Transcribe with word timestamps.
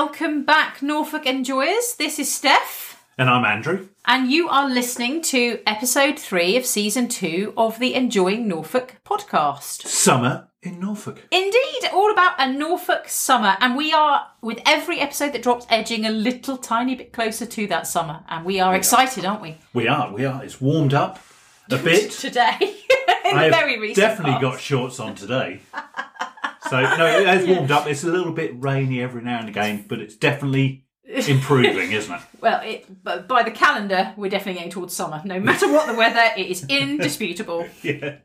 Welcome 0.00 0.44
back, 0.44 0.82
Norfolk 0.82 1.24
enjoyers. 1.24 1.94
This 1.94 2.18
is 2.18 2.30
Steph, 2.32 3.02
And 3.16 3.30
I'm 3.30 3.46
Andrew. 3.46 3.88
and 4.04 4.30
you 4.30 4.46
are 4.46 4.68
listening 4.68 5.22
to 5.22 5.58
episode 5.66 6.18
three 6.18 6.54
of 6.58 6.66
season 6.66 7.08
two 7.08 7.54
of 7.56 7.78
the 7.78 7.94
Enjoying 7.94 8.46
Norfolk 8.46 8.96
podcast. 9.06 9.86
Summer 9.86 10.48
in 10.62 10.80
Norfolk. 10.80 11.22
Indeed, 11.32 11.88
all 11.94 12.12
about 12.12 12.34
a 12.38 12.52
Norfolk 12.52 13.08
summer, 13.08 13.56
and 13.58 13.74
we 13.74 13.90
are, 13.94 14.26
with 14.42 14.60
every 14.66 15.00
episode 15.00 15.32
that 15.32 15.42
drops, 15.42 15.64
edging 15.70 16.04
a 16.04 16.10
little 16.10 16.58
tiny 16.58 16.94
bit 16.94 17.14
closer 17.14 17.46
to 17.46 17.66
that 17.68 17.86
summer, 17.86 18.22
and 18.28 18.44
we 18.44 18.60
are 18.60 18.74
excited, 18.76 19.24
aren't 19.24 19.40
we? 19.40 19.56
We 19.72 19.88
are, 19.88 20.12
we 20.12 20.26
are. 20.26 20.44
It's 20.44 20.60
warmed 20.60 20.92
up 20.92 21.20
a 21.70 21.78
bit. 21.82 22.10
Today, 22.10 22.58
in 23.24 23.34
I've 23.34 23.50
very 23.50 23.80
recent 23.80 23.96
definitely 23.96 24.32
past. 24.32 24.42
got 24.42 24.60
shorts 24.60 25.00
on 25.00 25.14
today. 25.14 25.62
So 26.70 26.80
no, 26.80 27.06
it 27.06 27.26
has 27.26 27.46
warmed 27.46 27.70
up. 27.70 27.86
It's 27.86 28.04
a 28.04 28.08
little 28.08 28.32
bit 28.32 28.52
rainy 28.62 29.02
every 29.02 29.22
now 29.22 29.40
and 29.40 29.48
again, 29.48 29.84
but 29.88 30.00
it's 30.00 30.16
definitely 30.16 30.84
improving, 31.04 31.92
isn't 31.92 32.12
it? 32.14 32.20
Well, 32.40 32.60
it, 32.62 33.02
but 33.02 33.26
by 33.26 33.42
the 33.42 33.50
calendar, 33.50 34.12
we're 34.16 34.30
definitely 34.30 34.54
getting 34.54 34.70
towards 34.70 34.94
summer. 34.94 35.20
No 35.24 35.40
matter 35.40 35.70
what 35.72 35.86
the 35.86 35.94
weather, 35.94 36.30
it 36.36 36.46
is 36.46 36.64
indisputable. 36.68 37.66
Yeah. 37.82 38.16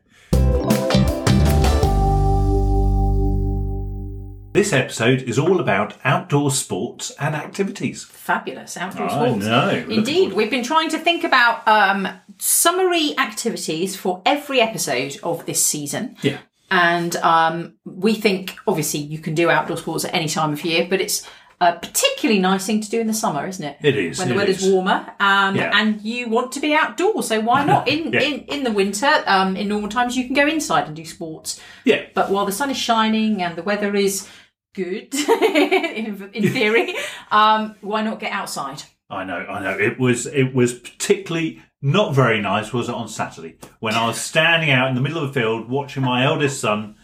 This 4.52 4.74
episode 4.74 5.22
is 5.22 5.38
all 5.38 5.60
about 5.60 5.94
outdoor 6.04 6.50
sports 6.50 7.10
and 7.18 7.34
activities. 7.34 8.04
Fabulous 8.04 8.76
outdoor 8.76 9.06
I 9.10 9.28
sports. 9.28 9.46
know. 9.46 9.86
Indeed, 9.88 10.34
we've 10.34 10.50
been 10.50 10.62
trying 10.62 10.90
to 10.90 10.98
think 10.98 11.24
about 11.24 11.66
um, 11.66 12.06
summary 12.38 13.18
activities 13.18 13.96
for 13.96 14.20
every 14.26 14.60
episode 14.60 15.16
of 15.22 15.46
this 15.46 15.64
season. 15.64 16.16
Yeah. 16.20 16.40
And 16.72 17.16
um, 17.16 17.74
we 17.84 18.14
think, 18.14 18.56
obviously, 18.66 19.00
you 19.00 19.18
can 19.18 19.34
do 19.34 19.50
outdoor 19.50 19.76
sports 19.76 20.04
at 20.04 20.14
any 20.14 20.28
time 20.28 20.52
of 20.52 20.64
year, 20.64 20.86
but 20.88 21.00
it's 21.00 21.28
a 21.60 21.74
particularly 21.74 22.40
nice 22.40 22.66
thing 22.66 22.80
to 22.80 22.90
do 22.90 22.98
in 23.00 23.06
the 23.06 23.14
summer, 23.14 23.46
isn't 23.46 23.64
it? 23.64 23.76
It 23.82 23.96
is, 23.96 24.18
When 24.18 24.28
the 24.30 24.34
weather's 24.34 24.62
is. 24.64 24.72
warmer 24.72 25.06
um, 25.20 25.54
Yeah. 25.54 25.70
and 25.74 26.00
you 26.02 26.28
want 26.28 26.50
to 26.52 26.60
be 26.60 26.74
outdoors. 26.74 27.28
So 27.28 27.40
why 27.40 27.64
not? 27.72 27.86
In, 27.88 28.12
Yeah. 28.12 28.20
in, 28.20 28.40
in 28.46 28.64
the 28.64 28.72
winter, 28.72 29.10
um, 29.26 29.56
in 29.56 29.68
normal 29.68 29.88
times, 29.88 30.16
you 30.16 30.24
can 30.24 30.34
go 30.34 30.46
inside 30.46 30.86
and 30.88 30.96
do 30.96 31.04
sports. 31.04 31.60
Yeah. 31.84 32.06
But 32.14 32.30
while 32.30 32.46
the 32.46 32.52
sun 32.52 32.70
is 32.70 32.76
shining 32.78 33.42
and 33.42 33.54
the 33.54 33.62
weather 33.62 33.94
is 33.94 34.26
good, 34.74 35.14
in, 35.28 36.30
in 36.32 36.48
theory, 36.52 36.94
um, 37.30 37.76
why 37.80 38.02
not 38.02 38.18
get 38.18 38.32
outside? 38.32 38.82
I 39.10 39.24
know, 39.24 39.36
I 39.36 39.62
know. 39.62 39.78
It 39.78 40.00
was 40.00 40.26
it 40.26 40.54
was 40.54 40.72
particularly 40.72 41.62
not 41.82 42.14
very 42.14 42.40
nice, 42.40 42.72
was 42.72 42.88
it, 42.88 42.94
on 42.94 43.08
Saturday 43.08 43.56
when 43.80 43.94
I 43.94 44.06
was 44.06 44.20
standing 44.20 44.70
out 44.70 44.88
in 44.88 44.94
the 44.94 45.00
middle 45.00 45.22
of 45.22 45.32
the 45.34 45.40
field 45.40 45.68
watching 45.68 46.02
my 46.02 46.24
eldest 46.24 46.60
son 46.60 46.94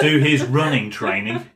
do 0.00 0.18
his 0.18 0.42
running 0.44 0.90
training, 0.90 1.48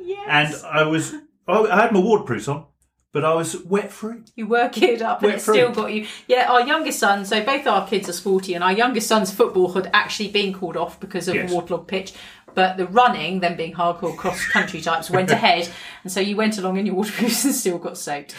Yes. 0.00 0.62
and 0.62 0.66
I 0.66 0.84
was 0.84 1.14
I 1.46 1.82
had 1.82 1.92
my 1.92 2.00
waterproofs 2.00 2.48
on, 2.48 2.64
but 3.12 3.24
I 3.24 3.34
was 3.34 3.56
wet 3.64 3.92
through. 3.92 4.24
You 4.34 4.46
were 4.46 4.68
geared 4.68 5.02
up 5.02 5.22
and 5.22 5.32
Wet 5.32 5.38
it 5.38 5.42
still 5.42 5.70
got 5.72 5.92
you. 5.92 6.06
Yeah, 6.26 6.50
our 6.50 6.62
youngest 6.66 6.98
son, 6.98 7.24
so 7.24 7.44
both 7.44 7.66
our 7.66 7.86
kids 7.86 8.08
are 8.08 8.12
sporty, 8.14 8.54
and 8.54 8.64
our 8.64 8.72
youngest 8.72 9.06
son's 9.08 9.30
football 9.32 9.72
had 9.72 9.90
actually 9.92 10.28
been 10.30 10.52
called 10.54 10.76
off 10.76 10.98
because 11.00 11.28
of 11.28 11.34
Yes. 11.34 11.50
a 11.50 11.54
waterlogged 11.54 11.88
pitch. 11.88 12.12
But 12.54 12.76
the 12.76 12.86
running, 12.86 13.40
them 13.40 13.56
being 13.56 13.72
hardcore 13.74 14.16
cross 14.16 14.46
country 14.46 14.80
types, 14.80 15.10
went 15.10 15.30
ahead. 15.38 15.68
And 16.04 16.12
so 16.12 16.20
you 16.20 16.36
went 16.36 16.56
along 16.56 16.76
in 16.76 16.86
your 16.86 16.94
waterproofs 16.94 17.44
and 17.44 17.52
still 17.62 17.78
got 17.78 17.98
soaked. 17.98 18.34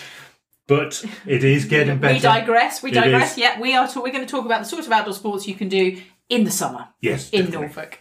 But 0.68 1.04
it 1.28 1.44
is 1.44 1.66
getting 1.76 2.00
better. 2.00 2.14
We 2.16 2.20
digress. 2.20 2.82
We 2.82 2.92
digress. 2.92 3.38
Yeah, 3.38 3.60
we 3.60 3.76
are. 3.76 3.88
Ta- 3.88 4.02
we're 4.02 4.12
going 4.12 4.26
to 4.26 4.32
talk 4.32 4.46
about 4.46 4.60
the 4.64 4.66
sort 4.66 4.86
of 4.86 4.92
outdoor 4.92 5.14
sports 5.14 5.48
you 5.48 5.54
can 5.56 5.70
do 5.70 6.02
in 6.30 6.44
the 6.44 6.52
summer 6.52 6.88
Yes, 7.02 7.30
in 7.30 7.46
definitely. 7.52 7.68
Norfolk. 7.68 8.00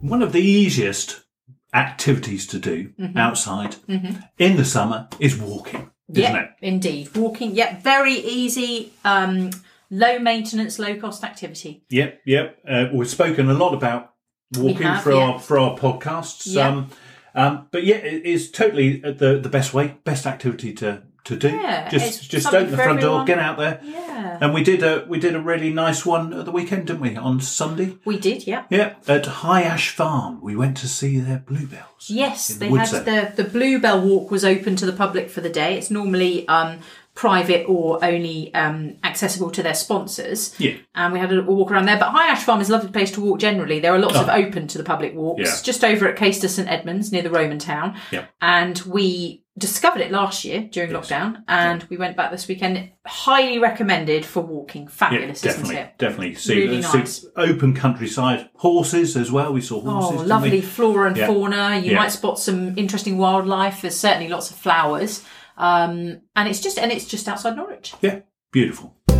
One 0.00 0.22
of 0.22 0.32
the 0.32 0.40
easiest 0.40 1.22
activities 1.74 2.46
to 2.48 2.58
do 2.58 2.92
Mm-hmm. 2.98 3.16
outside 3.18 3.76
in 4.38 4.56
the 4.56 4.64
summer 4.64 5.08
is 5.20 5.36
walking, 5.36 5.90
yeah, 6.08 6.36
it? 6.44 6.50
indeed. 6.62 7.14
Walking. 7.16 7.54
Yeah, 7.54 7.78
very 7.80 8.12
easy. 8.14 8.92
Um, 9.04 9.50
low 9.90 10.18
maintenance, 10.18 10.78
low 10.78 10.96
cost 10.98 11.24
activity. 11.24 11.84
Yep, 11.90 12.20
yep. 12.24 12.58
Uh, 12.66 12.86
we've 12.92 13.08
spoken 13.08 13.48
a 13.50 13.54
lot 13.54 13.74
about 13.74 14.14
walking 14.56 14.82
have, 14.86 15.02
for 15.02 15.12
yeah. 15.12 15.18
our 15.32 15.38
for 15.40 15.58
our 15.58 15.76
podcasts. 15.78 16.56
Um, 16.56 16.90
um, 17.38 17.68
but 17.70 17.84
yeah, 17.84 17.96
it 17.96 18.24
is 18.24 18.50
totally 18.50 18.98
the 18.98 19.38
the 19.42 19.48
best 19.48 19.72
way, 19.72 19.96
best 20.04 20.26
activity 20.26 20.72
to 20.74 21.02
to 21.24 21.36
do. 21.36 21.50
Yeah, 21.50 21.88
just 21.88 22.30
just 22.30 22.46
open 22.48 22.70
the 22.70 22.76
front 22.76 23.00
door, 23.00 23.24
get 23.24 23.38
out 23.38 23.58
there. 23.58 23.80
Yeah, 23.84 24.38
And 24.40 24.54
we 24.54 24.64
did 24.64 24.82
a 24.82 25.04
we 25.08 25.18
did 25.20 25.34
a 25.34 25.40
really 25.40 25.72
nice 25.72 26.04
one 26.04 26.32
at 26.32 26.44
the 26.46 26.50
weekend, 26.50 26.86
didn't 26.86 27.02
we? 27.02 27.16
On 27.16 27.40
Sunday. 27.40 27.96
we 28.04 28.18
did. 28.18 28.46
Yeah. 28.46 28.64
Yeah, 28.70 28.94
at 29.06 29.26
High 29.26 29.62
Ash 29.62 29.90
Farm, 29.90 30.40
we 30.40 30.56
went 30.56 30.76
to 30.78 30.88
see 30.88 31.20
their 31.20 31.38
bluebells. 31.38 32.08
Yes, 32.08 32.50
in 32.50 32.58
they 32.58 32.68
had 32.70 33.04
there. 33.04 33.32
the 33.36 33.42
the 33.42 33.48
Bluebell 33.48 34.00
Walk 34.00 34.30
was 34.30 34.44
open 34.44 34.76
to 34.76 34.86
the 34.86 34.92
public 34.92 35.30
for 35.30 35.40
the 35.40 35.50
day. 35.50 35.76
It's 35.76 35.90
normally 35.90 36.48
um, 36.48 36.80
private 37.18 37.64
or 37.68 37.98
only 38.04 38.54
um, 38.54 38.94
accessible 39.02 39.50
to 39.50 39.60
their 39.60 39.74
sponsors. 39.74 40.54
Yeah. 40.60 40.74
And 40.94 41.12
we 41.12 41.18
had 41.18 41.32
a 41.32 41.42
walk 41.42 41.72
around 41.72 41.86
there. 41.86 41.98
But 41.98 42.10
High 42.10 42.28
Ash 42.28 42.44
Farm 42.44 42.60
is 42.60 42.68
a 42.70 42.72
lovely 42.72 42.92
place 42.92 43.10
to 43.12 43.20
walk 43.20 43.40
generally. 43.40 43.80
There 43.80 43.92
are 43.92 43.98
lots 43.98 44.14
of 44.16 44.28
open 44.28 44.68
to 44.68 44.78
the 44.78 44.84
public 44.84 45.16
walks 45.16 45.40
Oh. 45.40 45.44
Yeah. 45.56 45.62
just 45.64 45.82
over 45.82 46.06
at 46.08 46.16
Caister 46.16 46.48
St 46.48 46.68
Edmunds 46.68 47.10
near 47.10 47.22
the 47.22 47.30
Roman 47.30 47.58
town. 47.58 47.96
Yeah. 48.12 48.26
And 48.40 48.78
we 48.82 49.42
discovered 49.58 50.00
it 50.00 50.12
last 50.12 50.44
year 50.44 50.68
during 50.70 50.92
lockdown 50.92 51.42
and 51.48 51.82
we 51.90 51.96
went 51.96 52.16
back 52.16 52.30
this 52.30 52.46
weekend. 52.46 52.90
Highly 53.04 53.58
recommended 53.58 54.24
for 54.24 54.40
walking. 54.40 54.82
Yeah, 54.84 54.88
Fabulous, 54.88 55.44
isn't 55.44 55.62
definitely, 55.62 55.76
it? 55.76 55.98
definitely. 55.98 56.34
See, 56.36 56.54
Really 56.54 56.82
see 56.82 56.98
nice. 56.98 57.26
open 57.36 57.74
countryside 57.74 58.48
horses 58.54 59.16
as 59.16 59.32
well. 59.32 59.52
We 59.52 59.60
saw 59.60 59.78
Oh, 59.78 59.90
horses. 59.90 60.10
didn't 60.18 60.28
lovely 60.28 60.60
flora 60.60 61.08
and 61.08 61.16
Yeah. 61.16 61.26
fauna. 61.26 61.80
You 61.82 61.90
Yeah. 61.90 61.96
might 61.98 62.12
spot 62.12 62.38
some 62.38 62.78
interesting 62.78 63.18
wildlife. 63.18 63.82
There's 63.82 63.96
certainly 63.98 64.28
lots 64.28 64.52
of 64.52 64.56
flowers. 64.56 65.22
Um, 65.58 66.22
and 66.36 66.48
it's 66.48 66.60
just 66.60 66.78
and 66.78 66.90
it's 66.92 67.04
just 67.04 67.28
outside 67.28 67.56
Norwich. 67.56 67.92
Yeah, 68.00 68.20
beautiful. 68.52 68.94
I 69.10 69.14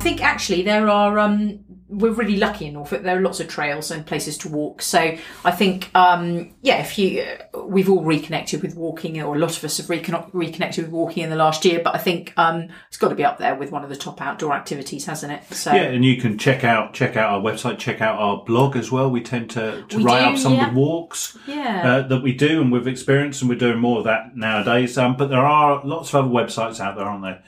think 0.00 0.22
actually 0.22 0.62
there 0.62 0.88
are 0.88 1.18
um, 1.18 1.60
we're 1.88 2.12
really 2.12 2.36
lucky 2.36 2.66
in 2.66 2.74
Norfolk. 2.74 3.02
There 3.02 3.16
are 3.16 3.20
lots 3.20 3.40
of 3.40 3.48
trails 3.48 3.90
and 3.90 4.04
places 4.04 4.36
to 4.38 4.48
walk. 4.48 4.82
So 4.82 5.16
I 5.44 5.50
think 5.50 5.90
um, 5.94 6.54
yeah, 6.60 6.80
if 6.80 6.98
you 6.98 7.22
uh, 7.22 7.62
we've 7.62 7.88
all 7.88 8.04
reconnected 8.04 8.62
with 8.62 8.74
walking, 8.74 9.20
or 9.22 9.34
a 9.34 9.38
lot 9.38 9.56
of 9.56 9.64
us 9.64 9.78
have 9.78 9.88
recon- 9.88 10.30
reconnected 10.32 10.84
with 10.84 10.92
walking 10.92 11.22
in 11.22 11.30
the 11.30 11.36
last 11.36 11.64
year. 11.64 11.80
But 11.82 11.94
I 11.94 11.98
think 11.98 12.34
um, 12.36 12.68
it's 12.88 12.98
got 12.98 13.08
to 13.08 13.14
be 13.14 13.24
up 13.24 13.38
there 13.38 13.54
with 13.54 13.72
one 13.72 13.84
of 13.84 13.88
the 13.88 13.96
top 13.96 14.20
outdoor 14.20 14.52
activities, 14.52 15.06
hasn't 15.06 15.32
it? 15.32 15.54
So 15.54 15.72
Yeah, 15.72 15.84
and 15.84 16.04
you 16.04 16.20
can 16.20 16.36
check 16.36 16.62
out 16.62 16.92
check 16.92 17.16
out 17.16 17.32
our 17.32 17.40
website, 17.40 17.78
check 17.78 18.02
out 18.02 18.18
our 18.18 18.44
blog 18.44 18.76
as 18.76 18.92
well. 18.92 19.10
We 19.10 19.22
tend 19.22 19.50
to, 19.50 19.84
to 19.88 19.96
We 19.96 20.04
write 20.04 20.24
do, 20.24 20.32
up 20.32 20.38
some 20.38 20.54
yeah. 20.54 20.68
of 20.68 20.74
the 20.74 20.80
walks 20.80 21.38
yeah. 21.46 21.82
uh, 21.84 22.08
that 22.08 22.22
we 22.22 22.34
do 22.34 22.60
and 22.60 22.70
we've 22.70 22.86
experienced, 22.86 23.40
and 23.40 23.48
we're 23.48 23.58
doing 23.58 23.78
more 23.78 23.98
of 23.98 24.04
that 24.04 24.36
nowadays. 24.36 24.98
Um, 24.98 25.16
but 25.16 25.30
there 25.30 25.44
are 25.44 25.82
lots 25.84 26.10
of 26.10 26.26
other 26.26 26.34
websites 26.34 26.80
out 26.80 26.96
there, 26.96 27.06
aren't 27.06 27.22
there? 27.22 27.42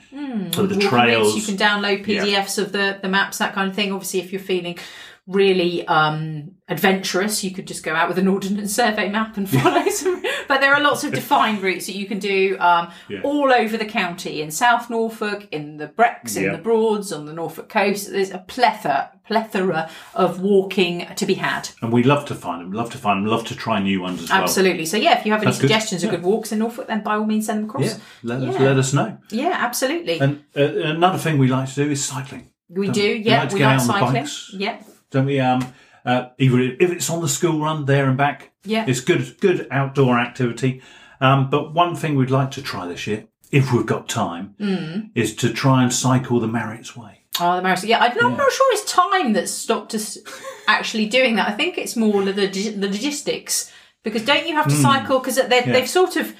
For 0.52 0.62
the 0.66 0.78
trails. 0.78 1.36
You 1.36 1.42
can 1.42 1.56
download 1.56 2.04
PDFs 2.04 2.58
of 2.58 2.72
the, 2.72 2.98
the 3.02 3.08
maps, 3.08 3.38
that 3.38 3.52
kind 3.52 3.68
of 3.68 3.74
thing. 3.74 3.92
Obviously, 3.92 4.20
if 4.20 4.29
you're 4.32 4.40
feeling 4.40 4.78
really 5.26 5.86
um, 5.86 6.52
adventurous, 6.68 7.44
you 7.44 7.52
could 7.52 7.66
just 7.66 7.84
go 7.84 7.94
out 7.94 8.08
with 8.08 8.18
an 8.18 8.26
ordnance 8.26 8.74
survey 8.74 9.08
map 9.08 9.36
and 9.36 9.48
follow 9.48 9.88
some. 9.90 10.22
But 10.48 10.60
there 10.60 10.74
are 10.74 10.80
lots 10.80 11.04
of 11.04 11.12
defined 11.12 11.62
routes 11.62 11.86
that 11.86 11.94
you 11.94 12.06
can 12.06 12.18
do 12.18 12.56
um, 12.58 12.90
Yeah. 13.08 13.20
all 13.22 13.52
over 13.52 13.76
the 13.76 13.84
county 13.84 14.42
in 14.42 14.50
South 14.50 14.90
Norfolk, 14.90 15.46
in 15.52 15.76
the 15.76 15.86
Brecks, 15.86 16.34
in 16.36 16.50
the 16.50 16.58
Broads, 16.58 17.12
on 17.12 17.26
the 17.26 17.32
Norfolk 17.32 17.68
coast. 17.68 18.10
There's 18.10 18.30
a 18.32 18.38
plethora, 18.38 19.12
plethora 19.24 19.88
of 20.14 20.40
walking 20.40 21.06
to 21.14 21.26
be 21.26 21.34
had. 21.34 21.68
and 21.82 21.92
we 21.92 22.02
love 22.02 22.24
to 22.26 22.34
find 22.34 22.60
them, 22.62 22.72
love 22.72 22.90
to 22.90 22.98
find 22.98 23.24
them, 23.24 23.30
love 23.30 23.46
to 23.46 23.54
try 23.54 23.78
new 23.80 24.00
ones 24.00 24.22
as 24.24 24.30
well. 24.30 24.42
Absolutely. 24.42 24.86
So 24.86 24.96
yeah, 24.96 25.18
if 25.20 25.24
you 25.26 25.30
have 25.32 25.42
any 25.42 25.50
That's 25.52 25.58
good. 25.60 25.68
suggestions 25.68 26.02
of 26.02 26.10
Yeah. 26.10 26.16
good 26.16 26.24
walks 26.24 26.50
in 26.50 26.58
Norfolk, 26.58 26.88
then 26.88 27.04
by 27.04 27.14
all 27.14 27.24
means 27.26 27.46
send 27.46 27.60
them 27.60 27.70
across. 27.70 27.84
Yeah, 27.84 28.02
let, 28.24 28.42
Us, 28.42 28.54
Yeah. 28.54 28.62
let 28.66 28.76
us 28.78 28.92
know. 28.92 29.18
Yeah, 29.30 29.54
absolutely. 29.56 30.18
And 30.18 30.42
uh, 30.56 30.62
another 30.62 31.18
thing 31.18 31.38
we 31.38 31.46
like 31.46 31.68
to 31.68 31.74
do 31.84 31.90
is 31.90 32.04
cycling, 32.04 32.48
we 32.70 32.88
do. 32.88 33.02
we? 33.02 33.08
We 33.18 33.24
Yeah, 33.24 33.42
like 33.42 33.52
we 33.52 33.60
like 33.60 33.68
out 33.80 33.80
on 33.90 34.14
the 34.14 34.26
cycling. 34.26 34.60
Yeah. 34.60 34.82
don't 35.10 35.26
we? 35.26 35.40
Um, 35.40 35.72
uh, 36.04 36.28
either 36.38 36.60
if 36.60 36.90
it's 36.90 37.10
on 37.10 37.20
the 37.20 37.28
school 37.28 37.60
run 37.60 37.84
there 37.84 38.08
and 38.08 38.16
back, 38.16 38.52
Yeah. 38.64 38.84
it's 38.88 39.00
good, 39.00 39.38
good 39.40 39.66
outdoor 39.70 40.18
activity. 40.18 40.80
Um, 41.20 41.50
but 41.50 41.74
one 41.74 41.94
thing 41.94 42.14
we'd 42.16 42.30
like 42.30 42.50
to 42.52 42.62
try 42.62 42.86
this 42.86 43.06
year, 43.06 43.24
if 43.52 43.72
we've 43.72 43.84
got 43.86 44.08
time, 44.08 44.54
Mm. 44.60 45.10
is 45.14 45.34
to 45.36 45.52
try 45.52 45.82
and 45.82 45.92
cycle 45.92 46.40
the 46.40 46.46
Marriotts 46.48 46.96
Way. 46.96 47.18
Oh, 47.38 47.56
the 47.56 47.62
marathon. 47.62 47.88
Yeah, 47.88 47.98
I'm 48.00 48.14
not, 48.16 48.30
Yeah. 48.32 48.36
not 48.36 48.52
sure 48.52 48.72
it's 48.72 48.90
time 48.92 49.32
that's 49.34 49.50
stopped 49.52 49.94
us 49.94 50.18
actually 50.68 51.06
doing 51.06 51.36
that. 51.36 51.48
I 51.48 51.52
think 51.52 51.76
it's 51.78 51.96
more 51.96 52.22
the, 52.24 52.32
the 52.32 52.74
logistics. 52.78 53.70
Because 54.02 54.22
don't 54.24 54.46
you 54.46 54.54
have 54.54 54.66
to 54.68 54.74
cycle? 54.74 55.18
Because 55.18 55.36
they've 55.48 55.88
sort 55.88 56.16
of, 56.16 56.34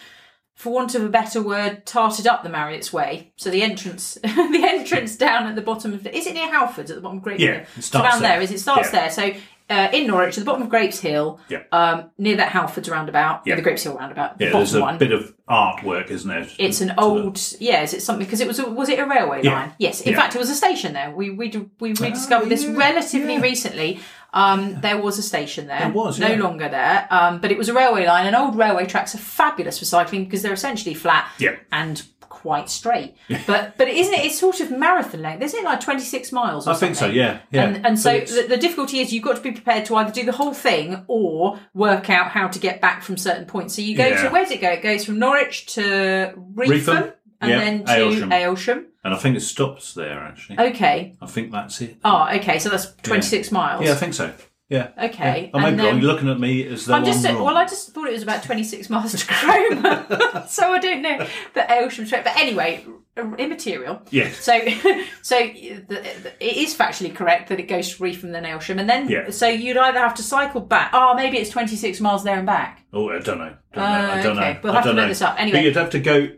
for 0.60 0.70
want 0.74 0.94
of 0.94 1.02
a 1.02 1.08
better 1.08 1.40
word, 1.40 1.86
tarted 1.86 2.26
up 2.26 2.42
the 2.42 2.50
Marriott's 2.50 2.92
Way. 2.92 3.32
So 3.36 3.48
the 3.50 3.62
entrance, 3.62 4.14
the 4.22 4.62
entrance 4.68 5.16
down 5.16 5.46
at 5.46 5.54
the 5.54 5.62
bottom 5.62 5.94
of 5.94 6.02
the, 6.02 6.14
is 6.14 6.26
it 6.26 6.34
near 6.34 6.48
Halfords 6.52 6.90
at 6.90 6.96
the 6.96 7.00
bottom 7.00 7.16
of 7.18 7.24
Grapes 7.24 7.40
Yeah, 7.42 7.64
it 7.76 7.82
starts 7.82 8.06
around 8.14 8.20
there. 8.22 8.32
there. 8.32 8.42
Is 8.42 8.50
it 8.52 8.60
starts 8.60 8.92
Yeah. 8.92 9.00
there? 9.00 9.10
So 9.10 9.32
uh, 9.70 9.88
in 9.92 10.06
Norwich, 10.08 10.36
at 10.36 10.40
the 10.40 10.44
bottom 10.44 10.62
of 10.62 10.68
Grapes 10.68 10.98
Hill, 10.98 11.38
Yeah. 11.48 11.62
um, 11.72 12.10
near 12.18 12.36
that 12.36 12.50
Halfords 12.52 12.90
roundabout, 12.90 13.42
Yeah. 13.46 13.54
the 13.54 13.62
Grapes 13.62 13.84
Hill 13.84 13.96
roundabout, 13.96 14.36
the 14.36 14.46
Yeah, 14.46 14.52
there's 14.52 14.74
a 14.74 14.80
one. 14.82 14.98
bit 14.98 15.12
of 15.12 15.32
artwork, 15.48 16.10
isn't 16.10 16.28
there? 16.28 16.46
It's 16.58 16.80
an 16.82 16.88
the- 16.88 17.00
old, 17.00 17.40
yeah. 17.58 17.82
Is 17.82 17.94
it 17.94 18.02
something? 18.02 18.26
Because 18.26 18.40
it 18.40 18.48
was, 18.48 18.58
a, 18.58 18.68
was 18.68 18.88
it 18.88 18.98
a 18.98 19.06
railway 19.06 19.40
Yeah. 19.44 19.52
line? 19.54 19.72
Yes. 19.78 20.00
In 20.02 20.14
fact, 20.14 20.34
it 20.34 20.38
was 20.38 20.50
a 20.50 20.54
station 20.56 20.92
there. 20.92 21.10
We 21.12 21.30
we 21.30 21.46
we 21.78 21.90
rediscovered 21.94 22.48
this 22.50 22.64
yeah, 22.64 22.76
relatively 22.76 23.38
recently. 23.38 24.00
Um, 24.32 24.80
there 24.80 25.00
was 25.00 25.18
a 25.18 25.22
station 25.22 25.66
there. 25.66 25.80
There 25.80 25.90
was, 25.90 26.18
no 26.18 26.28
yeah. 26.28 26.36
longer 26.36 26.68
there. 26.68 27.06
Um, 27.10 27.40
but 27.40 27.50
it 27.50 27.58
was 27.58 27.68
a 27.68 27.74
railway 27.74 28.06
line, 28.06 28.26
and 28.26 28.36
old 28.36 28.56
railway 28.56 28.86
tracks 28.86 29.14
are 29.14 29.18
fabulous 29.18 29.78
for 29.78 29.84
cycling 29.84 30.24
because 30.24 30.42
they're 30.42 30.52
essentially 30.52 30.94
flat 30.94 31.30
Yeah. 31.38 31.56
and 31.72 32.02
quite 32.20 32.70
straight. 32.70 33.16
But 33.46 33.76
but 33.76 33.88
isn't 33.88 34.14
it? 34.14 34.24
It's 34.24 34.38
sort 34.38 34.60
of 34.60 34.70
marathon 34.70 35.20
length. 35.20 35.42
Isn't 35.42 35.60
it 35.60 35.64
like 35.64 35.80
twenty 35.80 36.04
six 36.04 36.32
miles? 36.32 36.66
Or 36.66 36.70
I 36.70 36.74
think 36.74 36.96
so. 36.96 37.06
Yeah, 37.06 37.40
yeah. 37.50 37.64
And, 37.64 37.86
and 37.86 37.98
so 37.98 38.20
the, 38.20 38.46
the 38.48 38.56
difficulty 38.56 39.00
is 39.00 39.12
you've 39.12 39.24
got 39.24 39.36
to 39.36 39.42
be 39.42 39.52
prepared 39.52 39.84
to 39.86 39.96
either 39.96 40.10
do 40.10 40.24
the 40.24 40.32
whole 40.32 40.54
thing 40.54 41.04
or 41.06 41.58
work 41.74 42.08
out 42.08 42.30
how 42.30 42.48
to 42.48 42.58
get 42.58 42.80
back 42.80 43.02
from 43.02 43.18
certain 43.18 43.44
points. 43.44 43.74
So 43.74 43.82
you 43.82 43.96
go 43.96 44.16
to 44.16 44.30
where 44.30 44.42
does 44.42 44.52
it 44.52 44.60
go? 44.60 44.70
It 44.70 44.82
goes 44.82 45.04
from 45.04 45.18
Norwich 45.18 45.66
to 45.74 46.32
Reepham, 46.54 46.66
Reepham, 46.68 47.12
and 47.42 47.50
yeah, 47.50 47.58
then 47.58 47.84
to 47.84 47.92
Aylsham. 47.92 48.30
Aylsham. 48.30 48.86
And 49.02 49.14
I 49.14 49.16
think 49.16 49.36
it 49.36 49.40
stops 49.40 49.94
there 49.94 50.20
actually. 50.20 50.58
Okay. 50.58 51.16
I 51.20 51.26
think 51.26 51.52
that's 51.52 51.80
it. 51.80 51.98
Oh, 52.04 52.28
okay. 52.36 52.58
So 52.58 52.68
that's 52.68 52.92
twenty 53.02 53.22
six 53.22 53.50
miles. 53.50 53.84
Yeah, 53.84 53.92
I 53.92 53.96
think 53.96 54.14
so. 54.14 54.32
Yeah. 54.70 54.90
Okay. 54.96 55.50
I 55.52 55.58
may 55.58 55.68
and 55.68 55.76
be 55.76 55.82
wrong. 55.82 56.00
You're 56.00 56.12
looking 56.12 56.28
at 56.28 56.38
me 56.38 56.64
as 56.68 56.86
though 56.86 56.94
I'm 56.94 57.04
just 57.04 57.26
I'm 57.26 57.34
wrong. 57.34 57.44
well. 57.44 57.56
I 57.56 57.64
just 57.64 57.92
thought 57.92 58.06
it 58.06 58.12
was 58.12 58.22
about 58.22 58.44
26 58.44 58.88
miles 58.88 59.12
to 59.12 59.26
Cromer, 59.26 60.44
so 60.48 60.72
I 60.72 60.78
don't 60.78 61.02
know 61.02 61.26
the 61.54 61.60
Aylsham 61.62 62.06
straight. 62.06 62.22
But 62.22 62.36
anyway, 62.36 62.86
immaterial. 63.16 64.00
Yeah. 64.10 64.30
So, 64.30 64.58
so 65.22 65.38
the, 65.40 65.82
the, 65.88 66.32
it 66.38 66.56
is 66.56 66.76
factually 66.76 67.12
correct 67.12 67.48
that 67.48 67.58
it 67.58 67.66
goes 67.66 67.96
to 67.96 68.02
Reepham 68.02 68.30
then 68.30 68.44
Aylsham, 68.44 68.78
and 68.78 68.88
then 68.88 69.08
Yeah. 69.08 69.30
so 69.30 69.48
you'd 69.48 69.76
either 69.76 69.98
have 69.98 70.14
to 70.14 70.22
cycle 70.22 70.60
back. 70.60 70.90
Oh, 70.92 71.14
maybe 71.14 71.38
it's 71.38 71.50
26 71.50 72.00
miles 72.00 72.22
there 72.22 72.36
and 72.38 72.46
back. 72.46 72.84
Oh, 72.92 73.08
I 73.10 73.18
don't 73.18 73.38
know. 73.38 73.56
Don't 73.72 73.76
know. 73.76 73.82
Uh, 73.82 73.84
I 73.84 74.22
don't 74.22 74.38
okay. 74.38 74.52
know. 74.54 74.60
We'll 74.62 74.72
I 74.72 74.76
have 74.76 74.84
to 74.84 74.90
look 74.90 74.96
know. 74.98 75.08
this 75.08 75.22
up. 75.22 75.34
Anyway. 75.38 75.58
but 75.58 75.64
you'd 75.64 75.76
have 75.76 75.90
to 75.90 75.98
go. 75.98 76.28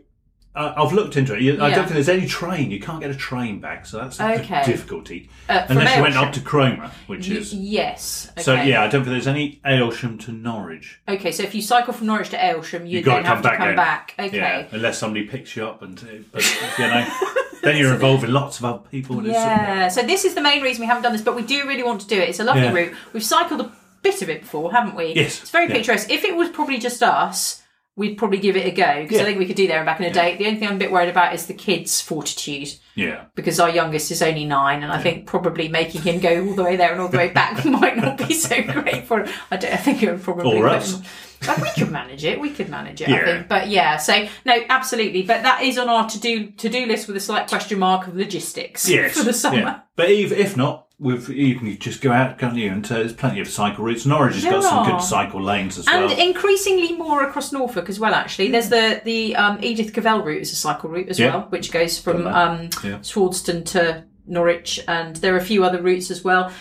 Uh, 0.55 0.71
I've 0.77 0.93
looked 0.93 1.17
into 1.17 1.33
it. 1.33 1.41
You, 1.41 1.59
I 1.59 1.69
Yeah. 1.69 1.75
don't 1.77 1.85
think 1.85 1.95
there's 1.95 2.09
any 2.09 2.27
train. 2.27 2.69
You 2.69 2.79
can't 2.79 2.99
get 3.01 3.09
a 3.09 3.15
train 3.15 3.59
back, 3.59 3.87
so 3.87 3.97
that's 3.97 4.19
a 4.19 4.33
Okay. 4.35 4.61
difficulty. 4.63 5.29
Uh, 5.49 5.65
from 5.65 5.77
Unless 5.79 5.95
you 5.95 6.01
went 6.03 6.13
Aylsham. 6.13 6.27
up 6.27 6.33
to 6.33 6.41
Cromer, 6.41 6.91
which 7.07 7.27
Y- 7.27 7.35
is. 7.37 7.53
yes. 7.55 8.27
Okay. 8.33 8.41
So 8.43 8.53
yeah, 8.53 8.83
I 8.83 8.87
don't 8.87 9.03
think 9.03 9.13
there's 9.13 9.27
any 9.27 9.59
Aylsham 9.65 10.19
to 10.25 10.31
Norwich. 10.31 10.99
Okay, 11.07 11.31
so 11.31 11.41
if 11.41 11.55
you 11.55 11.61
cycle 11.63 11.91
from 11.93 12.05
Norwich 12.05 12.29
to 12.29 12.37
Aylsham, 12.37 12.81
you 12.87 12.97
You've 12.97 13.05
got 13.05 13.15
then 13.15 13.23
to 13.23 13.27
have 13.29 13.35
come 13.37 13.43
to 13.43 13.49
back 13.49 13.57
come 13.57 13.67
then. 13.69 13.75
back. 13.75 14.13
Okay. 14.19 14.37
Yeah, 14.37 14.65
unless 14.71 14.99
somebody 14.99 15.25
picks 15.25 15.55
you 15.55 15.65
up 15.65 15.81
and 15.81 15.97
uh, 15.99 16.05
but, 16.31 16.43
you 16.77 16.85
know, 16.87 17.05
then 17.63 17.77
you're 17.77 17.93
involving 17.95 18.31
lots 18.31 18.59
of 18.59 18.65
other 18.65 18.81
people. 18.91 19.17
And 19.17 19.27
Yeah. 19.27 19.87
So 19.87 20.03
this 20.03 20.23
is 20.23 20.35
the 20.35 20.41
main 20.41 20.61
reason 20.61 20.81
we 20.81 20.87
haven't 20.87 21.01
done 21.01 21.13
this, 21.13 21.21
but 21.23 21.35
we 21.35 21.41
do 21.41 21.67
really 21.67 21.83
want 21.83 22.01
to 22.01 22.07
do 22.07 22.19
it. 22.19 22.29
It's 22.29 22.39
a 22.39 22.43
lovely 22.43 22.61
Yeah. 22.63 22.73
route. 22.73 22.93
We've 23.11 23.23
cycled 23.23 23.59
a 23.61 23.71
bit 24.03 24.21
of 24.21 24.29
it 24.29 24.41
before, 24.41 24.71
haven't 24.71 24.93
we? 24.95 25.13
Yes. 25.15 25.41
It's 25.41 25.49
very 25.49 25.67
Yeah. 25.67 25.73
picturesque. 25.77 26.11
If 26.11 26.23
it 26.23 26.35
was 26.35 26.49
probably 26.49 26.77
just 26.77 27.01
us, 27.01 27.62
we'd 27.95 28.15
probably 28.15 28.39
give 28.39 28.55
it 28.57 28.65
a 28.65 28.71
go 28.71 29.03
because 29.03 29.19
I 29.19 29.23
think 29.23 29.37
we 29.37 29.45
could 29.45 29.55
do 29.55 29.67
there 29.67 29.77
and 29.77 29.85
back 29.85 29.99
in 29.99 30.05
a 30.07 30.13
day. 30.13 30.35
The 30.35 30.47
only 30.47 30.59
thing 30.59 30.67
I'm 30.67 30.75
a 30.75 30.79
bit 30.79 30.91
worried 30.91 31.09
about 31.09 31.33
is 31.35 31.45
the 31.45 31.53
kids' 31.53 32.01
fortitude 32.01 32.73
yeah. 32.95 33.25
because 33.35 33.59
our 33.59 33.69
youngest 33.69 34.09
is 34.11 34.21
only 34.21 34.45
nine, 34.45 34.83
and 34.83 34.91
I 34.91 35.01
think 35.01 35.27
probably 35.27 35.67
making 35.67 36.01
him 36.01 36.19
go 36.19 36.47
all 36.47 36.55
the 36.55 36.63
way 36.63 36.75
there 36.75 36.91
and 36.91 37.01
all 37.01 37.07
the 37.07 37.17
way 37.17 37.29
back 37.29 37.63
might 37.65 37.97
not 37.97 38.17
be 38.17 38.33
so 38.33 38.61
great 38.63 39.05
for 39.05 39.23
him. 39.23 39.33
I, 39.51 39.57
don't, 39.57 39.73
I 39.73 39.77
think 39.77 40.01
it 40.01 40.11
would 40.11 40.23
probably. 40.23 40.59
Or 40.59 40.67
us. 40.67 41.01
Like, 41.47 41.57
we 41.57 41.69
could 41.71 41.91
manage 41.91 42.23
it. 42.23 42.39
We 42.39 42.51
could 42.51 42.69
manage 42.69 43.01
it. 43.01 43.09
I 43.09 43.11
Yeah. 43.11 43.25
think, 43.25 43.47
but 43.49 43.67
yeah. 43.67 43.97
So 43.97 44.27
no, 44.45 44.57
absolutely. 44.69 45.23
But 45.23 45.43
that 45.43 45.61
is 45.61 45.77
on 45.77 45.89
our 45.89 46.07
to 46.09 46.19
do 46.19 46.51
to 46.51 46.69
do 46.69 46.85
list 46.85 47.07
with 47.07 47.17
a 47.17 47.19
slight 47.19 47.47
question 47.47 47.79
mark 47.79 48.07
of 48.07 48.15
logistics 48.15 48.87
Yes. 48.87 49.13
for 49.17 49.23
the 49.25 49.33
summer. 49.33 49.57
Yeah. 49.57 49.79
But 49.95 50.09
if, 50.09 50.31
if 50.31 50.55
not, 50.55 50.87
with 51.03 51.29
you 51.29 51.55
can 51.55 51.77
just 51.77 52.01
go 52.01 52.11
out, 52.11 52.39
can't 52.39 52.55
you? 52.55 52.71
And 52.71 52.85
uh, 52.85 52.95
there's 52.95 53.13
plenty 53.13 53.39
of 53.41 53.47
cycle 53.47 53.83
routes. 53.83 54.05
Norwich 54.05 54.35
has 54.35 54.43
There 54.43 54.51
got 54.53 54.63
some 54.63 54.79
are. 54.79 54.91
good 54.91 55.01
cycle 55.01 55.41
lanes 55.41 55.77
as 55.77 55.87
And 55.87 56.05
well. 56.05 56.11
And 56.11 56.19
increasingly 56.19 56.93
more 56.93 57.23
across 57.23 57.51
Norfolk 57.51 57.89
as 57.89 57.99
well. 57.99 58.13
Actually, 58.13 58.49
there's 58.51 58.69
the 58.69 59.01
the 59.03 59.35
um, 59.35 59.59
Edith 59.61 59.93
Cavell 59.93 60.23
route 60.23 60.41
is 60.41 60.51
a 60.51 60.55
cycle 60.55 60.89
route 60.89 61.09
as 61.09 61.19
Yeah. 61.19 61.35
well, 61.35 61.41
which 61.49 61.71
goes 61.71 61.99
from 61.99 62.25
um, 62.27 62.69
Yeah. 62.83 62.99
Swardeston 63.01 63.63
to 63.65 64.03
Norwich, 64.25 64.79
and 64.87 65.17
there 65.17 65.33
are 65.35 65.37
a 65.37 65.43
few 65.43 65.63
other 65.65 65.81
routes 65.81 66.09
as 66.09 66.23
well. 66.23 66.51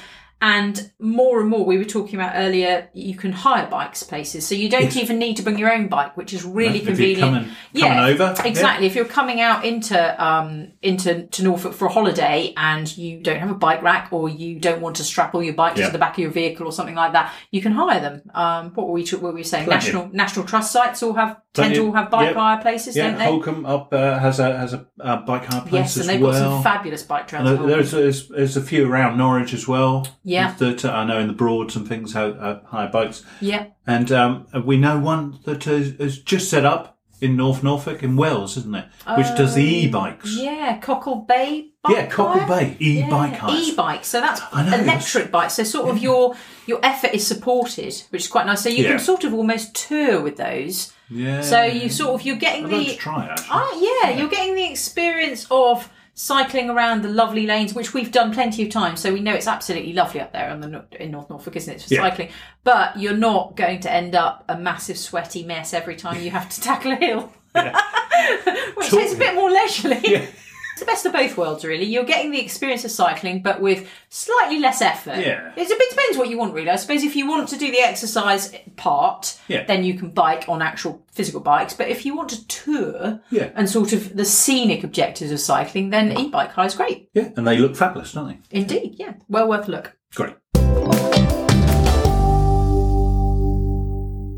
And 0.44 0.90
more 0.98 1.40
and 1.40 1.48
more, 1.48 1.64
we 1.64 1.78
were 1.78 1.84
talking 1.84 2.16
about 2.16 2.32
earlier, 2.34 2.88
you 2.92 3.14
can 3.14 3.30
hire 3.30 3.68
bikes 3.70 4.02
places, 4.02 4.44
so 4.44 4.56
you 4.56 4.68
don't 4.68 4.96
even 4.96 5.20
need 5.20 5.36
to 5.36 5.42
bring 5.44 5.56
your 5.56 5.72
own 5.72 5.86
bike, 5.86 6.16
which 6.16 6.34
is 6.34 6.44
really 6.44 6.80
If 6.80 6.86
convenient. 6.86 7.20
coming- 7.20 7.50
coming 7.80 7.98
over, 8.12 8.34
yeah. 8.36 8.44
exactly. 8.44 8.86
If 8.88 8.96
you're 8.96 9.04
coming 9.04 9.40
out 9.40 9.64
into 9.64 9.96
um, 10.22 10.72
into 10.82 11.28
to 11.28 11.44
Norfolk 11.44 11.74
for 11.74 11.86
a 11.86 11.92
holiday 11.92 12.52
and 12.56 12.94
you 12.98 13.20
don't 13.20 13.38
have 13.38 13.52
a 13.52 13.54
bike 13.54 13.82
rack, 13.82 14.08
or 14.10 14.28
you 14.28 14.58
don't 14.58 14.80
want 14.80 14.96
to 14.96 15.04
strap 15.04 15.32
all 15.34 15.44
your 15.44 15.54
bikes 15.54 15.78
Yeah. 15.78 15.86
to 15.86 15.92
the 15.92 15.98
back 15.98 16.14
of 16.14 16.18
your 16.18 16.32
vehicle 16.32 16.66
or 16.66 16.72
something 16.72 16.96
like 16.96 17.12
that, 17.12 17.32
you 17.52 17.62
can 17.62 17.70
hire 17.70 18.00
them. 18.00 18.22
Um, 18.34 18.70
what 18.74 18.88
were 18.88 18.94
we 18.94 19.04
what 19.12 19.22
were 19.22 19.32
we 19.32 19.44
saying? 19.44 19.66
Plenty. 19.66 19.86
National 19.92 20.08
national 20.12 20.44
trust 20.46 20.72
sites 20.72 21.04
all 21.04 21.12
have 21.12 21.36
tend 21.54 21.74
to 21.74 21.86
all 21.86 21.92
have 21.92 22.10
bike 22.10 22.34
yeah. 22.34 22.40
hire 22.40 22.62
places, 22.62 22.96
yeah, 22.96 23.08
don't 23.10 23.18
they? 23.18 23.26
Holkham 23.26 23.68
up 23.68 23.92
uh, 23.92 24.18
has 24.18 24.38
a 24.38 24.56
has 24.56 24.72
a 24.74 24.86
uh, 25.00 25.16
bike 25.24 25.44
hire 25.44 25.60
place 25.62 25.72
yes, 25.72 25.96
and 25.96 26.08
they've 26.08 26.20
well. 26.20 26.32
got 26.32 26.38
some 26.38 26.62
fabulous 26.62 27.02
bike 27.02 27.28
trails. 27.28 27.44
There- 27.58 27.66
there's, 27.66 27.90
there's 27.90 28.28
there's 28.28 28.56
a 28.56 28.62
few 28.62 28.90
around 28.90 29.18
Norwich 29.18 29.52
as 29.52 29.68
well. 29.68 30.06
Yeah. 30.24 30.54
That 30.54 30.84
uh, 30.84 30.92
I 30.92 31.04
know 31.04 31.18
in 31.18 31.26
the 31.26 31.32
Broads 31.34 31.76
and 31.76 31.86
things 31.86 32.12
have 32.14 32.38
uh, 32.38 32.60
hire 32.66 32.88
bikes. 32.88 33.24
yeah. 33.40 33.66
And 33.86 34.12
um, 34.12 34.46
we 34.64 34.76
know 34.76 34.98
one 34.98 35.40
that 35.44 35.66
is 35.66 36.18
just 36.20 36.48
set 36.48 36.64
up 36.64 36.98
in 37.22 37.36
North 37.36 37.62
Norfolk 37.62 38.02
in 38.02 38.16
Wells, 38.16 38.56
isn't 38.56 38.74
it? 38.74 38.84
Which 39.16 39.28
does 39.36 39.54
the 39.54 39.62
e-bikes. 39.64 40.36
Yeah, 40.36 40.78
Cockle 40.78 41.16
Bay. 41.16 41.68
Bike 41.82 41.96
Yeah, 41.96 42.06
Cockle? 42.06 42.46
Bay 42.46 42.76
e-bike 42.80 43.32
Yeah, 43.32 43.38
hires. 43.38 43.68
E-bikes. 43.68 44.08
So 44.08 44.20
that's 44.20 44.40
I 44.52 44.68
know, 44.68 44.76
electric 44.78 45.30
bikes. 45.30 45.54
So 45.54 45.64
sort 45.64 45.88
of 45.88 45.98
your 45.98 46.34
your 46.66 46.80
effort 46.82 47.12
is 47.14 47.26
supported, 47.26 47.94
which 48.10 48.22
is 48.22 48.28
quite 48.28 48.46
nice. 48.46 48.62
So 48.62 48.68
you 48.68 48.84
Yeah. 48.84 48.90
can 48.90 48.98
sort 48.98 49.24
of 49.24 49.32
almost 49.34 49.74
tour 49.74 50.20
with 50.20 50.36
those. 50.36 50.92
Yeah. 51.08 51.40
So 51.42 51.62
you 51.62 51.88
sort 51.88 52.14
of 52.20 52.26
you're 52.26 52.36
getting 52.36 52.64
I'd 52.66 52.70
the 52.70 52.76
like 52.78 52.86
to 52.88 52.96
try 52.96 53.24
it 53.26 53.30
actually. 53.30 53.48
Ah, 53.50 53.78
yeah, 54.04 54.10
you're 54.18 54.28
getting 54.28 54.54
the 54.54 54.68
experience 54.70 55.46
of 55.50 55.88
cycling 56.14 56.68
around 56.70 57.02
the 57.02 57.08
lovely 57.08 57.46
lanes, 57.46 57.72
which 57.74 57.94
we've 57.94 58.12
done 58.12 58.32
plenty 58.34 58.62
of 58.64 58.70
times. 58.70 59.00
So 59.00 59.12
we 59.12 59.20
know 59.20 59.32
it's 59.34 59.46
absolutely 59.46 59.92
lovely 59.94 60.20
up 60.20 60.32
there 60.32 60.50
on 60.50 60.60
the 60.60 60.84
in 61.00 61.10
North 61.10 61.30
Norfolk, 61.30 61.56
isn't 61.56 61.74
it, 61.74 61.82
for 61.82 61.94
Yeah. 61.94 62.00
cycling? 62.02 62.28
But 62.64 62.98
you're 62.98 63.16
not 63.16 63.56
going 63.56 63.80
to 63.80 63.92
end 63.92 64.14
up 64.14 64.44
a 64.48 64.56
massive 64.58 64.98
sweaty 64.98 65.42
mess 65.44 65.72
every 65.72 65.96
time 65.96 66.22
you 66.22 66.30
have 66.30 66.48
to 66.50 66.60
tackle 66.68 66.92
a 66.92 66.96
hill. 66.96 67.32
Which 67.54 68.88
Talk- 68.90 69.00
is 69.00 69.14
a 69.14 69.18
bit 69.18 69.34
more 69.34 69.50
leisurely. 69.50 70.00
Yeah. 70.04 70.26
It's 70.72 70.80
the 70.80 70.86
best 70.86 71.04
of 71.04 71.12
both 71.12 71.36
worlds, 71.36 71.64
really. 71.64 71.84
You're 71.84 72.04
getting 72.04 72.30
the 72.30 72.40
experience 72.40 72.84
of 72.84 72.90
cycling, 72.90 73.42
but 73.42 73.60
with 73.60 73.88
slightly 74.08 74.58
less 74.58 74.80
effort. 74.80 75.18
Yeah. 75.18 75.52
It's 75.54 75.70
a 75.70 75.76
bit 75.76 75.90
depends 75.90 76.16
what 76.16 76.30
you 76.30 76.38
want, 76.38 76.54
really. 76.54 76.70
I 76.70 76.76
suppose 76.76 77.02
if 77.04 77.14
you 77.14 77.28
want 77.28 77.48
to 77.50 77.58
do 77.58 77.70
the 77.70 77.80
exercise 77.80 78.54
part, 78.76 79.38
Yeah. 79.48 79.64
then 79.64 79.84
you 79.84 79.94
can 79.94 80.08
bike 80.10 80.48
on 80.48 80.62
actual 80.62 81.02
physical 81.12 81.40
bikes. 81.40 81.74
But 81.74 81.88
if 81.88 82.06
you 82.06 82.16
want 82.16 82.30
to 82.30 82.46
tour 82.46 83.20
Yeah. 83.30 83.50
and 83.54 83.68
sort 83.68 83.92
of 83.92 84.16
the 84.16 84.24
scenic 84.24 84.82
objectives 84.82 85.30
of 85.30 85.40
cycling, 85.40 85.90
then 85.90 86.18
e-bike 86.18 86.52
hire 86.52 86.66
is 86.66 86.74
great. 86.74 87.08
Yeah, 87.12 87.28
and 87.36 87.46
they 87.46 87.58
look 87.58 87.76
fabulous, 87.76 88.12
don't 88.12 88.28
they? 88.28 88.58
Indeed, 88.58 88.94
yeah. 88.98 89.14
Well 89.28 89.48
worth 89.48 89.68
a 89.68 89.70
look. 89.70 89.96
Great. 90.14 90.34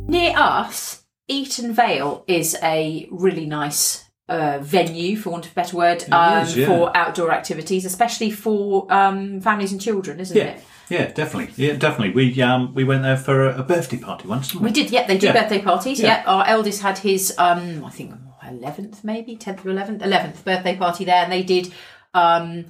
Near 0.08 0.36
us, 0.36 1.04
Eaton 1.28 1.72
Vale 1.72 2.24
is 2.28 2.56
a 2.62 3.08
really 3.10 3.46
nice 3.46 4.03
uh, 4.28 4.58
venue, 4.60 5.16
for 5.16 5.30
want 5.30 5.46
of 5.46 5.52
a 5.52 5.54
better 5.54 5.76
word, 5.76 6.04
um, 6.10 6.42
is, 6.42 6.56
yeah. 6.56 6.66
for 6.66 6.96
outdoor 6.96 7.30
activities, 7.32 7.84
especially 7.84 8.30
for 8.30 8.90
um, 8.92 9.40
families 9.40 9.72
and 9.72 9.80
children, 9.80 10.20
isn't 10.20 10.36
Yeah. 10.36 10.44
it? 10.44 10.64
Yeah, 10.90 11.10
definitely. 11.12 11.52
Yeah, 11.56 11.74
definitely. 11.74 12.10
We 12.14 12.42
um 12.42 12.74
we 12.74 12.84
went 12.84 13.02
there 13.02 13.16
for 13.16 13.48
a, 13.48 13.60
a 13.60 13.62
birthday 13.62 13.96
party 13.96 14.28
once, 14.28 14.54
we? 14.54 14.60
We 14.64 14.70
did, 14.70 14.90
yeah. 14.90 15.06
They 15.06 15.16
do 15.16 15.28
Yeah. 15.28 15.32
birthday 15.32 15.62
parties. 15.62 15.98
Yeah. 15.98 16.22
Our 16.26 16.46
eldest 16.46 16.82
had 16.82 16.98
his, 16.98 17.34
um, 17.38 17.84
I 17.84 17.90
think, 17.90 18.14
eleventh, 18.46 19.02
maybe 19.02 19.34
tenth 19.36 19.64
or 19.64 19.70
eleventh, 19.70 20.02
eleventh 20.02 20.44
birthday 20.44 20.76
party 20.76 21.04
there, 21.06 21.22
and 21.22 21.32
they 21.32 21.42
did, 21.42 21.72
um, 22.12 22.66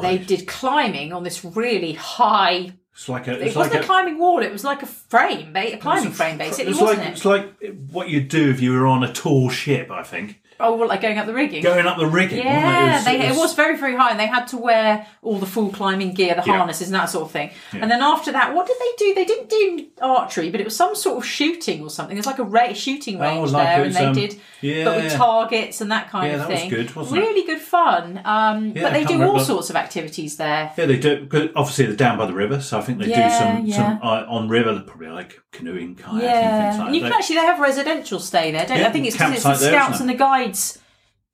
they 0.00 0.18
did 0.18 0.46
climbing 0.46 1.12
on 1.14 1.22
this 1.24 1.42
really 1.44 1.94
high. 1.94 2.74
It's 2.92 3.08
like 3.08 3.26
a 3.28 3.32
It 3.40 3.56
wasn't 3.56 3.74
like 3.74 3.82
a 3.82 3.86
climbing 3.86 4.18
wall; 4.18 4.42
it 4.42 4.52
was 4.52 4.62
like 4.62 4.82
a 4.82 4.86
frame, 4.86 5.56
a 5.56 5.76
climbing 5.78 6.12
frame, 6.12 6.38
basically, 6.38 6.72
it's 6.72 6.80
wasn't 6.80 6.98
like 7.00 7.08
it? 7.08 7.12
it's 7.12 7.24
like 7.24 7.74
what 7.90 8.08
you'd 8.08 8.28
do 8.28 8.50
if 8.50 8.60
you 8.60 8.72
were 8.72 8.86
on 8.86 9.02
a 9.02 9.12
tall 9.12 9.48
ship, 9.50 9.90
I 9.90 10.02
think. 10.02 10.40
Oh, 10.60 10.76
well, 10.76 10.88
like 10.88 11.00
going 11.00 11.18
up 11.18 11.26
the 11.26 11.34
rigging. 11.34 11.62
Going 11.62 11.86
up 11.86 11.98
the 11.98 12.06
rigging. 12.06 12.38
wasn't 12.44 12.56
it? 12.56 12.60
Yeah, 12.60 12.94
was- 12.96 13.04
they, 13.04 13.14
it 13.18 13.24
it 13.24 13.28
was- 13.30 13.38
was 13.38 13.54
very, 13.54 13.76
very 13.76 13.96
high, 13.96 14.10
and 14.10 14.20
they 14.20 14.26
had 14.26 14.46
to 14.48 14.56
wear 14.56 15.06
all 15.22 15.38
the 15.38 15.46
full 15.46 15.70
climbing 15.70 16.14
gear, 16.14 16.34
the 16.34 16.42
Yeah. 16.46 16.58
harnesses, 16.58 16.88
and 16.88 16.94
that 16.94 17.10
sort 17.10 17.24
of 17.24 17.30
thing. 17.30 17.50
And 17.72 17.90
then 17.90 18.02
after 18.02 18.30
that, 18.32 18.54
what 18.54 18.66
did 18.66 18.76
they 18.78 19.04
do? 19.04 19.14
They 19.14 19.24
didn't 19.24 19.48
do 19.50 19.86
archery, 20.00 20.50
but 20.50 20.60
it 20.60 20.64
was 20.64 20.76
some 20.76 20.94
sort 20.94 21.18
of 21.18 21.24
shooting 21.26 21.82
or 21.82 21.90
something. 21.90 22.14
There's 22.16 22.26
like 22.26 22.38
a 22.38 22.44
ra- 22.44 22.72
shooting 22.72 23.18
range 23.18 23.50
like 23.52 23.66
there, 23.66 23.80
it 23.82 23.86
and 23.88 23.94
they 23.96 24.04
um, 24.06 24.14
did, 24.14 24.40
yeah. 24.60 24.84
but 24.84 24.96
with 25.02 25.12
targets 25.14 25.80
and 25.80 25.90
that 25.92 26.10
kind 26.10 26.28
Yeah, 26.28 26.34
of 26.34 26.40
that 26.40 26.50
was 26.50 26.60
thing. 26.60 26.70
good, 26.70 26.94
wasn't 26.96 27.18
it? 27.18 27.20
really 27.20 27.46
good 27.46 27.60
fun. 27.60 28.20
Um, 28.24 28.72
Yeah, 28.74 28.82
but 28.82 28.92
they 28.92 29.04
do 29.04 29.22
all 29.22 29.40
sorts 29.40 29.70
of 29.70 29.76
activities 29.76 30.36
there. 30.36 30.72
Yeah, 30.76 30.86
they 30.86 30.98
do. 30.98 31.26
'cause 31.26 31.48
Obviously, 31.56 31.86
they're 31.86 31.96
down 31.96 32.18
by 32.18 32.26
the 32.26 32.32
river, 32.34 32.60
so 32.60 32.78
I 32.78 32.82
think 32.82 32.98
they 32.98 33.06
Yeah, 33.08 33.28
do 33.28 33.34
some 33.56 33.66
yeah. 33.66 33.76
some 33.76 34.00
uh, 34.02 34.24
on 34.28 34.48
river, 34.48 34.82
probably 34.86 35.08
like 35.08 35.40
canoeing, 35.52 35.94
kayaking, 35.96 36.20
things 36.20 36.78
like 36.78 36.86
and 36.86 36.94
you 36.96 37.02
that. 37.02 37.10
can 37.10 37.18
actually 37.18 37.36
they 37.36 37.42
have 37.42 37.60
residential 37.60 38.18
stay 38.20 38.50
there, 38.52 38.66
don't? 38.66 38.78
Yeah, 38.78 38.88
I 38.88 38.92
think 38.92 39.06
it's 39.06 39.16
because 39.16 39.34
it's 39.34 39.44
the 39.44 39.54
scouts 39.54 40.00
and 40.00 40.08
the 40.08 40.14
guides 40.14 40.43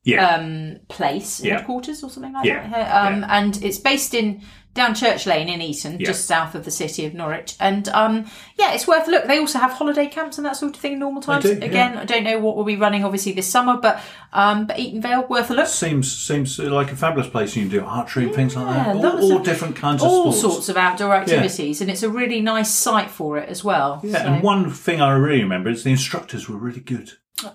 Yeah. 0.03 0.35
um, 0.37 0.77
place, 0.89 1.41
Yeah. 1.45 1.59
headquarters 1.59 2.03
or 2.03 2.09
something 2.11 2.33
like 2.33 2.47
Yeah. 2.47 2.67
that. 2.71 3.13
Um, 3.13 3.25
And 3.29 3.63
it's 3.63 3.79
based 3.79 4.15
in 4.15 4.41
down 4.73 4.95
Church 4.95 5.27
Lane 5.27 5.49
in 5.49 5.61
Eaton, 5.61 5.99
just 5.99 6.27
south 6.27 6.55
of 6.55 6.65
the 6.65 6.71
city 6.71 7.05
of 7.05 7.13
Norwich. 7.13 7.55
And 7.61 7.87
um, 7.89 8.25
yeah, 8.57 8.73
it's 8.73 8.87
worth 8.87 9.09
a 9.09 9.11
look. 9.11 9.27
They 9.27 9.39
also 9.39 9.59
have 9.59 9.73
holiday 9.73 10.07
camps 10.07 10.39
and 10.39 10.47
that 10.47 10.57
sort 10.57 10.75
of 10.77 10.81
thing 10.81 10.93
in 10.95 11.01
normal 11.01 11.21
times. 11.21 11.43
do. 11.45 11.53
Again, 11.61 11.99
I 11.99 12.05
don't 12.07 12.23
know 12.25 12.39
what 12.39 12.57
will 12.57 12.65
be 12.65 12.77
running 12.77 13.05
obviously 13.05 13.33
this 13.33 13.47
summer, 13.49 13.77
but 13.77 14.01
um, 14.33 14.67
but 14.67 14.79
Eaton 14.79 15.03
Vale 15.03 15.27
worth 15.29 15.51
a 15.51 15.55
look. 15.55 15.67
Seems 15.67 16.11
seems 16.11 16.59
like 16.59 16.93
a 16.93 16.97
fabulous 16.97 17.29
place. 17.29 17.55
You 17.57 17.63
can 17.69 17.71
do 17.71 17.85
archery 17.85 18.25
and 18.27 18.35
things 18.35 18.55
like 18.57 18.69
that. 18.75 18.95
All, 18.95 19.05
all 19.07 19.37
of- 19.39 19.43
different 19.43 19.75
kinds 19.77 20.03
of 20.03 20.09
All 20.09 20.33
sports. 20.33 20.41
sorts 20.41 20.69
of 20.71 20.77
outdoor 20.79 21.15
activities, 21.15 21.81
and 21.83 21.91
it's 21.91 22.05
a 22.05 22.09
really 22.09 22.41
nice 22.41 22.71
site 22.73 23.11
for 23.11 23.37
it 23.39 23.49
as 23.51 23.63
well. 23.65 24.01
Yeah, 24.05 24.23
So- 24.23 24.25
and 24.33 24.43
one 24.43 24.71
thing 24.71 25.01
I 25.03 25.11
really 25.13 25.43
remember 25.43 25.69
is 25.69 25.83
the 25.85 25.91
instructors 25.91 26.49
were 26.49 26.57
really 26.57 26.81
good. 26.81 27.11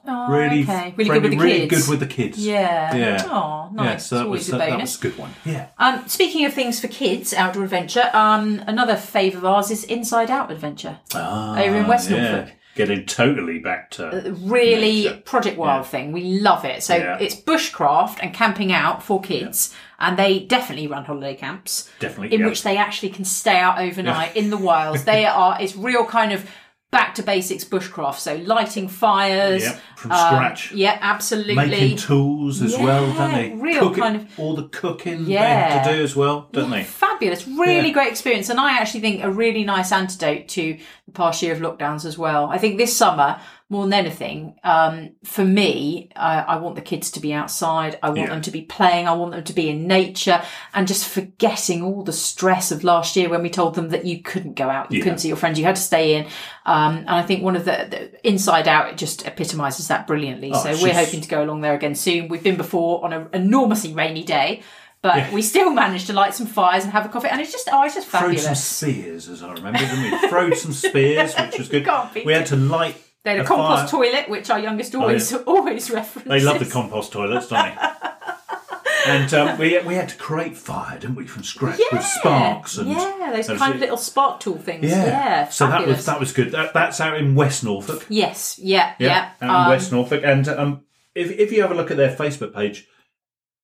Oh, 0.08 0.28
Really, 0.32 0.64
okay. 0.64 0.94
really 0.98 1.10
friendly, 1.10 1.20
good 1.20 1.22
with 1.24 1.32
the 1.32 1.38
really 1.38 1.68
kids. 1.68 1.82
good 1.86 1.90
with 1.92 2.00
the 2.00 2.08
kids. 2.08 2.38
yeah. 2.46 2.96
Yeah. 2.96 3.28
Oh, 3.30 3.70
nice. 3.74 3.86
Yeah, 3.86 3.98
so 3.98 4.18
that 4.20 4.30
was 4.30 4.50
a 4.50 4.58
that, 4.58 4.80
was 4.80 4.98
a 4.98 5.02
good 5.02 5.18
one. 5.18 5.32
Yeah. 5.46 5.68
Um, 5.78 6.08
speaking 6.08 6.46
of 6.46 6.54
things 6.54 6.80
for 6.80 6.88
kids, 6.88 7.34
outdoor 7.34 7.64
adventure, 7.64 8.10
um, 8.14 8.64
another 8.68 8.96
fave 8.96 9.36
of 9.36 9.46
ours 9.46 9.72
is 9.72 9.84
Inside 9.84 10.30
Out 10.32 10.52
Adventure. 10.52 11.00
Ah, 11.14 11.60
Over 11.60 11.76
in 11.78 11.88
West 11.88 12.10
yeah. 12.10 12.32
Norfolk. 12.32 12.54
Getting 12.76 13.06
totally 13.06 13.60
back 13.60 13.90
to 13.92 14.36
Really 14.42 15.04
Nature. 15.06 15.22
Project 15.24 15.58
Wild 15.58 15.86
Yeah. 15.86 15.90
thing. 15.90 16.12
We 16.12 16.40
love 16.42 16.66
it. 16.66 16.84
So 16.84 16.96
Yeah. 16.98 17.18
it's 17.22 17.34
bushcraft 17.36 18.18
and 18.22 18.34
camping 18.34 18.74
out 18.74 19.02
for 19.02 19.22
kids, 19.22 19.74
and 19.98 20.18
they 20.18 20.40
definitely 20.40 20.88
run 20.88 21.06
holiday 21.06 21.36
camps 21.36 21.90
definitely 22.00 22.36
in 22.36 22.44
which 22.46 22.64
they 22.64 22.76
actually 22.76 23.10
can 23.12 23.24
stay 23.24 23.58
out 23.58 23.80
overnight 23.80 24.36
in 24.36 24.50
the 24.50 24.58
wilds. 24.58 25.06
They 25.06 25.26
are. 25.42 25.58
It's 25.62 25.76
real 25.76 26.06
kind 26.06 26.34
of. 26.34 26.50
Back 26.96 27.16
to 27.16 27.24
basics 27.24 27.66
bushcraft, 27.66 28.20
so 28.20 28.36
lighting 28.46 28.88
fires. 28.88 29.64
Yep, 29.64 29.82
from 29.98 30.12
um, 30.14 30.18
scratch. 30.18 30.72
Yeah, 30.72 30.98
absolutely. 31.02 31.56
making 31.56 31.98
tools 31.98 32.62
as 32.62 32.78
well, 32.78 33.12
don't 33.14 33.34
they? 33.34 33.52
real 33.54 33.82
Cooking- 33.90 34.02
kind 34.04 34.16
of- 34.16 34.40
all 34.40 34.56
the 34.56 34.64
cooking 34.70 35.26
Yeah. 35.26 35.84
they 35.84 35.92
to 35.92 35.98
do 35.98 36.04
as 36.04 36.16
well, 36.16 36.48
don't 36.54 36.70
they? 36.72 36.84
Fabulous, 36.84 37.46
really 37.48 37.88
Yeah. 37.88 37.94
great 37.94 38.08
experience, 38.12 38.50
and 38.50 38.62
I 38.62 38.78
actually 38.78 39.02
think 39.02 39.24
a 39.26 39.30
really 39.30 39.66
nice 39.66 39.92
antidote 39.92 40.48
to 40.50 40.78
the 41.06 41.12
past 41.12 41.42
year 41.44 41.52
of 41.54 41.60
lockdowns 41.60 42.06
as 42.06 42.18
well. 42.18 42.48
I 42.50 42.58
think 42.60 42.78
this 42.78 42.96
summer, 42.96 43.40
more 43.68 43.84
than 43.84 43.94
anything, 43.94 44.56
um, 44.64 45.12
for 45.24 45.44
me, 45.44 46.10
I, 46.16 46.40
I 46.42 46.56
want 46.58 46.76
the 46.76 46.82
kids 46.84 47.10
to 47.12 47.20
be 47.20 47.34
outside. 47.34 47.98
I 48.04 48.10
want 48.10 48.20
Yeah. 48.20 48.28
them 48.28 48.42
to 48.44 48.52
be 48.52 48.62
playing. 48.62 49.08
I 49.08 49.14
want 49.14 49.32
them 49.32 49.44
to 49.44 49.54
be 49.54 49.70
in 49.70 49.88
nature, 49.88 50.44
and 50.76 50.88
just 50.88 51.08
forgetting 51.10 51.82
all 51.82 52.04
the 52.04 52.14
stress 52.14 52.72
of 52.72 52.84
last 52.84 53.16
year 53.16 53.28
when 53.28 53.42
we 53.42 53.50
told 53.50 53.74
them 53.74 53.90
that 53.90 54.06
you 54.06 54.22
couldn't 54.22 54.54
go 54.54 54.70
out, 54.70 54.92
you 54.92 55.00
Yeah. 55.00 55.04
couldn't 55.06 55.18
see 55.20 55.30
your 55.30 55.38
friends, 55.38 55.58
you 55.58 55.66
had 55.66 55.78
to 55.78 55.82
stay 55.82 56.16
in. 56.16 56.26
Um, 56.68 56.98
and 56.98 57.10
I 57.10 57.24
think 57.24 57.42
one 57.44 57.56
of 57.56 57.66
the, 57.66 57.88
the 57.90 58.28
Inside 58.28 58.68
Out 58.68 58.90
it 58.90 58.98
just 58.98 59.26
epitomises 59.26 59.88
that 59.88 60.06
brilliantly. 60.06 60.54
so 60.54 60.62
Oh, 60.66 60.72
it's 60.72 60.82
we're 60.84 60.90
just- 60.90 61.06
hoping 61.06 61.22
to 61.22 61.28
go 61.28 61.44
along 61.44 61.62
there 61.62 61.74
again 61.74 61.96
soon. 61.96 62.28
We've 62.28 62.44
been 62.44 62.58
before 62.58 63.04
on 63.04 63.14
an 63.14 63.28
enormously 63.34 63.94
rainy 63.94 64.24
day. 64.24 64.62
But 65.02 65.18
Yeah. 65.18 65.34
we 65.34 65.44
still 65.44 65.70
managed 65.70 66.08
to 66.08 66.14
light 66.14 66.34
some 66.34 66.48
fires 66.48 66.84
and 66.84 66.92
have 66.92 67.06
a 67.06 67.10
coffee, 67.10 67.28
and 67.30 67.40
it's 67.40 67.52
just 67.52 67.70
oh, 67.72 67.84
it's 67.84 67.94
just 67.94 68.08
Throwed 68.08 68.40
some 68.40 68.56
spears, 68.56 69.30
as 69.30 69.44
I 69.44 69.52
remember, 69.54 69.78
didn't 69.78 70.02
we? 70.22 70.28
Throwed 70.30 70.56
some 70.58 70.74
spears, 70.74 71.36
which 71.36 71.60
was 71.60 71.70
good. 71.70 71.88
We 72.26 72.34
had 72.34 72.48
to 72.48 72.56
light 72.56 72.96
They 73.26 73.32
had 73.32 73.40
a 73.42 73.44
a 73.44 73.46
compost 73.46 73.92
fire. 73.92 74.04
toilet, 74.06 74.30
which 74.30 74.50
our 74.50 74.60
youngest 74.60 74.96
always 74.96 75.34
always 75.48 75.92
references. 75.92 76.30
They 76.30 76.40
love 76.40 76.60
the 76.60 76.66
compost 76.72 77.12
toilets, 77.12 77.48
don't 77.50 77.76
they? 77.76 77.76
and 79.08 79.34
um, 79.34 79.58
we 79.60 79.78
we 79.80 79.96
had 79.96 80.10
to 80.10 80.16
create 80.18 80.56
fire, 80.56 80.98
didn't 80.98 81.16
we, 81.16 81.28
from 81.28 81.44
scratch 81.44 81.80
with 81.92 82.04
sparks 82.04 82.78
and 82.78 82.90
yeah, 82.90 83.32
those 83.36 83.48
kind 83.48 83.74
of 83.74 83.80
little 83.80 83.98
spark 83.98 84.40
tool 84.40 84.58
things. 84.58 84.86
yeah. 84.86 85.06
Yeah, 85.06 85.50
so 85.50 85.68
that 85.68 85.86
was 85.86 86.06
that 86.06 86.20
was 86.20 86.32
good. 86.32 86.52
That, 86.52 86.74
that's 86.74 87.02
out 87.02 87.18
in 87.18 87.36
West 87.36 87.64
Norfolk. 87.64 88.06
yes, 88.10 88.58
yeah, 88.60 88.94
yeah. 89.00 89.32
out 89.42 89.44
in 89.44 89.50
Um, 89.50 89.70
West 89.70 89.92
Norfolk. 89.92 90.22
And 90.24 90.48
um, 90.48 90.82
if 91.14 91.32
if 91.32 91.52
you 91.52 91.62
have 91.62 91.72
a 91.72 91.76
look 91.76 91.92
at 91.92 91.98
their 91.98 92.16
Facebook 92.16 92.54
page, 92.54 92.88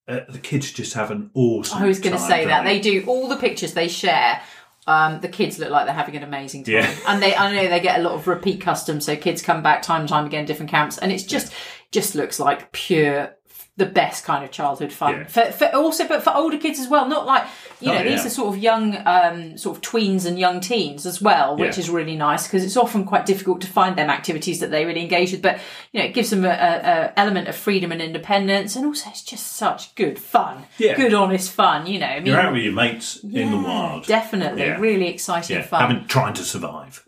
uh, 0.07 0.21
the 0.29 0.39
kids 0.39 0.71
just 0.71 0.93
have 0.95 1.11
an 1.11 1.31
awesome. 1.33 1.81
I 1.81 1.87
was 1.87 1.99
going 1.99 2.15
to 2.15 2.21
say 2.21 2.45
that 2.45 2.63
they 2.63 2.79
do 2.79 3.03
all 3.07 3.27
the 3.27 3.37
pictures 3.37 3.73
they 3.73 3.87
share. 3.87 4.41
Um, 4.87 5.21
the 5.21 5.27
kids 5.27 5.59
look 5.59 5.69
like 5.69 5.85
they're 5.85 5.93
having 5.93 6.15
an 6.15 6.23
amazing 6.23 6.63
time, 6.63 6.73
Yeah. 6.75 6.95
and 7.07 7.21
they 7.21 7.35
I 7.35 7.53
know 7.53 7.69
they 7.69 7.79
get 7.79 7.99
a 7.99 8.03
lot 8.03 8.13
of 8.13 8.27
repeat 8.27 8.61
customers, 8.61 9.05
so 9.05 9.15
kids 9.15 9.41
come 9.41 9.61
back 9.61 9.81
time 9.83 10.01
and 10.01 10.09
time 10.09 10.25
again, 10.25 10.45
different 10.45 10.71
camps, 10.71 10.97
and 10.97 11.11
it's 11.11 11.23
just 11.23 11.53
just 11.91 12.15
looks 12.15 12.39
like 12.39 12.71
pure 12.71 13.35
the 13.77 13.85
best 13.85 14.25
kind 14.25 14.43
of 14.43 14.51
childhood 14.51 14.91
fun 14.91 15.11
Yeah. 15.13 15.23
for, 15.27 15.45
for 15.51 15.65
also 15.75 16.05
but 16.07 16.21
for 16.23 16.35
older 16.35 16.57
kids 16.57 16.77
as 16.79 16.87
well 16.89 17.07
not 17.07 17.25
like 17.25 17.43
you 17.79 17.87
know 17.87 17.99
Oh, 17.99 18.03
these 18.03 18.19
yeah. 18.19 18.27
are 18.27 18.29
sort 18.29 18.53
of 18.55 18.61
young 18.61 18.97
um 19.07 19.57
sort 19.57 19.77
of 19.77 19.81
tweens 19.81 20.25
and 20.25 20.37
young 20.37 20.59
teens 20.59 21.05
as 21.05 21.21
well 21.21 21.55
which 21.57 21.77
Yeah. 21.77 21.83
is 21.83 21.89
really 21.89 22.17
nice 22.17 22.45
because 22.47 22.65
it's 22.65 22.75
often 22.75 23.05
quite 23.05 23.25
difficult 23.25 23.61
to 23.61 23.67
find 23.67 23.95
them 23.97 24.09
activities 24.09 24.59
that 24.59 24.71
they 24.71 24.85
really 24.85 25.01
engage 25.01 25.31
with 25.31 25.41
but 25.41 25.59
you 25.93 25.99
know 26.01 26.05
it 26.05 26.13
gives 26.13 26.29
them 26.31 26.43
a, 26.43 26.49
a, 26.49 26.51
a 26.51 27.19
element 27.19 27.47
of 27.47 27.55
freedom 27.55 27.91
and 27.93 28.01
independence 28.01 28.75
and 28.75 28.85
also 28.85 29.09
it's 29.09 29.23
just 29.23 29.53
such 29.53 29.95
good 29.95 30.19
fun 30.19 30.65
Yeah. 30.77 30.95
good 30.95 31.13
honest 31.13 31.51
fun 31.51 31.87
you 31.87 31.97
know 31.97 32.07
I 32.07 32.17
mean, 32.19 32.25
You're 32.27 32.39
out 32.41 32.53
with 32.53 32.63
your 32.63 32.73
mates 32.73 33.23
in 33.23 33.51
the 33.51 33.57
wild. 33.57 34.05
definitely 34.05 34.69
really 34.71 35.07
exciting 35.07 35.63
fun 35.63 35.81
having 35.81 36.07
trying 36.07 36.33
to 36.33 36.43
survive. 36.43 37.03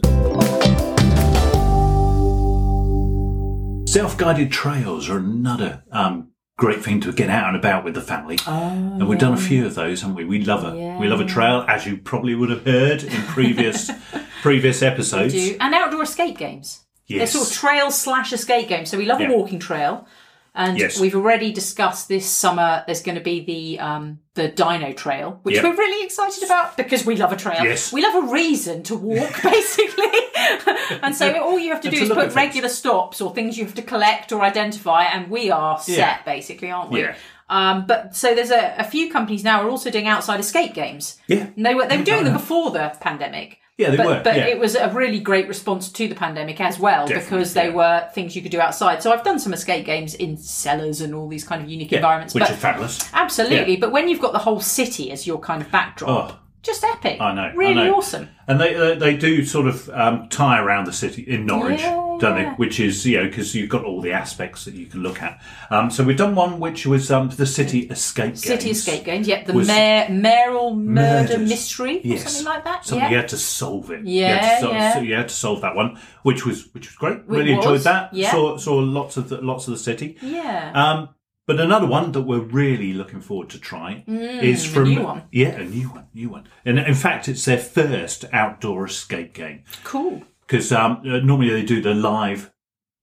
Self-guided 3.86 4.52
trails 4.52 5.08
are 5.08 5.18
another 5.20 5.84
um, 5.92 6.30
great 6.64 6.82
thing 6.82 7.02
to 7.02 7.12
get 7.12 7.30
out 7.30 7.48
and 7.50 7.58
about 7.58 7.84
with 7.84 7.94
the 7.94 8.02
family, 8.02 8.38
and 8.48 9.06
we've 9.08 9.20
done 9.20 9.34
a 9.34 9.38
few 9.38 9.66
of 9.66 9.76
those, 9.76 10.02
haven't 10.02 10.16
we? 10.16 10.24
We 10.24 10.40
love 10.46 10.64
a 10.64 10.98
we 10.98 11.08
love 11.08 11.20
a 11.20 11.26
trail, 11.26 11.66
as 11.68 11.86
you 11.86 11.98
probably 11.98 12.36
would 12.36 12.50
have 12.50 12.66
heard 12.66 13.04
in 13.04 13.22
previous 13.24 13.92
previous 14.42 14.82
episodes. 14.82 15.34
do 15.34 15.58
and 15.60 15.74
outdoor 15.76 16.04
escape 16.04 16.38
games 16.38 16.80
they're 17.10 17.20
Yes. 17.20 17.34
sort 17.34 17.48
of 17.48 17.54
trail 17.54 17.92
slash 17.92 18.32
escape 18.32 18.70
games 18.70 18.90
so 18.90 18.98
we 18.98 19.06
love 19.06 19.20
Yeah. 19.20 19.30
a 19.32 19.38
walking 19.38 19.60
trail 19.60 20.08
and 20.56 20.78
Yes. 20.78 21.00
we've 21.00 21.16
already 21.16 21.52
discussed 21.52 22.08
this 22.08 22.26
summer 22.30 22.84
there's 22.86 23.02
going 23.02 23.18
to 23.18 23.24
be 23.24 23.44
the 23.44 23.80
um 23.80 24.20
the 24.36 24.48
dino 24.48 24.92
trail 24.94 25.40
which 25.44 25.56
Yep. 25.56 25.64
we're 25.64 25.76
really 25.76 26.06
excited 26.06 26.44
about 26.44 26.78
because 26.78 27.06
we 27.06 27.16
love 27.16 27.32
a 27.32 27.36
trail 27.36 27.64
Yes. 27.64 27.92
we 27.94 28.02
love 28.04 28.24
a 28.24 28.28
reason 28.32 28.84
to 28.84 28.96
walk 28.96 29.42
basically 29.44 30.20
and 31.02 31.16
so 31.16 31.32
all 31.42 31.58
you 31.60 31.70
have 31.72 31.82
to 31.82 31.90
do 31.90 31.98
is 31.98 32.10
put 32.10 32.18
at 32.18 32.24
things. 32.26 32.36
regular 32.36 32.70
stops 32.70 33.22
or 33.22 33.34
things 33.34 33.58
you 33.58 33.66
have 33.66 33.76
to 33.76 33.82
collect 33.82 34.32
or 34.32 34.42
identify 34.42 35.04
and 35.06 35.30
we 35.30 35.50
are 35.52 35.80
set 35.80 35.98
Yeah. 35.98 36.22
basically 36.24 36.70
aren't 36.72 36.92
we 36.92 37.02
Yeah. 37.02 37.16
um, 37.50 37.86
but 37.88 38.16
so 38.16 38.36
there's 38.36 38.52
a, 38.52 38.76
a 38.78 38.84
few 38.84 39.12
companies 39.12 39.44
now 39.44 39.62
are 39.64 39.70
also 39.70 39.90
doing 39.90 40.08
outside 40.08 40.40
escape 40.40 40.74
games 40.74 41.20
Yeah. 41.28 41.48
and 41.56 41.66
they 41.66 41.74
were 41.76 41.88
they 41.88 41.98
were 41.98 42.04
doing 42.04 42.24
them 42.26 42.34
before 42.42 42.72
the 42.72 42.96
pandemic 43.00 43.60
Yeah, 43.78 43.90
they 43.90 43.98
but, 43.98 44.06
were. 44.06 44.22
But 44.24 44.36
yeah. 44.38 44.46
it 44.48 44.60
was 44.60 44.76
a 44.76 44.90
really 44.90 45.20
great 45.20 45.48
response 45.48 45.92
to 45.92 46.08
the 46.08 46.14
pandemic 46.14 46.62
as 46.62 46.78
well 46.78 47.08
Definitely, 47.08 47.38
because 47.38 47.54
they 47.56 47.70
yeah. 47.70 47.74
were 47.74 48.10
things 48.14 48.36
you 48.36 48.42
could 48.44 48.52
do 48.52 48.60
outside. 48.62 49.02
So 49.02 49.12
I've 49.12 49.24
done 49.24 49.40
some 49.40 49.52
escape 49.54 49.86
games 49.86 50.14
in 50.14 50.38
cellars 50.38 51.02
and 51.02 51.16
all 51.16 51.28
these 51.28 51.44
kind 51.44 51.62
of 51.64 51.70
unique 51.70 51.92
Yeah, 51.92 51.98
environments. 51.98 52.36
which 52.36 52.44
but 52.44 52.52
is 52.52 52.58
fabulous. 52.58 53.00
absolutely. 53.14 53.78
But 53.78 53.92
when 53.92 54.08
you've 54.08 54.22
got 54.22 54.32
the 54.34 54.40
whole 54.40 54.60
city 54.60 55.12
as 55.12 55.26
your 55.26 55.40
kind 55.40 55.62
of 55.62 55.72
backdrop, 55.72 56.32
Oh. 56.34 56.40
Just 56.64 56.84
epic. 56.84 57.20
I 57.22 57.34
know. 57.34 57.42
I 57.44 57.54
Really 57.54 57.76
know. 57.76 57.96
awesome. 57.98 58.30
And 58.48 58.60
they 58.60 58.74
they, 58.74 58.96
they 58.96 59.18
do 59.18 59.46
sort 59.46 59.68
of 59.68 59.90
um, 59.90 60.28
tie 60.30 60.60
around 60.62 60.86
the 60.86 60.94
city 60.94 61.22
in 61.22 61.46
Norwich, 61.46 61.80
Yeah, 61.82 61.94
don't 62.20 62.22
yeah. 62.38 62.50
they? 62.50 62.50
Which 62.56 62.80
is 62.80 63.06
you 63.06 63.18
know 63.18 63.26
because 63.30 63.54
you've 63.56 63.70
got 63.70 63.86
all 63.86 64.02
the 64.02 64.12
aspects 64.12 64.66
that 64.66 64.74
you 64.74 64.86
can 64.88 65.02
look 65.04 65.22
at. 65.22 65.42
Um, 65.70 65.90
so 65.92 66.04
we've 66.04 66.18
done 66.18 66.36
one 66.36 66.60
which 66.60 66.86
was 66.86 67.10
um, 67.12 67.30
the 67.30 67.46
city 67.46 67.82
escape 67.88 68.36
City 68.38 68.66
games. 68.66 68.80
escape 68.80 69.06
games. 69.06 69.28
Yep. 69.28 69.46
The 69.46 69.54
Mayor, 69.54 70.10
mayoral 70.10 70.76
murder 70.76 71.38
Murders. 71.38 71.50
mystery 71.50 71.98
or 72.00 72.02
Yes. 72.04 72.24
something 72.24 72.46
like 72.54 72.64
that. 72.66 72.86
Something 72.86 73.04
yeah. 73.06 73.10
you 73.12 73.18
had 73.18 73.30
to 73.30 73.38
solve 73.38 73.92
it. 73.92 74.06
Yeah, 74.06 74.28
you 74.28 74.40
had 74.68 74.74
yeah. 74.74 74.94
so 74.94 75.00
you 75.00 75.14
had 75.16 75.30
to 75.30 75.36
solve 75.36 75.62
that 75.62 75.76
one, 75.76 76.00
which 76.24 76.46
was 76.46 76.68
which 76.74 76.88
was 76.90 76.96
great. 76.96 77.20
really 77.28 77.56
was, 77.56 77.66
enjoyed 77.66 77.82
that. 77.82 78.14
yeah. 78.14 78.32
Saw 78.32 78.58
saw 78.58 78.76
lots 78.76 79.16
of 79.18 79.30
the, 79.30 79.42
lots 79.42 79.68
of 79.68 79.74
the 79.74 79.80
city. 79.80 80.18
yeah. 80.22 80.72
Um, 80.74 81.10
but 81.46 81.60
another 81.60 81.88
one 81.88 82.12
that 82.14 82.22
we're 82.22 82.40
really 82.40 82.94
looking 82.94 83.22
forward 83.22 83.50
to 83.52 83.60
trying 83.60 84.04
is 84.08 84.66
from 84.66 84.86
Mm, 84.86 84.96
new 84.96 85.04
one. 85.04 85.24
yeah, 85.32 85.50
a 85.56 85.64
new 85.66 85.90
one, 85.90 86.06
new 86.14 86.30
one. 86.30 86.48
And 86.66 86.80
in 86.80 86.96
fact, 86.96 87.28
it's 87.28 87.46
their 87.46 87.58
first 87.58 88.26
outdoor 88.32 88.86
escape 88.86 89.34
game 89.34 89.64
cool. 89.84 90.24
because 90.48 90.72
um, 90.72 91.02
uh, 91.06 91.18
normally 91.20 91.50
they 91.50 91.64
do 91.64 91.82
the 91.82 91.94
live 91.94 92.52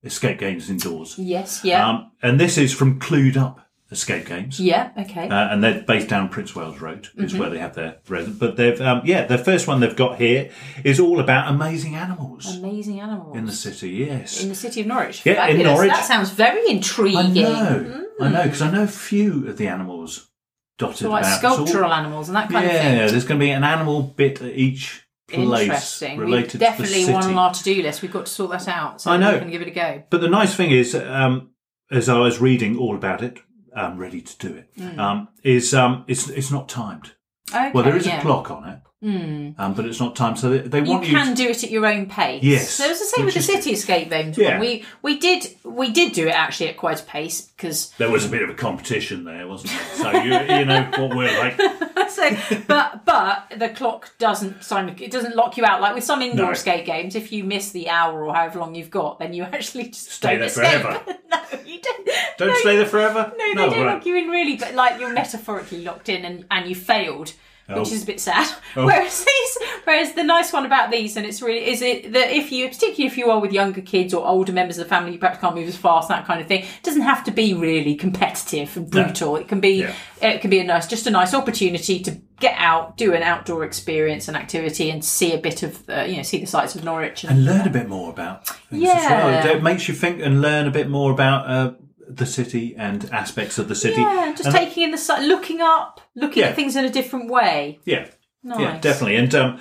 escape 0.04 0.38
games 0.38 0.70
indoors. 0.70 1.18
Yes. 1.18 1.60
Yeah. 1.64 1.86
Um, 1.88 2.12
and 2.22 2.40
this 2.40 2.56
is 2.56 2.72
from 2.72 2.98
Clued 2.98 3.36
Up 3.36 3.66
Escape 3.90 4.24
Games. 4.26 4.58
yeah. 4.60 4.90
Okay. 4.96 5.28
Uh, 5.28 5.48
and 5.52 5.62
they're 5.64 5.82
based 5.82 6.08
down 6.08 6.28
Prince 6.28 6.54
Wales 6.54 6.80
Road, 6.80 7.08
is 7.16 7.32
Mm-hmm. 7.32 7.40
where 7.40 7.50
they 7.50 7.58
have 7.58 7.74
their 7.74 7.98
residence. 8.08 8.38
But 8.38 8.56
they've, 8.56 8.80
um, 8.80 9.02
yeah, 9.04 9.24
the 9.26 9.36
first 9.36 9.66
one 9.66 9.80
they've 9.80 9.96
got 9.96 10.16
here 10.18 10.50
is 10.84 11.00
all 11.00 11.18
about 11.18 11.48
amazing 11.52 11.96
animals 11.96 12.56
Amazing 12.56 13.00
animals 13.00 13.36
in 13.36 13.46
the 13.46 13.52
city. 13.52 13.90
Yes, 13.90 14.40
in 14.42 14.48
the 14.48 14.54
city 14.54 14.80
of 14.82 14.86
Norwich. 14.86 15.26
Yeah, 15.26 15.44
in 15.48 15.62
Norwich. 15.64 15.90
That 15.90 16.04
sounds 16.04 16.30
very 16.30 16.62
I 16.68 16.70
intriguing. 16.70 17.34
know, 17.42 18.06
I 18.20 18.28
know, 18.30 18.42
because 18.44 18.62
I 18.62 18.70
know 18.70 18.82
a 18.82 18.88
few 18.88 19.48
of 19.48 19.56
the 19.56 19.68
animals 19.68 20.30
dotted 20.78 20.98
So 20.98 21.10
like 21.10 21.24
about. 21.24 21.34
It's 21.36 21.44
all- 21.44 21.54
sculptural 21.66 21.92
animals 21.92 22.28
and 22.28 22.36
that 22.36 22.50
kind 22.50 22.66
yeah, 22.66 22.72
of 22.72 22.80
thing. 22.82 22.96
Yeah, 22.96 23.06
there's 23.08 23.24
going 23.24 23.40
to 23.40 23.44
be 23.44 23.50
an 23.50 23.64
animal 23.64 24.02
bit 24.02 24.40
at 24.42 24.52
each 24.52 25.06
place 25.28 25.62
Interesting. 25.62 26.18
We 26.18 26.24
related 26.24 26.50
to 26.52 26.58
definitely 26.58 27.12
one 27.12 27.24
on 27.24 27.38
our 27.38 27.54
to-do 27.54 27.82
list. 27.82 28.02
We've 28.02 28.12
got 28.12 28.26
to 28.26 28.32
sort 28.32 28.50
that 28.50 28.68
out. 28.68 29.00
So 29.00 29.10
I 29.10 29.16
know. 29.16 29.34
we 29.34 29.38
can 29.40 29.50
give 29.50 29.62
it 29.62 29.68
a 29.68 29.72
go. 29.72 30.02
But 30.10 30.20
the 30.20 30.28
nice 30.28 30.54
thing 30.54 30.70
is, 30.70 30.94
um, 30.94 31.50
as 31.90 32.08
I 32.08 32.18
was 32.18 32.40
reading 32.40 32.76
all 32.76 32.94
about 32.96 33.22
it, 33.22 33.38
I'm 33.74 33.98
ready 33.98 34.20
to 34.20 34.38
do 34.38 34.54
it. 34.56 34.74
Mm. 34.76 34.98
Um, 34.98 35.28
is 35.44 35.72
um, 35.74 36.04
it's 36.08 36.28
it's 36.28 36.50
not 36.50 36.68
timed. 36.68 37.12
Okay, 37.50 37.70
Well, 37.72 37.84
there 37.84 37.96
is 37.96 38.06
yeah. 38.06 38.18
a 38.18 38.22
clock 38.22 38.50
on 38.50 38.68
it, 38.68 38.80
um, 39.02 39.54
but 39.74 39.86
it's 39.86 39.98
not 40.00 40.14
time. 40.14 40.36
So 40.36 40.50
they, 40.50 40.58
they 40.58 40.80
Hmm. 40.80 40.84
You 40.86 40.92
want 40.92 41.06
you. 41.06 41.10
can 41.12 41.34
do 41.34 41.48
it 41.48 41.64
at 41.64 41.70
your 41.70 41.86
own 41.86 42.06
pace. 42.06 42.42
Yes, 42.42 42.70
So 42.70 42.84
it 42.84 42.88
was 42.90 42.98
the 42.98 43.04
same 43.06 43.24
with 43.24 43.34
the 43.34 43.40
is- 43.40 43.46
city 43.46 43.70
escape 43.72 44.10
games. 44.10 44.36
Yeah. 44.36 44.60
We 44.60 44.84
we 45.02 45.18
did 45.18 45.46
we 45.64 45.90
did 45.90 46.12
do 46.12 46.26
it 46.28 46.32
actually 46.34 46.68
at 46.68 46.76
quite 46.76 47.00
a 47.00 47.04
pace 47.04 47.40
because 47.40 47.90
there 47.98 48.10
was 48.10 48.26
a 48.26 48.28
bit 48.28 48.42
of 48.42 48.50
a 48.50 48.54
competition 48.54 49.24
there, 49.24 49.46
wasn't 49.48 49.72
there? 49.72 49.96
So 49.96 50.10
you, 50.22 50.58
you 50.58 50.64
know 50.66 50.90
what 50.98 51.16
we're 51.16 51.38
like. 51.38 51.58
so 52.10 52.36
but 52.66 53.04
but 53.06 53.46
the 53.56 53.70
clock 53.70 54.10
doesn't 54.18 54.62
sign 54.64 54.88
it 55.00 55.10
doesn't 55.10 55.34
lock 55.36 55.56
you 55.56 55.64
out 55.64 55.80
like 55.80 55.94
with 55.94 56.04
some 56.04 56.20
indoor 56.20 56.46
No. 56.46 56.52
escape 56.52 56.84
games. 56.84 57.14
If 57.14 57.32
you 57.32 57.44
miss 57.44 57.70
the 57.72 57.88
hour 57.88 58.22
or 58.24 58.34
however 58.34 58.58
long 58.58 58.74
you've 58.74 58.90
got, 58.90 59.18
then 59.18 59.32
you 59.32 59.42
actually 59.52 59.88
just 59.88 60.10
Stay 60.10 60.36
there 60.36 60.46
escape. 60.46 60.82
forever. 60.82 61.04
no, 61.30 61.38
you 61.64 61.80
don't. 61.80 62.06
Don't 62.36 62.48
no, 62.48 62.54
stay 62.56 62.76
there 62.76 62.86
forever. 62.86 63.32
No, 63.36 63.44
they 63.46 63.54
no 63.54 63.70
don't 63.70 63.84
right. 63.86 63.94
lock 63.94 64.06
you 64.06 64.16
in 64.16 64.28
really, 64.28 64.56
but 64.56 64.74
like 64.74 65.00
you're 65.00 65.12
metaphorically 65.12 65.82
locked 65.84 66.08
in 66.08 66.24
and, 66.24 66.44
and 66.50 66.68
you 66.68 66.74
failed, 66.74 67.32
which 67.78 67.88
Oh. 67.90 67.94
is 67.94 68.02
a 68.02 68.06
bit 68.06 68.20
sad. 68.20 68.48
Oh. 68.76 68.86
Whereas 68.86 69.24
these, 69.24 69.58
whereas 69.82 70.12
the 70.12 70.22
nice 70.22 70.52
one 70.52 70.64
about 70.64 70.92
these, 70.92 71.16
and 71.16 71.26
it's 71.26 71.42
really 71.42 71.66
is 71.70 71.82
it 71.82 72.12
that 72.12 72.30
if 72.30 72.52
you, 72.52 72.68
particularly 72.68 73.06
if 73.06 73.18
you 73.18 73.28
are 73.32 73.40
with 73.40 73.52
younger 73.52 73.80
kids 73.80 74.14
or 74.14 74.24
older 74.24 74.52
members 74.52 74.78
of 74.78 74.84
the 74.84 74.88
family, 74.88 75.12
you 75.14 75.18
perhaps 75.18 75.40
can't 75.40 75.56
move 75.56 75.66
as 75.66 75.76
fast, 75.76 76.08
that 76.08 76.24
kind 76.24 76.40
of 76.40 76.46
thing. 76.46 76.60
It 76.62 76.82
doesn't 76.84 77.02
have 77.02 77.24
to 77.24 77.32
be 77.32 77.52
really 77.52 77.96
competitive 77.96 78.76
and 78.76 78.88
brutal. 78.88 79.34
It 79.36 79.48
can 79.48 79.58
be, 79.58 79.80
Yeah. 79.80 79.92
it 80.22 80.40
can 80.40 80.50
be 80.50 80.60
a 80.60 80.64
nice, 80.64 80.86
just 80.86 81.08
a 81.08 81.10
nice 81.10 81.34
opportunity 81.34 81.98
to 81.98 82.12
get 82.38 82.54
out, 82.58 82.96
do 82.96 83.12
an 83.12 83.24
outdoor 83.24 83.64
experience 83.64 84.28
and 84.28 84.36
activity, 84.36 84.88
and 84.88 85.04
see 85.04 85.32
a 85.32 85.38
bit 85.38 85.64
of, 85.64 85.82
uh, 85.90 86.02
you 86.02 86.16
know, 86.16 86.22
see 86.22 86.38
the 86.38 86.46
sights 86.46 86.76
of 86.76 86.84
Norwich 86.84 87.24
and 87.24 87.32
and 87.32 87.44
learn 87.44 87.66
a 87.66 87.70
bit 87.70 87.88
more 87.88 88.08
about 88.10 88.46
things 88.46 88.84
as 88.88 89.10
well. 89.10 89.30
Yeah. 89.30 89.46
It 89.48 89.62
makes 89.64 89.88
you 89.88 89.94
think 89.94 90.20
and 90.22 90.40
learn 90.40 90.68
a 90.68 90.70
bit 90.70 90.88
more 90.88 91.10
about 91.10 91.50
uh, 91.50 91.72
the 92.16 92.26
city 92.26 92.74
and 92.76 93.08
aspects 93.12 93.58
of 93.58 93.68
the 93.68 93.74
city. 93.74 94.00
yeah, 94.00 94.32
just 94.32 94.46
And- 94.46 94.54
taking 94.54 94.82
in 94.84 94.90
the 94.90 94.98
sun, 94.98 95.26
looking 95.28 95.60
up, 95.60 96.00
looking 96.14 96.42
Yeah. 96.42 96.48
at 96.50 96.56
things 96.56 96.76
in 96.76 96.84
a 96.84 96.90
different 96.90 97.30
way. 97.30 97.78
Yeah, 97.84 98.06
Nice. 98.42 98.60
yeah, 98.60 98.78
definitely. 98.78 99.16
And 99.16 99.34
um, 99.34 99.60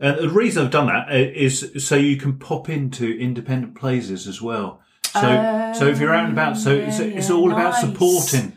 uh, 0.00 0.12
the 0.12 0.28
reason 0.28 0.64
I've 0.64 0.70
done 0.70 0.86
that 0.86 1.08
uh, 1.10 1.78
so 1.80 1.96
you 1.96 2.16
can 2.16 2.38
pop 2.38 2.68
into 2.68 3.18
independent 3.18 3.74
places 3.74 4.26
as 4.28 4.40
well. 4.40 4.80
So, 5.12 5.72
so 5.76 5.86
if 5.86 5.98
you're 6.00 6.14
out 6.14 6.24
and 6.24 6.32
about, 6.32 6.56
so 6.58 6.70
it's, 6.70 7.00
yeah, 7.00 7.06
it's 7.06 7.28
yeah, 7.30 7.34
all 7.34 7.50
about 7.50 7.74
supporting 7.74 8.52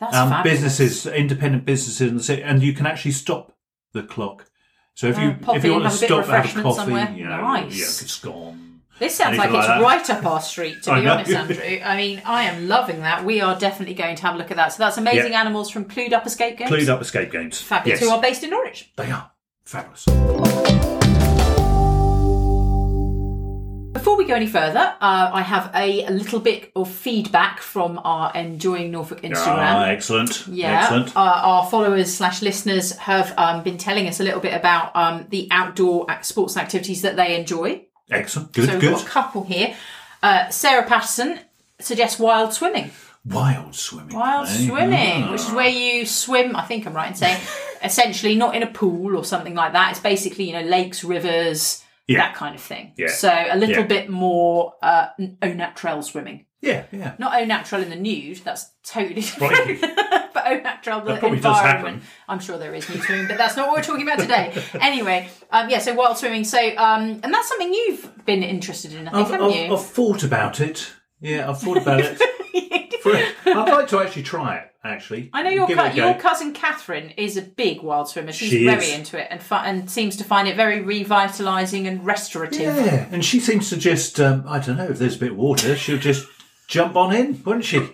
um, 0.00 0.42
businesses, 0.42 1.06
independent 1.06 1.64
businesses 1.64 2.08
in 2.08 2.16
the 2.16 2.22
city, 2.22 2.42
and 2.42 2.62
you 2.62 2.72
can 2.72 2.86
actually 2.86 3.12
stop 3.12 3.52
the 3.92 4.02
clock. 4.02 4.46
So 4.94 5.06
if 5.06 5.18
you 5.18 5.28
Uh, 5.30 5.34
pop 5.40 5.56
if 5.56 5.64
you 5.64 5.72
want 5.72 5.84
to 5.84 5.90
have 5.90 5.98
a 5.98 6.00
bit 6.00 6.10
of 6.10 6.24
stop, 6.24 6.34
have 6.44 6.56
a 6.58 6.62
coffee, 6.62 6.76
somewhere. 6.80 7.12
you 7.16 7.24
know, 7.24 7.40
Nice. 7.40 7.78
yeah, 7.78 8.04
it's 8.04 8.18
gone. 8.20 8.71
This 9.02 9.16
sounds 9.16 9.36
like 9.36 9.48
Anything 9.48 9.58
it's 9.58 9.66
that. 9.66 9.82
right 9.82 10.10
up 10.10 10.24
our 10.24 10.40
street, 10.40 10.84
to 10.84 10.94
be 11.00 11.08
honest, 11.08 11.32
Andrew. 11.32 11.80
I 11.84 11.96
mean, 11.96 12.22
I 12.24 12.44
am 12.44 12.68
loving 12.68 13.00
that. 13.00 13.24
We 13.24 13.40
are 13.40 13.58
definitely 13.58 13.94
going 13.96 14.14
to 14.14 14.22
have 14.22 14.36
a 14.36 14.38
look 14.38 14.52
at 14.52 14.56
that. 14.58 14.68
So 14.72 14.78
that's 14.84 14.96
Amazing 14.96 15.32
Yeah. 15.32 15.40
Animals 15.40 15.70
from 15.70 15.86
Clued 15.86 16.12
Up 16.12 16.24
Escape 16.24 16.56
Games. 16.56 16.70
Clued 16.70 16.88
up 16.88 17.00
escape 17.02 17.32
games. 17.32 17.60
Fabulous. 17.60 18.00
Yes, 18.00 18.08
Who 18.08 18.14
are 18.14 18.22
based 18.22 18.44
in 18.44 18.50
Norwich. 18.50 18.92
they 18.96 19.10
are 19.10 19.28
fabulous. 19.64 20.04
Before 23.92 24.16
we 24.16 24.24
go 24.24 24.34
any 24.36 24.46
further, 24.46 24.78
uh, 25.00 25.30
I 25.32 25.42
have 25.42 25.72
a, 25.74 26.04
a 26.06 26.10
little 26.10 26.38
bit 26.38 26.70
of 26.76 26.88
feedback 26.88 27.58
from 27.60 28.00
our 28.04 28.32
Enjoying 28.36 28.92
Norfolk 28.92 29.22
Instagram. 29.22 29.56
Ah, 29.58 29.86
excellent. 29.86 30.46
Yeah, 30.46 30.80
Excellent. 30.82 31.16
Uh, 31.16 31.40
our 31.42 31.66
followers 31.68 32.14
slash 32.14 32.40
listeners 32.40 32.96
have 32.98 33.34
um, 33.36 33.64
been 33.64 33.78
telling 33.78 34.06
us 34.06 34.20
a 34.20 34.22
little 34.22 34.40
bit 34.40 34.54
about 34.54 34.94
um, 34.94 35.26
the 35.30 35.48
outdoor 35.50 36.06
sports 36.22 36.54
and 36.54 36.62
activities 36.64 37.02
that 37.02 37.16
they 37.16 37.34
enjoy. 37.38 37.84
Excellent. 38.10 38.52
Good, 38.52 38.66
So 38.66 38.72
we've 38.72 38.80
good. 38.80 38.92
got 38.92 39.02
a 39.02 39.08
couple 39.08 39.44
here. 39.44 39.74
Uh, 40.22 40.48
Sarah 40.50 40.86
Patterson 40.86 41.40
suggests 41.80 42.18
wild 42.18 42.52
swimming. 42.52 42.90
Wild 43.24 43.74
swimming. 43.74 44.16
Wild 44.16 44.48
eh? 44.48 44.66
swimming, 44.66 45.22
Ah. 45.24 45.32
which 45.32 45.40
is 45.42 45.50
where 45.52 45.68
you 45.68 46.04
swim. 46.06 46.56
I 46.56 46.62
think 46.62 46.86
I'm 46.86 46.94
right 46.94 47.08
in 47.08 47.14
saying, 47.14 47.40
essentially 47.84 48.34
not 48.34 48.54
in 48.56 48.62
a 48.62 48.66
pool 48.66 49.16
or 49.16 49.24
something 49.24 49.54
like 49.54 49.72
that. 49.74 49.90
It's 49.92 50.00
basically 50.00 50.44
you 50.46 50.52
know 50.54 50.62
lakes, 50.62 51.04
rivers, 51.04 51.82
Yeah. 52.08 52.18
that 52.18 52.34
kind 52.34 52.54
of 52.54 52.60
thing. 52.60 52.92
Yeah. 52.96 53.08
So 53.08 53.28
a 53.30 53.56
little 53.56 53.82
Yeah. 53.82 53.86
bit 53.86 54.10
more 54.10 54.74
uh, 54.82 55.08
au 55.40 55.52
naturel 55.52 56.02
swimming. 56.02 56.46
Yeah, 56.60 56.84
yeah. 56.92 57.14
Not 57.18 57.34
au 57.40 57.44
naturel 57.44 57.82
in 57.82 57.90
the 57.90 57.96
nude. 57.96 58.38
That's 58.44 58.66
totally 58.84 59.14
different. 59.22 59.82
Right. 59.82 60.20
but 60.34 60.46
au 60.46 60.60
naturel 60.60 61.00
the 61.00 61.12
That 61.12 61.20
probably 61.20 61.40
does 61.40 61.56
environment. 61.58 61.96
happen. 62.02 62.08
I'm 62.28 62.40
sure 62.40 62.58
there 62.58 62.74
is 62.74 62.88
nude 62.88 63.02
swimming, 63.02 63.28
but 63.28 63.38
that's 63.38 63.56
not 63.56 63.68
what 63.68 63.76
we're 63.76 63.82
talking 63.82 64.02
about 64.06 64.18
today. 64.20 64.52
anyway, 64.80 65.28
um, 65.50 65.68
yeah. 65.70 65.78
So 65.78 65.94
wild 65.94 66.16
swimming. 66.18 66.44
So 66.44 66.58
um, 66.76 67.20
and 67.22 67.32
that's 67.34 67.48
something 67.48 67.72
you've 67.72 68.24
been 68.24 68.42
interested 68.42 68.92
in, 68.94 69.08
I 69.08 69.10
think, 69.12 69.26
I've, 69.26 69.30
haven't 69.32 69.46
I've, 69.48 69.56
you? 69.68 69.74
I've 69.74 69.84
thought 69.86 70.22
about 70.22 70.60
it. 70.60 70.92
Yeah, 71.20 71.48
I've 71.50 71.60
thought 71.60 71.76
about 71.76 72.00
it. 72.00 72.18
For- 73.02 73.16
I'd 73.16 73.68
like 73.68 73.88
to 73.88 74.00
actually 74.00 74.22
try 74.22 74.56
it. 74.58 74.68
Actually, 74.84 75.30
I 75.32 75.42
know 75.44 75.50
your 75.50 75.68
Give 75.68 75.78
it 75.78 75.80
cou- 75.80 75.92
a 75.92 75.94
go. 75.96 76.04
your 76.06 76.14
cousin 76.18 76.52
Catherine 76.52 77.10
is 77.10 77.36
a 77.36 77.42
big 77.42 77.82
wild 77.82 78.08
swimmer. 78.08 78.32
She's 78.32 78.50
She 78.50 78.64
very 78.64 78.90
into 78.90 79.16
it 79.16 79.28
and 79.30 79.40
fu- 79.40 79.54
and 79.54 79.88
seems 79.88 80.16
to 80.16 80.24
find 80.24 80.48
it 80.48 80.56
very 80.56 80.80
revitalising 80.80 81.86
and 81.86 82.04
restorative. 82.04 82.60
Yeah, 82.76 83.06
and 83.12 83.24
she 83.24 83.38
seems 83.38 83.68
to 83.70 83.76
just, 83.76 84.18
um, 84.18 84.42
I 84.48 84.58
don't 84.58 84.76
know, 84.76 84.88
if 84.88 84.98
there's 84.98 85.14
a 85.14 85.18
bit 85.20 85.30
of 85.32 85.36
water, 85.36 85.76
she'll 85.76 85.98
just 85.98 86.26
jump 86.66 86.96
on 86.96 87.14
in, 87.14 87.40
wouldn't 87.44 87.64
she? 87.64 87.90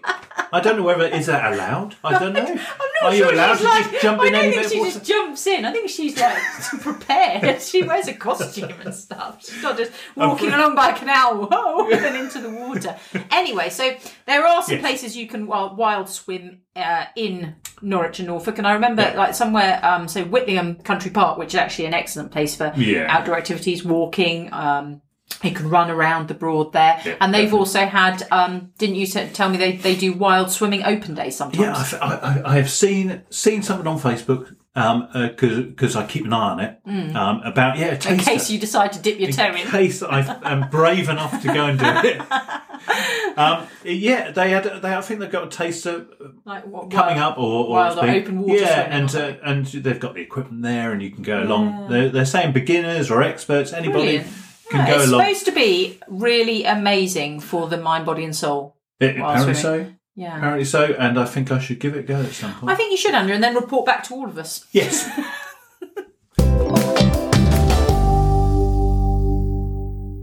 I 0.53 0.61
don't 0.61 0.77
know 0.77 0.83
whether, 0.83 1.07
is 1.07 1.27
that 1.27 1.53
allowed? 1.53 1.97
I 2.03 2.19
don't 2.19 2.33
know. 2.33 2.41
I'm 2.41 2.57
not 2.57 3.03
Are 3.03 3.13
you 3.15 3.25
sure 3.25 3.33
allowed 3.33 3.53
she's 3.57 3.61
to 3.61 3.65
like, 3.73 3.91
just 3.91 4.03
jump 4.03 4.21
I 4.21 4.27
in 4.27 4.33
don't 4.33 4.45
any 4.45 4.57
think 4.57 4.69
she 4.73 4.79
water? 4.81 4.91
just 4.93 5.05
jumps 5.05 5.47
in. 5.47 5.65
I 5.65 5.73
think 5.73 5.89
she's 5.91 6.19
like 6.19 6.39
prepared. 6.81 7.61
she 7.63 7.83
wears 7.83 8.09
a 8.09 8.15
costume 8.15 8.73
and 8.85 8.95
stuff. 8.95 9.45
She's 9.45 9.63
not 9.63 9.77
just 9.77 9.93
walking 10.17 10.53
along 10.53 10.75
by 10.75 10.91
a 10.91 10.97
canal, 10.99 11.47
whoa, 11.51 11.91
and 11.93 12.17
into 12.17 12.41
the 12.41 12.51
water. 12.51 12.97
Anyway, 13.31 13.69
so 13.71 13.95
there 14.27 14.47
are 14.47 14.63
some 14.63 14.77
Yes. 14.77 14.81
places 14.83 15.17
you 15.17 15.27
can 15.27 15.47
wild, 15.47 15.77
wild 15.77 16.09
swim 16.09 16.61
uh, 16.77 17.05
in 17.17 17.57
Norwich 17.83 18.19
and 18.19 18.29
Norfolk, 18.29 18.59
and 18.59 18.67
I 18.67 18.73
remember 18.73 19.03
Yeah. 19.03 19.17
like 19.17 19.35
somewhere, 19.35 19.81
um, 19.85 20.09
so 20.09 20.25
Whitlingham 20.25 20.77
Country 20.77 21.11
Park, 21.11 21.39
which 21.39 21.49
is 21.55 21.57
actually 21.61 21.87
an 21.87 21.95
excellent 21.95 22.31
place 22.33 22.55
for 22.57 22.73
Yeah. 22.77 23.07
outdoor 23.09 23.37
activities, 23.37 23.85
walking. 23.85 24.53
Um, 24.53 25.03
you 25.43 25.53
can 25.53 25.71
run 25.71 25.91
around 25.91 26.27
the 26.29 26.35
broad 26.35 26.73
there, 26.73 27.01
Yeah, 27.05 27.15
and 27.21 27.33
they've 27.33 27.43
definitely. 27.45 27.59
also 27.61 27.87
had. 27.87 28.27
Um, 28.33 28.73
didn't 28.79 28.97
you 28.97 29.07
t- 29.07 29.29
tell 29.33 29.49
me 29.49 29.57
they, 29.57 29.77
they 29.77 29.95
do 29.95 30.13
wild 30.13 30.51
swimming 30.51 30.83
open 30.85 31.15
days 31.15 31.37
sometimes? 31.37 31.61
Yeah, 31.61 31.77
I've, 31.77 31.95
I, 31.95 32.43
I- 32.45 32.57
have 32.57 32.71
seen 32.71 33.23
seen 33.31 33.63
something 33.63 33.87
on 33.87 33.99
Facebook 34.01 34.55
because 34.75 35.97
I 35.97 36.07
keep 36.07 36.25
an 36.25 36.33
eye 36.33 36.51
on 36.51 36.61
it 36.61 36.81
um, 37.17 37.41
about 37.45 37.79
yeah 37.79 37.99
a 38.01 38.13
in 38.13 38.19
case 38.19 38.49
you 38.51 38.59
decide 38.61 38.93
to 38.93 39.01
dip 39.01 39.19
your 39.19 39.33
toe 39.33 39.47
in. 39.51 39.57
in 39.57 39.67
case 39.67 40.03
I 40.05 40.21
am 40.45 40.69
brave 40.71 41.09
enough 41.09 41.41
to 41.43 41.49
go 41.49 41.65
and 41.67 41.79
do 41.79 41.85
it. 41.87 42.21
um, 43.39 43.67
yeah, 43.85 44.31
they 44.31 44.51
had. 44.51 44.65
They, 44.83 44.95
I 44.95 45.01
think 45.01 45.21
they've 45.21 45.31
got 45.31 45.45
a 45.53 45.57
taster 45.57 46.07
like 46.45 46.65
what, 46.67 46.91
coming 46.91 47.17
wild- 47.17 47.33
up, 47.33 47.39
or, 47.39 47.67
or 47.67 47.71
wild 47.71 48.01
been- 48.01 48.11
open 48.23 48.41
water 48.43 48.61
Yeah, 48.61 48.97
and 48.97 49.15
uh, 49.15 49.35
and 49.43 49.67
they've 49.67 49.99
got 50.01 50.15
the 50.15 50.21
equipment 50.21 50.63
there, 50.63 50.93
and 50.93 51.03
you 51.03 51.11
can 51.11 51.23
go 51.23 51.43
along. 51.43 51.89
They're, 51.91 52.09
they're 52.11 52.25
saying 52.25 52.53
beginners 52.53 53.11
or 53.11 53.23
experts, 53.23 53.73
anybody 53.73 54.19
Brilliant. 54.19 54.27
Can 54.71 54.81
Yeah, 54.81 54.87
go 54.95 55.01
it's 55.01 55.09
along. 55.09 55.21
supposed 55.23 55.45
to 55.47 55.53
be 55.53 55.99
really 56.09 56.65
amazing 56.65 57.41
for 57.41 57.69
the 57.69 57.77
mind, 57.79 58.07
body, 58.07 58.25
and 58.25 58.35
soul. 58.35 58.77
It- 59.01 59.17
apparently 59.17 59.55
swimming. 59.55 59.87
so. 59.87 59.93
Yeah. 60.17 60.37
Apparently 60.37 60.65
so, 60.65 60.85
and 60.99 61.19
I 61.19 61.25
think 61.27 61.53
I 61.53 61.61
should 61.61 61.79
give 61.79 61.95
it 61.95 62.01
a 62.01 62.03
go 62.03 62.21
at 62.21 62.33
some 62.33 62.53
point. 62.55 62.73
I 62.73 62.75
think 62.75 62.91
you 62.91 62.97
should, 62.97 63.15
Andrew, 63.15 63.35
and 63.35 63.43
then 63.45 63.55
report 63.55 63.87
back 63.87 64.03
to 64.05 64.15
all 64.15 64.27
of 64.29 64.37
us. 64.37 64.67
yes. 64.73 65.09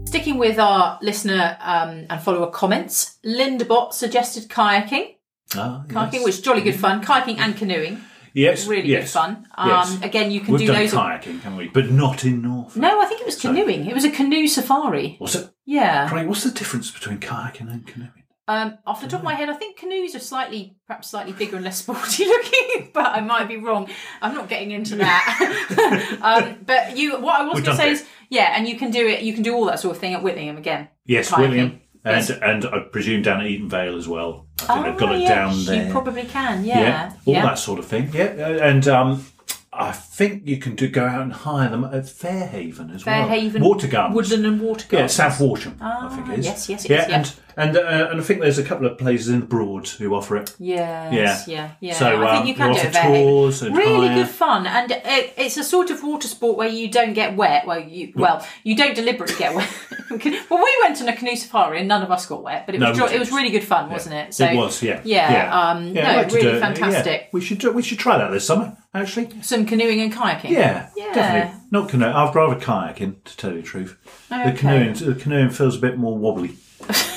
Sticking 0.06 0.38
with 0.38 0.58
our 0.58 0.98
listener 1.02 1.58
um, 1.60 2.06
and 2.08 2.20
follower 2.22 2.50
comments, 2.50 3.18
Linda 3.24 3.64
Bott 3.64 3.94
suggested 3.94 4.48
kayaking. 4.48 5.16
Ah, 5.54 5.84
Kayaking, 5.88 6.12
yes. 6.14 6.24
which 6.24 6.34
is 6.36 6.40
jolly 6.40 6.62
good 6.62 6.76
fun. 6.76 7.02
Kayaking 7.04 7.38
and 7.38 7.56
canoeing, 7.56 8.00
yes, 8.36 8.66
really 8.66 8.88
yes. 8.88 9.04
good 9.04 9.10
fun. 9.10 9.46
Um, 9.54 9.68
yes. 9.68 10.02
Again, 10.02 10.30
you 10.30 10.40
can 10.40 10.52
We've 10.54 10.60
do 10.60 10.66
done 10.68 10.76
those. 10.76 10.92
kayaking, 10.92 11.40
haven't 11.40 11.56
we? 11.56 11.68
But 11.68 11.90
not 11.90 12.24
in 12.24 12.42
Norfolk. 12.42 12.76
No, 12.76 13.00
I 13.00 13.06
think 13.06 13.20
it 13.20 13.26
was 13.26 13.40
canoeing. 13.40 13.86
It 13.86 13.94
was 13.94 14.04
a 14.04 14.10
canoe 14.10 14.46
safari. 14.46 15.16
What's 15.18 15.34
it? 15.34 15.50
Yeah. 15.64 16.08
Craig, 16.08 16.26
what's 16.26 16.44
the 16.44 16.50
difference 16.50 16.90
between 16.90 17.18
kayaking 17.18 17.70
and 17.72 17.86
canoeing? 17.86 18.12
Um, 18.48 18.78
off 18.86 19.00
the 19.00 19.08
top 19.08 19.20
of 19.20 19.24
my 19.24 19.34
head, 19.34 19.48
I 19.48 19.54
think 19.54 19.76
canoes 19.76 20.14
are 20.14 20.20
slightly, 20.20 20.76
perhaps 20.86 21.10
slightly 21.10 21.32
bigger 21.32 21.56
and 21.56 21.64
less 21.64 21.78
sporty 21.82 22.24
looking, 22.26 22.90
but 22.94 23.06
I 23.06 23.20
might 23.20 23.48
be 23.48 23.56
wrong. 23.56 23.88
I'm 24.22 24.34
not 24.34 24.48
getting 24.48 24.70
into 24.70 24.96
that. 24.96 26.18
um, 26.22 26.58
but 26.64 26.96
you, 26.96 27.18
what 27.18 27.40
I 27.40 27.44
was 27.44 27.54
going 27.54 27.64
to 27.64 27.76
say 27.76 27.90
is, 27.90 28.06
yeah, 28.30 28.54
and 28.56 28.68
you 28.68 28.78
can 28.78 28.90
do 28.90 29.06
it. 29.06 29.22
You 29.22 29.34
can 29.34 29.42
do 29.42 29.54
all 29.54 29.64
that 29.66 29.80
sort 29.80 29.96
of 29.96 30.00
thing 30.00 30.14
at 30.14 30.22
Whitlingham 30.22 30.58
again. 30.58 30.88
Yes, 31.04 31.30
Kayaking. 31.30 31.38
William. 31.38 31.80
And 32.06 32.30
and 32.42 32.64
I 32.66 32.78
presume 32.80 33.22
down 33.22 33.40
at 33.40 33.46
Eaton 33.46 33.68
Vale 33.68 33.96
as 33.96 34.06
well. 34.08 34.46
I 34.68 34.74
think 34.74 34.86
they've 34.86 34.96
got 34.98 35.14
it 35.14 35.20
yes, 35.22 35.28
down 35.28 35.64
there. 35.66 35.82
Oh, 35.82 35.86
You 35.86 35.92
probably 35.92 36.24
can. 36.24 36.64
Yeah, 36.64 36.80
yeah 36.80 37.12
all 37.26 37.34
yeah. 37.34 37.42
that 37.42 37.58
sort 37.58 37.78
of 37.78 37.86
thing. 37.86 38.10
Yeah, 38.12 38.24
uh, 38.38 38.68
and 38.68 38.86
um, 38.88 39.26
I 39.72 39.92
think 39.92 40.46
you 40.46 40.56
can 40.58 40.74
do 40.76 40.88
go 40.88 41.04
out 41.04 41.20
and 41.20 41.32
hire 41.32 41.68
them 41.68 41.84
at 41.84 42.08
Fairhaven 42.08 42.90
as 42.94 43.02
Fairhaven, 43.02 43.60
well. 43.60 43.70
Water 43.72 43.86
gardens. 43.88 44.14
Woodland 44.16 44.46
and 44.46 44.60
Water 44.60 44.86
Yeah, 44.86 44.90
Gardens. 45.00 45.12
South 45.12 45.40
Walsham, 45.40 45.76
I 45.80 45.84
Ah, 46.02 46.08
think 46.08 46.28
it 46.30 46.38
is. 46.38 46.46
yes, 46.46 46.68
yes, 46.68 46.84
it 46.84 46.90
yeah, 46.90 47.02
is, 47.02 47.08
yeah. 47.08 47.16
and 47.16 47.34
and 47.56 47.76
uh, 47.76 48.08
and 48.10 48.20
I 48.20 48.22
think 48.22 48.40
there's 48.40 48.58
a 48.58 48.64
couple 48.64 48.86
of 48.86 48.98
places 48.98 49.28
in 49.28 49.40
the 49.40 49.46
Broads 49.46 49.94
who 49.94 50.14
offer 50.14 50.36
it. 50.36 50.54
Yes, 50.58 51.48
yeah, 51.48 51.72
yeah. 51.80 51.94
So, 51.94 52.22
I 52.22 52.30
um, 52.30 52.36
think 52.36 52.48
you 52.48 52.54
can 52.54 52.72
do 52.72 52.80
it 52.80 52.92
tours 52.92 53.62
and 53.62 53.74
really 53.74 54.08
hire. 54.08 54.24
good 54.24 54.28
fun, 54.28 54.66
and 54.66 54.90
it, 54.90 55.34
it's 55.38 55.56
a 55.56 55.64
sort 55.64 55.90
of 55.90 56.02
water 56.02 56.28
sport 56.28 56.58
where 56.58 56.68
you 56.68 56.90
don't 56.90 57.14
get 57.14 57.34
wet. 57.34 57.66
Well, 57.66 57.80
you 57.80 58.12
well 58.14 58.46
you 58.62 58.76
don't 58.76 58.94
deliberately 58.94 59.36
get 59.38 59.54
wet. 59.54 59.68
well, 60.10 60.62
we 60.62 60.78
went 60.82 61.00
on 61.00 61.08
a 61.08 61.16
canoe 61.16 61.34
safari 61.34 61.78
and 61.78 61.88
none 61.88 62.02
of 62.02 62.10
us 62.10 62.26
got 62.26 62.42
wet, 62.42 62.66
but 62.66 62.74
it 62.74 62.80
was 62.80 62.96
jo- 62.96 63.06
it 63.06 63.18
was 63.18 63.32
really 63.32 63.50
good 63.50 63.64
fun, 63.64 63.90
wasn't 63.90 64.14
it? 64.14 64.34
So 64.34 64.44
it 64.46 64.56
was, 64.56 64.82
yeah, 64.82 65.00
yeah, 65.04 65.70
um, 65.70 65.94
no, 65.94 66.02
like 66.02 66.30
really 66.32 66.60
fantastic. 66.60 67.22
Yeah. 67.22 67.28
We 67.32 67.40
should 67.40 67.58
do, 67.58 67.72
we 67.72 67.82
should 67.82 67.98
try 67.98 68.18
that 68.18 68.30
this 68.30 68.46
summer. 68.46 68.76
Actually, 68.94 69.42
some 69.42 69.66
canoeing 69.66 70.00
and 70.00 70.12
kayaking. 70.12 70.50
yeah, 70.50 70.88
Yeah. 70.96 71.12
definitely. 71.12 71.60
Not 71.70 71.88
canoe. 71.88 72.06
I'd 72.06 72.34
rather 72.34 72.58
kayaking, 72.58 73.24
to 73.24 73.36
tell 73.36 73.52
you 73.52 73.62
the 73.62 73.66
truth. 73.66 73.96
Okay. 74.30 74.50
The 74.50 74.56
canoeing, 74.56 74.92
the 74.94 75.14
canoeing 75.14 75.50
feels 75.50 75.76
a 75.76 75.80
bit 75.80 75.98
more 75.98 76.16
wobbly. 76.16 76.56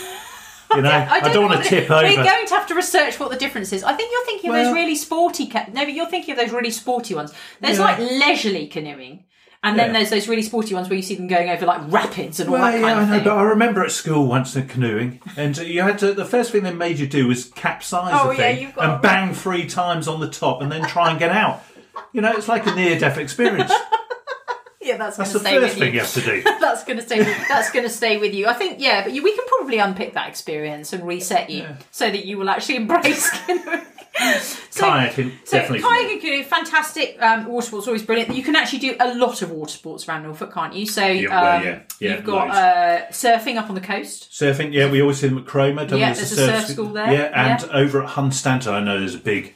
You 0.75 0.81
know, 0.83 0.89
I 0.91 1.19
don't, 1.19 1.23
don't 1.23 1.33
know 1.33 1.41
want 1.41 1.55
what 1.55 1.63
to 1.65 1.69
the- 1.75 1.81
tip 1.81 1.89
over. 1.91 2.03
We're 2.07 2.23
going 2.23 2.45
to 2.47 2.53
have 2.53 2.67
to 2.67 2.75
research 2.75 3.19
what 3.19 3.31
the 3.31 3.37
difference 3.37 3.73
is. 3.73 3.83
I 3.83 3.93
think 3.93 4.11
you're 4.11 4.25
thinking 4.25 4.49
of 4.51 4.55
those 4.55 4.73
really 4.73 4.95
sporty. 4.95 5.47
Ca- 5.47 5.65
no, 5.73 5.83
but 5.85 5.93
you're 5.93 6.05
thinking 6.05 6.33
of 6.33 6.37
those 6.37 6.51
really 6.51 6.69
sporty 6.71 7.15
ones. 7.15 7.33
There's 7.59 7.77
Yeah. 7.79 7.85
like 7.85 7.97
leisurely 7.99 8.67
canoeing, 8.67 9.25
and 9.63 9.79
then 9.79 9.87
Yeah. 9.87 9.93
there's 9.93 10.09
those 10.11 10.27
really 10.27 10.43
sporty 10.43 10.75
ones 10.75 10.87
where 10.87 10.95
you 10.97 11.01
see 11.01 11.15
them 11.15 11.27
going 11.27 11.49
over 11.49 11.65
like 11.65 11.81
rapids 11.91 12.39
and 12.39 12.49
all 12.49 12.53
Well, 12.53 12.63
that 12.71 12.75
yeah, 12.79 12.81
kind 12.85 12.99
I 12.99 13.01
of 13.03 13.09
know, 13.09 13.15
thing. 13.15 13.23
but 13.23 13.37
I 13.37 13.41
remember 13.43 13.83
at 13.83 13.91
school 13.91 14.27
once 14.27 14.53
the 14.53 14.61
canoeing, 14.61 15.19
and 15.35 15.57
you 15.57 15.81
had 15.81 15.97
to. 15.99 16.13
The 16.13 16.23
first 16.25 16.51
thing 16.51 16.63
they 16.63 16.71
made 16.73 16.99
you 16.99 17.07
do 17.07 17.27
was 17.27 17.45
capsize 17.45 18.11
Oh, 18.13 18.29
the 18.29 18.35
thing 18.35 18.61
you've 18.61 18.77
and 18.77 19.01
bang 19.01 19.33
three 19.33 19.65
times 19.67 20.07
on 20.07 20.19
the 20.19 20.29
top, 20.29 20.61
and 20.61 20.71
then 20.71 20.83
try 20.83 21.09
and 21.09 21.17
get 21.17 21.31
out. 21.31 21.63
You 22.13 22.21
know, 22.21 22.31
it's 22.31 22.47
like 22.47 22.65
a 22.67 22.75
near-death 22.75 23.17
experience. 23.17 23.71
yeah, 24.89 24.97
that's 24.97 25.17
That's 25.17 25.33
the 25.33 25.39
stay 25.39 25.59
first 25.59 25.77
thing 25.77 25.87
you. 25.87 25.93
you 25.93 25.99
have 26.01 26.13
to 26.13 26.21
do. 26.21 26.41
that's 26.59 26.83
going 26.83 26.97
to 26.97 27.03
stay. 27.05 27.19
That's 27.47 27.71
going 27.71 27.85
to 27.85 27.89
stay 27.89 28.17
with 28.17 28.33
you. 28.33 28.47
I 28.47 28.53
think. 28.53 28.79
Yeah, 28.79 29.03
but 29.03 29.13
you, 29.13 29.23
we 29.23 29.35
can 29.35 29.45
probably 29.47 29.77
unpick 29.77 30.13
that 30.13 30.27
experience 30.27 30.93
and 30.93 31.05
reset 31.07 31.49
you 31.49 31.65
so 31.91 32.09
that 32.09 32.25
you 32.25 32.37
will 32.37 32.49
actually 32.49 32.77
embrace. 32.77 33.29
So- 34.69 34.85
Kayaking, 34.85 35.31
So 35.45 35.57
definitely. 35.57 35.87
kayaking 35.87 36.43
fantastic. 36.45 37.21
Um, 37.21 37.45
water 37.45 37.67
sports 37.67 37.87
always 37.87 38.03
brilliant. 38.03 38.35
You 38.35 38.43
can 38.43 38.55
actually 38.55 38.79
do 38.79 38.95
a 38.99 39.13
lot 39.15 39.41
of 39.41 39.51
water 39.51 39.71
sports 39.71 40.09
around 40.09 40.23
Norfolk, 40.23 40.53
can't 40.53 40.73
you? 40.73 40.85
So 40.85 41.05
Yeah, 41.05 41.29
well, 41.29 41.57
um, 41.57 41.63
yeah. 41.63 41.79
Yeah, 42.01 42.15
you've 42.15 42.25
got 42.25 42.49
uh, 42.49 43.05
surfing 43.11 43.55
up 43.55 43.69
on 43.69 43.75
the 43.75 43.81
coast. 43.81 44.29
Surfing, 44.31 44.73
yeah, 44.73 44.89
we 44.91 45.01
always 45.01 45.19
see 45.19 45.27
them 45.29 45.37
at 45.37 45.45
Cromer. 45.45 45.83
Yeah, 45.83 46.13
There's 46.13 46.17
there's 46.17 46.31
a 46.33 46.35
surf 46.35 46.65
school 46.67 46.87
there, 46.93 47.11
Yeah, 47.13 47.31
and 47.33 47.61
yeah. 47.61 47.77
over 47.77 48.03
at 48.03 48.09
Hunstanton, 48.09 48.73
I 48.73 48.79
know 48.81 48.99
there's 48.99 49.15
a 49.15 49.19
big 49.19 49.55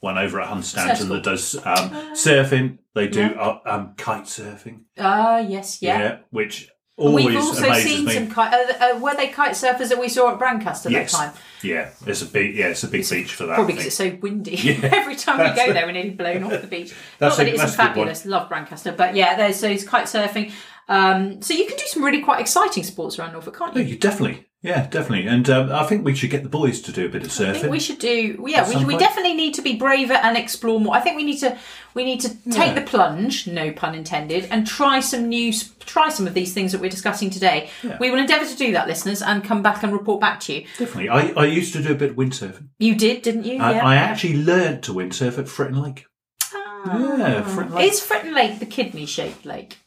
one 0.00 0.18
over 0.18 0.40
at 0.40 0.48
Hunstanton 0.48 1.08
that 1.08 1.22
does 1.22 1.54
um, 1.56 1.90
surfing. 2.14 2.78
They 2.94 3.08
do 3.08 3.22
uh, 3.34 3.60
um, 3.64 3.94
kite 3.96 4.24
surfing. 4.24 4.82
Ah, 4.98 5.38
yes, 5.38 5.80
yeah. 5.80 6.18
which 6.30 6.70
always 6.96 7.26
We've 7.26 7.36
also 7.36 7.64
amazes 7.66 7.84
seen 7.90 8.04
me. 8.04 8.12
some 8.14 8.30
kite. 8.30 8.52
Uh, 8.52 8.96
uh, 8.96 8.98
were 8.98 9.14
they 9.14 9.28
kite 9.28 9.52
surfers 9.52 9.88
that 9.88 9.98
we 9.98 10.08
saw 10.08 10.32
at 10.32 10.38
Brancaster 10.38 10.90
yes, 10.90 11.12
that 11.12 11.18
time? 11.18 11.32
yeah, 11.62 11.90
it's 12.06 12.22
a 12.22 12.26
big, 12.26 12.56
yeah, 12.56 12.66
it's 12.68 12.82
a 12.82 12.88
big 12.88 13.08
beach 13.08 13.34
for 13.34 13.46
that. 13.46 13.54
Probably 13.54 13.74
because 13.74 13.86
it's 13.86 13.96
so 13.96 14.16
windy. 14.20 14.78
Every 14.82 15.16
time 15.16 15.38
we 15.38 15.56
go 15.56 15.72
there, 15.72 15.86
we're 15.86 15.92
nearly 15.92 16.10
blown 16.10 16.44
off 16.44 16.60
the 16.60 16.66
beach. 16.66 16.92
That's 17.18 17.38
Not 17.38 17.44
that 17.44 17.46
a- 17.46 17.50
it 17.50 17.54
isn't 17.54 17.66
that's 17.66 17.74
a 17.74 17.76
good 17.76 17.82
fabulous. 17.86 18.26
Love 18.26 18.48
Brancaster, 18.50 18.96
but 18.96 19.14
yeah, 19.14 19.36
there's 19.36 19.60
those 19.60 19.84
kite 19.84 20.06
surfing. 20.06 20.52
Um, 20.88 21.40
so 21.40 21.54
you 21.54 21.66
can 21.66 21.76
do 21.76 21.84
some 21.86 22.02
really 22.04 22.20
quite 22.20 22.40
exciting 22.40 22.82
sports 22.82 23.18
around 23.18 23.32
Norfolk, 23.32 23.56
can't 23.56 23.74
No, 23.76 23.80
you? 23.80 23.88
you 23.88 23.96
definitely, 23.96 24.46
yeah, 24.62 24.86
definitely, 24.88 25.26
and 25.26 25.48
um, 25.48 25.72
I 25.72 25.84
think 25.84 26.04
we 26.04 26.14
should 26.14 26.30
get 26.30 26.42
the 26.42 26.48
boys 26.48 26.80
to 26.82 26.92
do 26.92 27.06
a 27.06 27.08
bit 27.08 27.22
of 27.22 27.28
I 27.40 27.52
think 27.52 27.56
surfing. 27.64 27.70
we 27.70 27.80
should 27.80 27.98
do. 27.98 28.44
Yeah, 28.46 28.68
we, 28.68 28.84
we 28.84 28.96
definitely 28.98 29.34
need 29.34 29.54
to 29.54 29.62
be 29.62 29.76
braver 29.76 30.14
and 30.14 30.36
explore 30.36 30.78
more. 30.80 30.94
I 30.94 31.00
think 31.00 31.16
we 31.16 31.22
need 31.24 31.38
to 31.38 31.56
we 31.94 32.04
need 32.04 32.20
to 32.20 32.28
take 32.50 32.68
Yeah. 32.68 32.74
the 32.74 32.82
plunge, 32.82 33.46
no 33.46 33.72
pun 33.72 33.94
intended, 33.94 34.46
and 34.50 34.66
try 34.66 35.00
some 35.00 35.28
new 35.28 35.52
try 35.80 36.08
some 36.10 36.26
of 36.26 36.34
these 36.34 36.52
things 36.52 36.72
that 36.72 36.80
we're 36.80 36.90
discussing 36.90 37.30
today. 37.30 37.70
We 37.98 38.10
will 38.10 38.18
endeavour 38.18 38.46
to 38.46 38.56
do 38.56 38.72
that, 38.72 38.86
listeners, 38.86 39.22
and 39.22 39.42
come 39.42 39.62
back 39.62 39.82
and 39.82 39.92
report 39.92 40.20
back 40.20 40.40
to 40.40 40.52
you. 40.52 40.66
Definitely, 40.78 41.08
I, 41.08 41.30
I 41.30 41.46
used 41.46 41.72
to 41.72 41.82
do 41.82 41.92
a 41.92 41.94
bit 41.94 42.10
of 42.10 42.16
windsurfing. 42.16 42.68
You 42.78 42.94
did, 42.94 43.22
didn't 43.22 43.44
you? 43.44 43.58
I, 43.60 43.72
yeah. 43.72 43.86
I 43.86 43.94
actually 43.96 44.36
learned 44.42 44.82
to 44.84 44.92
windsurf 44.92 45.38
at 45.38 45.46
Fritton 45.46 45.82
Lake. 45.82 46.04
Ah. 46.52 47.16
Yeah, 47.16 47.42
Fritton 47.42 47.74
Lake. 47.74 47.90
Is 47.92 48.00
Fritton 48.00 48.34
Lake 48.34 48.58
the 48.58 48.66
kidney 48.66 49.06
shaped 49.06 49.44
lake? 49.46 49.78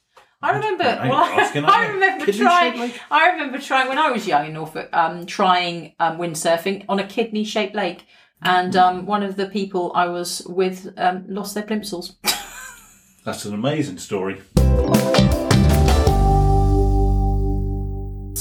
I 0.43 0.51
remember. 0.51 0.83
I 0.83 1.09
Well, 1.09 1.17
I, 1.23 1.41
asking, 1.41 1.65
I 1.65 1.87
remember 1.87 2.25
Kidney-shaped 2.25 2.49
trying. 2.49 2.79
lake? 2.79 2.99
I 3.09 3.31
remember 3.31 3.59
trying 3.59 3.87
when 3.87 3.97
I 3.97 4.11
was 4.11 4.27
young 4.27 4.45
in 4.45 4.53
Norfolk, 4.53 4.89
um, 4.91 5.25
trying 5.25 5.93
um, 5.99 6.17
windsurfing 6.17 6.85
on 6.89 6.99
a 6.99 7.07
kidney 7.07 7.45
shaped 7.45 7.75
lake, 7.75 8.05
and 8.41 8.75
um, 8.75 9.05
one 9.05 9.23
of 9.23 9.37
the 9.37 9.45
people 9.47 9.93
I 9.95 10.07
was 10.07 10.45
with 10.47 10.93
um, 10.97 11.23
lost 11.29 11.55
their 11.55 11.63
plimsolls. 11.63 12.15
That's 13.25 13.45
an 13.45 13.53
amazing 13.53 13.99
story. 13.99 14.41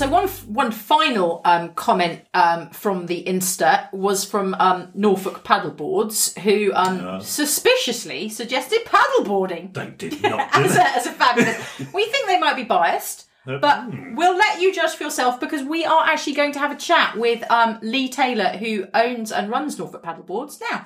So 0.03 0.09
one 0.09 0.27
one 0.27 0.73
final 0.73 1.41
um, 1.45 1.75
comment 1.75 2.23
um, 2.35 2.71
from 2.71 3.07
the 3.07 3.23
Insta 3.23 3.93
was 3.93 4.25
from 4.25 4.53
um, 4.55 4.89
Norfolk 4.95 5.45
Paddleboards, 5.45 6.37
who 6.41 6.73
um, 6.75 7.21
suspiciously 7.21 8.29
suggested 8.29 8.81
paddleboarding 8.85 9.73
They 9.73 9.91
did 9.91 10.21
not 10.21 10.53
do 10.55 10.65
as 10.65 10.75
a, 10.77 10.83
as 10.83 11.07
a 11.07 11.13
fabulous. 11.13 11.57
we 11.95 12.05
think 12.07 12.27
they 12.27 12.41
might 12.41 12.57
be 12.57 12.65
biased, 12.65 13.29
but 13.45 13.85
we'll 14.17 14.37
let 14.37 14.61
you 14.61 14.75
judge 14.75 14.91
for 14.91 15.05
yourself 15.05 15.39
because 15.39 15.63
we 15.63 15.85
are 15.85 16.05
actually 16.05 16.35
going 16.35 16.51
to 16.51 16.59
have 16.59 16.73
a 16.73 16.77
chat 16.77 17.17
with 17.17 17.49
um, 17.49 17.79
Lee 17.81 18.09
Taylor, 18.09 18.57
who 18.57 18.89
owns 18.95 19.31
and 19.31 19.51
runs 19.51 19.79
Norfolk 19.79 20.03
Paddleboards 20.03 20.61
now. 20.69 20.85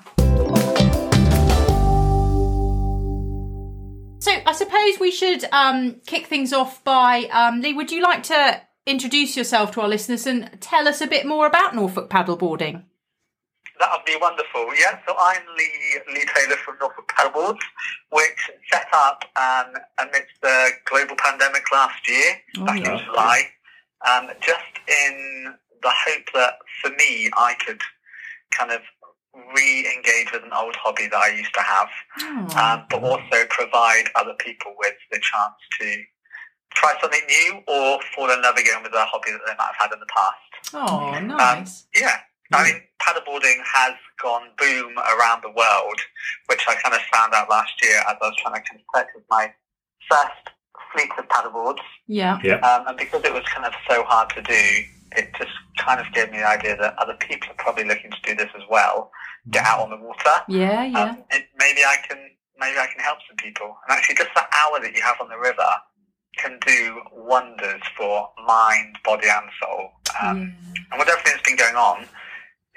So 4.18 4.32
I 4.44 4.52
suppose 4.52 5.00
we 5.00 5.10
should 5.10 5.46
um, 5.52 6.02
kick 6.06 6.26
things 6.26 6.52
off 6.52 6.84
by 6.84 7.24
um, 7.32 7.62
Lee. 7.62 7.72
Would 7.72 7.90
you 7.90 8.02
like 8.02 8.22
to 8.24 8.60
introduce 8.86 9.36
yourself 9.36 9.72
to 9.72 9.80
our 9.80 9.88
listeners 9.88 10.26
and 10.26 10.56
tell 10.60 10.88
us 10.88 11.00
a 11.00 11.06
bit 11.06 11.26
more 11.26 11.46
about 11.46 11.74
Norfolk 11.74 12.08
paddleboarding? 12.08 12.84
That 13.78 13.90
would 13.92 14.06
be 14.06 14.16
wonderful. 14.18 14.68
Yeah, 14.78 14.98
so 15.06 15.14
I'm 15.18 15.42
Lee, 15.56 16.00
Lee 16.14 16.24
Taylor 16.34 16.56
from 16.56 16.76
Norfolk 16.80 17.12
Paddleboards, 17.14 17.60
which 18.10 18.50
set 18.72 18.86
up 18.94 19.24
um, 19.36 19.74
amidst 19.98 20.40
the 20.40 20.70
global 20.86 21.16
pandemic 21.16 21.62
last 21.70 22.08
year, 22.08 22.36
back 22.64 22.82
yeah. 22.82 22.92
in 22.92 23.04
July, 23.04 23.42
um, 24.10 24.30
just 24.40 24.62
in 24.88 25.54
the 25.82 25.90
hope 25.90 26.24
that 26.32 26.54
for 26.80 26.90
me, 26.90 27.30
I 27.36 27.54
could 27.66 27.82
kind 28.50 28.72
of 28.72 28.80
re-engage 29.54 30.32
with 30.32 30.44
an 30.44 30.52
old 30.54 30.74
hobby 30.76 31.08
that 31.08 31.16
I 31.16 31.28
used 31.28 31.52
to 31.52 31.60
have, 31.60 31.88
um, 32.56 32.86
but 32.88 33.02
also 33.02 33.44
provide 33.50 34.04
other 34.14 34.34
people 34.38 34.74
with 34.78 34.94
the 35.10 35.18
chance 35.18 35.54
to 35.80 36.02
try 36.74 36.94
something 37.00 37.20
new 37.28 37.60
or 37.66 37.98
fall 38.14 38.30
in 38.30 38.42
love 38.42 38.56
again 38.56 38.82
with 38.82 38.92
a 38.92 39.04
hobby 39.04 39.32
that 39.32 39.40
they 39.46 39.54
might 39.58 39.72
have 39.72 39.90
had 39.90 39.92
in 39.92 40.00
the 40.00 40.06
past. 40.06 40.74
Oh, 40.74 41.18
nice. 41.20 41.86
Yeah. 41.94 42.18
I 42.52 42.62
mean, 42.64 42.82
paddleboarding 43.02 43.58
has 43.64 43.94
gone 44.22 44.48
boom 44.58 44.96
around 44.98 45.42
the 45.42 45.50
world, 45.50 46.00
which 46.46 46.64
I 46.68 46.76
kind 46.76 46.94
of 46.94 47.00
found 47.12 47.34
out 47.34 47.50
last 47.50 47.72
year 47.82 47.98
as 48.08 48.16
I 48.20 48.26
was 48.26 48.36
trying 48.40 48.62
to 48.62 48.70
purchase 48.92 49.22
my 49.30 49.52
first 50.08 50.54
fleet 50.92 51.10
of 51.18 51.28
paddleboards. 51.28 51.82
yeah. 52.44 52.58
Um, 52.60 52.86
and 52.88 52.96
because 52.96 53.24
it 53.24 53.32
was 53.32 53.42
kind 53.44 53.66
of 53.66 53.72
so 53.88 54.04
hard 54.04 54.30
to 54.30 54.42
do, 54.42 54.62
it 55.16 55.34
just 55.38 55.50
kind 55.78 56.00
of 56.00 56.12
gave 56.12 56.30
me 56.30 56.38
the 56.38 56.46
idea 56.46 56.76
that 56.76 56.94
other 56.98 57.14
people 57.14 57.50
are 57.50 57.58
probably 57.58 57.84
looking 57.84 58.10
to 58.10 58.20
do 58.22 58.34
this 58.34 58.50
as 58.56 58.62
well. 58.70 59.10
Get 59.50 59.64
out 59.64 59.80
on 59.80 59.90
the 59.90 59.96
water. 59.96 60.42
Yeah, 60.48 60.84
yeah. 60.84 61.10
Um, 61.10 61.24
it, 61.30 61.46
maybe 61.58 61.82
I 61.84 61.96
can 62.08 62.18
maybe 62.58 62.78
I 62.78 62.86
can 62.86 63.00
help 63.00 63.18
some 63.28 63.36
people. 63.36 63.76
And 63.88 63.96
actually, 63.96 64.16
just 64.16 64.30
that 64.34 64.50
hour 64.52 64.80
that 64.82 64.94
you 64.94 65.02
have 65.02 65.16
on 65.20 65.28
the 65.28 65.38
river 65.38 65.66
can 66.36 66.58
do 66.66 67.00
wonders 67.12 67.82
for 67.96 68.30
mind, 68.46 68.98
body, 69.04 69.28
and 69.28 69.50
soul. 69.60 69.90
Um, 70.22 70.54
And 70.90 70.98
with 70.98 71.08
everything 71.08 71.32
that's 71.34 71.48
been 71.48 71.56
going 71.56 71.76
on, 71.76 72.06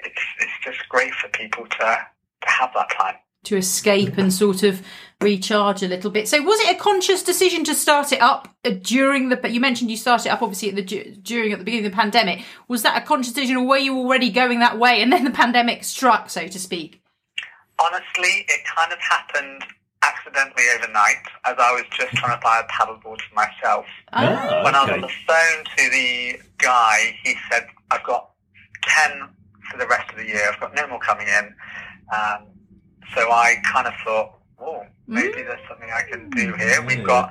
it's 0.00 0.22
it's 0.40 0.52
just 0.64 0.88
great 0.88 1.12
for 1.14 1.28
people 1.28 1.66
to 1.66 2.06
to 2.42 2.48
have 2.48 2.70
that 2.74 2.90
time. 2.90 3.16
to 3.44 3.56
escape 3.56 4.18
and 4.18 4.32
sort 4.32 4.62
of 4.62 4.82
recharge 5.20 5.82
a 5.82 5.88
little 5.88 6.10
bit. 6.10 6.28
So, 6.28 6.42
was 6.42 6.60
it 6.60 6.76
a 6.76 6.78
conscious 6.78 7.22
decision 7.22 7.64
to 7.64 7.74
start 7.74 8.12
it 8.12 8.20
up 8.20 8.48
uh, 8.64 8.70
during 8.82 9.28
the? 9.30 9.36
But 9.36 9.52
you 9.52 9.60
mentioned 9.60 9.90
you 9.90 9.96
started 9.96 10.30
up 10.32 10.42
obviously 10.42 10.68
at 10.70 10.76
the 10.76 10.82
during 11.22 11.52
at 11.52 11.58
the 11.58 11.64
beginning 11.64 11.86
of 11.86 11.92
the 11.92 11.96
pandemic. 11.96 12.44
Was 12.68 12.82
that 12.82 13.00
a 13.00 13.06
conscious 13.06 13.32
decision, 13.32 13.56
or 13.56 13.66
were 13.66 13.78
you 13.78 13.96
already 13.98 14.30
going 14.30 14.58
that 14.60 14.78
way 14.78 15.00
and 15.02 15.12
then 15.12 15.24
the 15.24 15.30
pandemic 15.42 15.84
struck, 15.84 16.28
so 16.30 16.48
to 16.48 16.58
speak? 16.58 17.00
Honestly, 17.78 18.44
it 18.48 18.60
kind 18.76 18.92
of 18.92 18.98
happened 18.98 19.64
accidentally 20.24 20.64
overnight 20.76 21.16
as 21.44 21.56
I 21.58 21.72
was 21.72 21.84
just 21.96 22.12
trying 22.14 22.36
to 22.36 22.42
buy 22.42 22.60
a 22.60 22.66
paddleboard 22.72 23.20
for 23.22 23.34
myself. 23.34 23.86
Ah, 24.12 24.62
When 24.64 24.74
I 24.74 24.82
was 24.84 24.90
on 24.92 25.00
the 25.00 25.08
phone 25.26 25.64
to 25.76 25.90
the 25.90 26.40
guy, 26.58 27.16
he 27.22 27.34
said, 27.50 27.66
"I've 27.90 28.02
got 28.04 28.30
ten 28.82 29.28
for 29.70 29.78
the 29.78 29.86
rest 29.86 30.10
of 30.10 30.16
the 30.16 30.26
year. 30.26 30.50
I've 30.52 30.60
got 30.60 30.74
no 30.74 30.86
more 30.88 30.98
coming 31.00 31.28
in." 31.28 31.54
Um, 32.14 32.46
so 33.14 33.30
I 33.30 33.56
kind 33.64 33.86
of 33.86 33.94
thought, 34.04 34.38
"Oh, 34.58 34.84
maybe 35.06 35.42
there's 35.42 35.60
something 35.68 35.90
I 35.92 36.02
can 36.02 36.30
do 36.30 36.52
here." 36.54 36.82
We've 36.82 37.04
got 37.04 37.30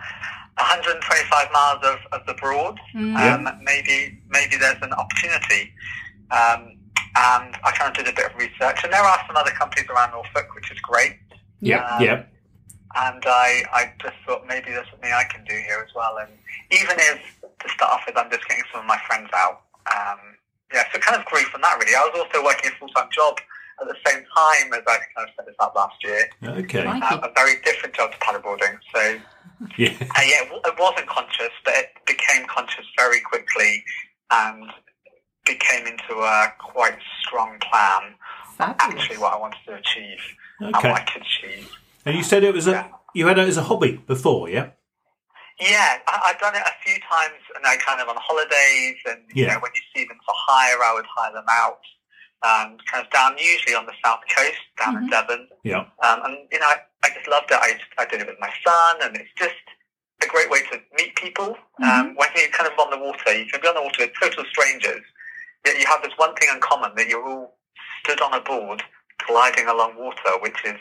125 0.58 1.52
miles 1.54 1.84
of, 1.86 2.00
of 2.12 2.26
the 2.26 2.34
Broad. 2.36 2.80
Um, 2.96 3.50
Maybe 3.62 4.22
maybe 4.30 4.58
there's 4.58 4.82
an 4.82 4.94
opportunity. 4.94 5.74
Um, 6.32 6.76
and 7.16 7.58
I 7.64 7.72
kind 7.74 7.90
of 7.90 7.94
did 8.06 8.08
a 8.12 8.16
bit 8.16 8.32
of 8.32 8.36
research, 8.38 8.84
and 8.84 8.94
there 8.94 9.02
are 9.02 9.20
some 9.26 9.36
other 9.36 9.52
companies 9.52 9.90
around 9.90 10.12
Norfolk, 10.12 10.54
which 10.56 10.70
is 10.72 10.80
great. 10.80 11.18
Yep, 11.62 11.84
Um, 11.92 12.04
yep. 12.04 12.32
And 12.96 13.24
I, 13.26 13.64
I 13.72 13.94
just 14.02 14.16
thought 14.26 14.48
maybe 14.48 14.72
there's 14.72 14.90
something 14.90 15.12
I 15.12 15.24
can 15.26 15.44
do 15.46 15.54
here 15.54 15.86
as 15.86 15.94
well. 15.94 16.18
And 16.18 16.32
even 16.72 16.96
if 16.98 17.22
to 17.42 17.70
start 17.70 17.92
off 17.92 18.02
with, 18.08 18.18
I'm 18.18 18.32
just 18.32 18.48
getting 18.48 18.64
some 18.72 18.82
of 18.82 18.88
my 18.88 18.98
friends 19.06 19.30
out. 19.36 19.62
Um, 19.86 20.20
yeah, 20.74 20.84
so 20.94 21.00
kind 21.00 21.20
of 21.20 21.26
grew 21.26 21.42
from 21.44 21.62
that 21.62 21.78
really. 21.80 21.96
I 21.96 22.10
was 22.14 22.26
also 22.26 22.44
working 22.44 22.72
a 22.72 22.76
full 22.80 22.90
time 22.90 23.10
job 23.12 23.38
at 23.82 23.88
the 23.88 23.96
same 24.06 24.24
time 24.36 24.74
as 24.74 24.84
I 24.88 24.98
kind 25.16 25.28
of 25.28 25.30
set 25.36 25.46
this 25.46 25.56
up 25.60 25.76
last 25.76 25.96
year. 26.04 26.30
Okay. 26.44 26.86
Right. 26.86 27.02
Um, 27.12 27.20
a 27.24 27.32
very 27.36 27.62
different 27.64 27.96
job 27.96 28.12
to 28.12 28.18
paddleboarding. 28.20 28.78
So 28.94 29.20
Yeah. 29.78 29.90
uh, 30.02 30.22
yeah, 30.24 30.48
it, 30.66 30.76
wasn't 30.80 31.08
conscious, 31.08 31.52
but 31.66 31.74
it 31.76 31.90
became 32.08 32.48
conscious 32.48 32.86
very 32.98 33.20
quickly 33.22 33.84
and 34.32 34.70
became 35.46 35.88
into 35.88 36.22
a 36.22 36.54
quite 36.60 36.98
strong 37.22 37.60
plan. 37.60 38.14
Fabulous. 38.58 38.78
Actually, 38.80 39.18
what 39.18 39.34
I 39.34 39.38
wanted 39.38 39.60
to 39.68 39.76
achieve 39.76 40.20
and 40.60 40.74
what 40.76 40.86
I 40.86 41.02
could 41.02 41.22
achieve. 41.24 41.70
And 42.10 42.18
you 42.18 42.24
said 42.24 42.44
it 42.44 42.56
was 42.56 42.68
a 42.68 42.72
Yeah. 42.72 42.88
you 43.14 43.28
had 43.28 43.38
it 43.38 43.48
as 43.48 43.58
a 43.58 43.64
hobby 43.64 43.94
before, 44.14 44.50
yeah? 44.50 44.72
Yeah, 45.60 46.00
I, 46.08 46.22
I've 46.28 46.40
done 46.40 46.56
it 46.56 46.62
a 46.62 46.74
few 46.84 46.98
times, 47.02 47.42
and 47.56 47.66
I 47.66 47.76
kind 47.78 48.02
of 48.02 48.08
on 48.10 48.16
holidays, 48.18 48.98
and 49.06 49.20
you 49.34 49.46
Yeah. 49.46 49.54
know 49.54 49.60
when 49.60 49.72
you 49.76 49.82
see 49.94 50.06
them 50.08 50.18
for 50.26 50.34
hire, 50.36 50.82
I 50.84 50.94
would 50.94 51.06
hire 51.06 51.34
them 51.34 51.46
out, 51.50 51.82
um, 52.42 52.78
kind 52.90 53.06
of 53.06 53.12
down 53.12 53.38
usually 53.38 53.76
on 53.76 53.86
the 53.86 53.94
south 54.04 54.22
coast, 54.36 54.58
down 54.80 54.98
in 54.98 55.08
Devon, 55.10 55.48
Yeah. 55.64 55.86
um, 56.02 56.18
and 56.26 56.48
you 56.52 56.60
know 56.60 56.66
I, 56.68 56.78
I 57.04 57.10
just 57.14 57.28
loved 57.28 57.52
it. 57.52 57.60
I 57.62 57.80
I 58.00 58.06
did 58.06 58.22
it 58.22 58.28
with 58.28 58.40
my 58.40 58.52
son, 58.66 58.96
and 59.04 59.16
it's 59.16 59.34
just 59.38 59.62
a 60.24 60.28
great 60.28 60.50
way 60.50 60.62
to 60.72 60.82
meet 60.98 61.16
people. 61.16 61.58
Um, 61.84 62.16
when 62.16 62.30
you're 62.36 62.50
kind 62.50 62.72
of 62.72 62.78
on 62.80 62.90
the 62.90 62.98
water, 62.98 63.34
you 63.38 63.46
can 63.46 63.62
be 63.62 63.68
on 63.68 63.76
the 63.76 63.84
water 63.84 64.02
with 64.06 64.14
total 64.20 64.46
strangers, 64.46 65.04
yet 65.66 65.78
you 65.80 65.86
have 65.86 66.02
this 66.02 66.14
one 66.18 66.34
thing 66.36 66.50
in 66.54 66.60
common 66.62 66.92
that 66.96 67.08
you're 67.08 67.24
all 67.28 67.58
stood 68.04 68.20
on 68.22 68.34
a 68.34 68.42
board 68.42 68.82
gliding 69.28 69.68
along 69.68 69.96
water, 69.98 70.32
which 70.42 70.58
is 70.66 70.80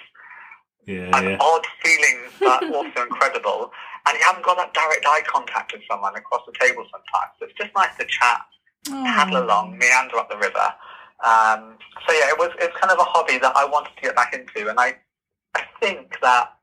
Yeah, 0.89 1.15
an 1.19 1.25
yeah. 1.25 1.37
odd 1.39 1.67
feeling, 1.85 2.19
but 2.41 2.65
also 2.75 3.03
incredible. 3.03 3.71
And 4.07 4.19
you 4.19 4.25
haven't 4.25 4.43
got 4.45 4.57
that 4.57 4.73
direct 4.73 5.05
eye 5.07 5.21
contact 5.27 5.75
with 5.75 5.83
someone 5.91 6.17
across 6.17 6.41
the 6.47 6.53
table 6.59 6.87
sometimes. 6.91 7.33
So 7.39 7.45
it's 7.45 7.59
just 7.59 7.75
nice 7.77 7.95
to 8.01 8.07
chat, 8.07 8.41
paddle 9.05 9.45
along, 9.45 9.77
meander 9.77 10.17
up 10.17 10.31
the 10.31 10.39
river. 10.39 10.73
Um, 11.23 11.77
so 12.07 12.15
yeah, 12.15 12.31
it 12.31 12.39
was 12.39 12.51
it's 12.59 12.75
kind 12.79 12.91
of 12.91 12.99
a 12.99 13.05
hobby 13.05 13.37
that 13.37 13.55
I 13.55 13.67
wanted 13.67 13.91
to 13.97 14.01
get 14.01 14.17
back 14.17 14.33
into, 14.33 14.71
and 14.71 14.81
I 14.81 14.97
I 15.55 15.65
think 15.79 16.17
that 16.23 16.55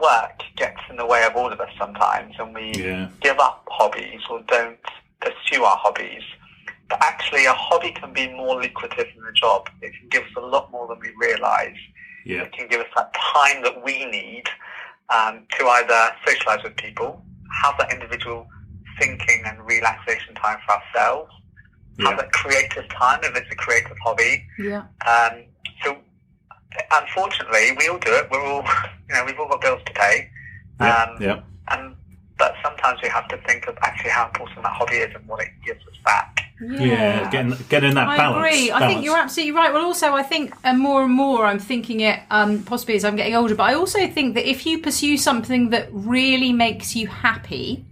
work 0.00 0.42
gets 0.56 0.78
in 0.88 0.96
the 0.96 1.06
way 1.06 1.24
of 1.24 1.34
all 1.34 1.52
of 1.52 1.60
us 1.60 1.70
sometimes, 1.76 2.34
and 2.38 2.54
we 2.54 2.72
Yeah. 2.76 3.08
give 3.22 3.40
up 3.40 3.66
hobbies 3.70 4.20
or 4.30 4.40
don't 4.46 4.78
pursue 5.20 5.64
our 5.64 5.76
hobbies. 5.78 6.22
But 6.88 7.02
actually, 7.02 7.46
a 7.46 7.54
hobby 7.54 7.90
can 7.90 8.12
be 8.12 8.28
more 8.28 8.60
lucrative 8.62 9.08
than 9.16 9.26
a 9.26 9.32
job. 9.32 9.68
It 9.82 9.94
can 9.98 10.08
give 10.10 10.22
us 10.24 10.36
a 10.36 10.40
lot 10.40 10.70
more 10.70 10.86
than 10.86 11.00
we 11.00 11.10
realise 11.16 11.78
Yeah. 12.24 12.42
it 12.42 12.52
can 12.52 12.68
give 12.68 12.80
us 12.80 12.86
that 12.96 13.12
time 13.14 13.62
that 13.62 13.84
we 13.84 14.04
need 14.06 14.44
um, 15.14 15.46
to 15.58 15.66
either 15.66 16.10
socialize 16.26 16.62
with 16.62 16.76
people, 16.76 17.22
have 17.62 17.74
that 17.78 17.92
individual 17.92 18.46
thinking 18.98 19.42
and 19.44 19.58
relaxation 19.66 20.34
time 20.34 20.58
for 20.66 20.74
ourselves, 20.74 21.30
have 22.00 22.16
that 22.16 22.32
creative 22.32 22.88
time 22.88 23.20
if 23.22 23.36
it's 23.36 23.50
a 23.50 23.54
creative 23.54 23.96
hobby. 24.02 24.44
Yeah. 24.58 24.84
Um, 25.06 25.44
so, 25.84 25.96
unfortunately, 26.92 27.76
we 27.78 27.88
all 27.88 27.98
do 27.98 28.12
it. 28.12 28.28
We're 28.30 28.44
all, 28.44 28.64
you 29.08 29.14
know, 29.14 29.24
we've 29.24 29.38
all 29.38 29.48
got 29.48 29.60
bills 29.60 29.82
to 29.86 29.92
pay. 29.92 30.28
Yeah. 30.80 31.04
Um, 31.04 31.22
yeah. 31.22 31.40
And 31.68 31.96
but 32.36 32.54
sometimes 32.62 33.00
we 33.02 33.08
have 33.08 33.28
to 33.28 33.36
think 33.46 33.66
of 33.68 33.76
actually 33.82 34.10
how 34.10 34.26
important 34.26 34.62
that 34.62 34.72
hobby 34.72 34.96
is 34.96 35.14
and 35.14 35.26
what 35.28 35.40
it 35.40 35.48
gives 35.64 35.80
us 35.86 35.96
back. 36.04 36.40
Yeah. 36.72 37.30
Getting 37.30 37.54
getting 37.68 37.94
that 37.94 38.08
I 38.08 38.16
balance. 38.16 38.46
agree. 38.46 38.72
I 38.72 38.86
think 38.88 39.04
you're 39.04 39.16
absolutely 39.16 39.52
right. 39.52 39.72
Well, 39.72 39.84
also, 39.84 40.12
I 40.12 40.22
think 40.22 40.54
and 40.64 40.78
more 40.78 41.02
and 41.02 41.12
more 41.12 41.44
I'm 41.46 41.58
thinking 41.58 42.00
it 42.00 42.20
um, 42.30 42.62
possibly 42.62 42.96
as 42.96 43.04
I'm 43.04 43.16
getting 43.16 43.34
older, 43.34 43.54
but 43.54 43.64
I 43.64 43.74
also 43.74 44.06
think 44.08 44.34
that 44.34 44.48
if 44.48 44.66
you 44.66 44.78
pursue 44.78 45.16
something 45.16 45.70
that 45.70 45.88
really 45.92 46.52
makes 46.52 46.94
you 46.96 47.06
happy, 47.08 47.84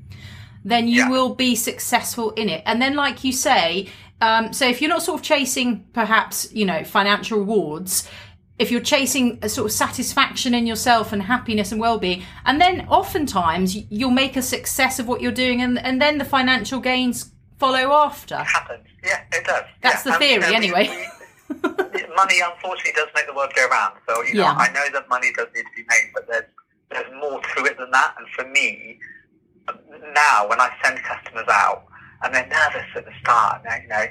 then 0.65 0.87
you 0.89 1.01
Yeah. 1.01 1.11
will 1.11 1.35
be 1.35 1.55
successful 1.57 2.31
in 2.33 2.49
it. 2.49 2.63
And 2.67 2.81
then, 2.81 2.95
like 2.95 3.25
you 3.25 3.33
say, 3.33 3.89
um, 4.21 4.53
so 4.53 4.67
if 4.69 4.81
you're 4.81 4.89
not 4.91 5.03
sort 5.03 5.21
of 5.21 5.25
chasing 5.27 5.85
perhaps, 5.93 6.53
you 6.53 6.65
know, 6.65 6.85
financial 6.85 7.39
rewards, 7.39 8.09
if 8.59 8.71
you're 8.71 8.81
chasing 8.81 9.39
a 9.43 9.49
sort 9.49 9.67
of 9.67 9.73
satisfaction 9.73 10.55
in 10.55 10.67
yourself 10.67 11.13
and 11.13 11.23
happiness 11.23 11.73
and 11.73 11.81
well-being, 11.81 12.23
and 12.47 12.61
then 12.61 12.87
oftentimes 12.89 13.75
you'll 13.91 14.11
make 14.13 14.37
a 14.37 14.43
success 14.43 15.01
of 15.01 15.09
what 15.09 15.21
you're 15.21 15.33
doing, 15.33 15.61
and, 15.61 15.79
and 15.81 16.01
then 16.01 16.19
the 16.19 16.25
financial 16.25 16.79
gains 16.79 17.33
follow 17.63 17.93
after. 18.07 18.37
happens. 18.37 18.87
Yeah, 19.05 19.23
it 19.33 19.45
does. 19.45 19.65
That's 19.83 20.05
yeah. 20.05 20.13
the 20.13 20.19
theory, 20.19 20.49
we- 20.51 20.55
anyway. 20.63 20.89
we- 20.89 21.09
money, 22.23 22.39
unfortunately, 22.51 22.93
does 22.97 23.09
make 23.15 23.27
the 23.27 23.35
world 23.35 23.53
go 23.55 23.67
round. 23.69 23.95
So 24.09 24.23
you 24.23 24.35
know, 24.35 24.43
Yeah. 24.43 24.55
I 24.65 24.69
know 24.73 24.87
that 24.93 25.09
money 25.09 25.31
does 25.37 25.49
need 25.55 25.63
to 25.71 25.75
be 25.77 25.85
made, 25.89 26.11
but 26.15 26.27
there's 26.29 26.45
there's 26.91 27.11
more 27.21 27.41
to 27.41 27.65
it 27.65 27.79
than 27.79 27.91
that. 27.91 28.15
And 28.19 28.27
for 28.37 28.45
me, 28.49 28.99
now 30.15 30.49
when 30.49 30.61
I 30.61 30.71
send 30.85 31.03
customers 31.03 31.47
out 31.51 31.85
and 32.23 32.35
they're 32.35 32.47
nervous 32.47 32.87
at 32.95 33.05
the 33.05 33.13
start, 33.21 33.63
and, 33.69 33.83
you 33.83 33.89
know, 33.89 34.05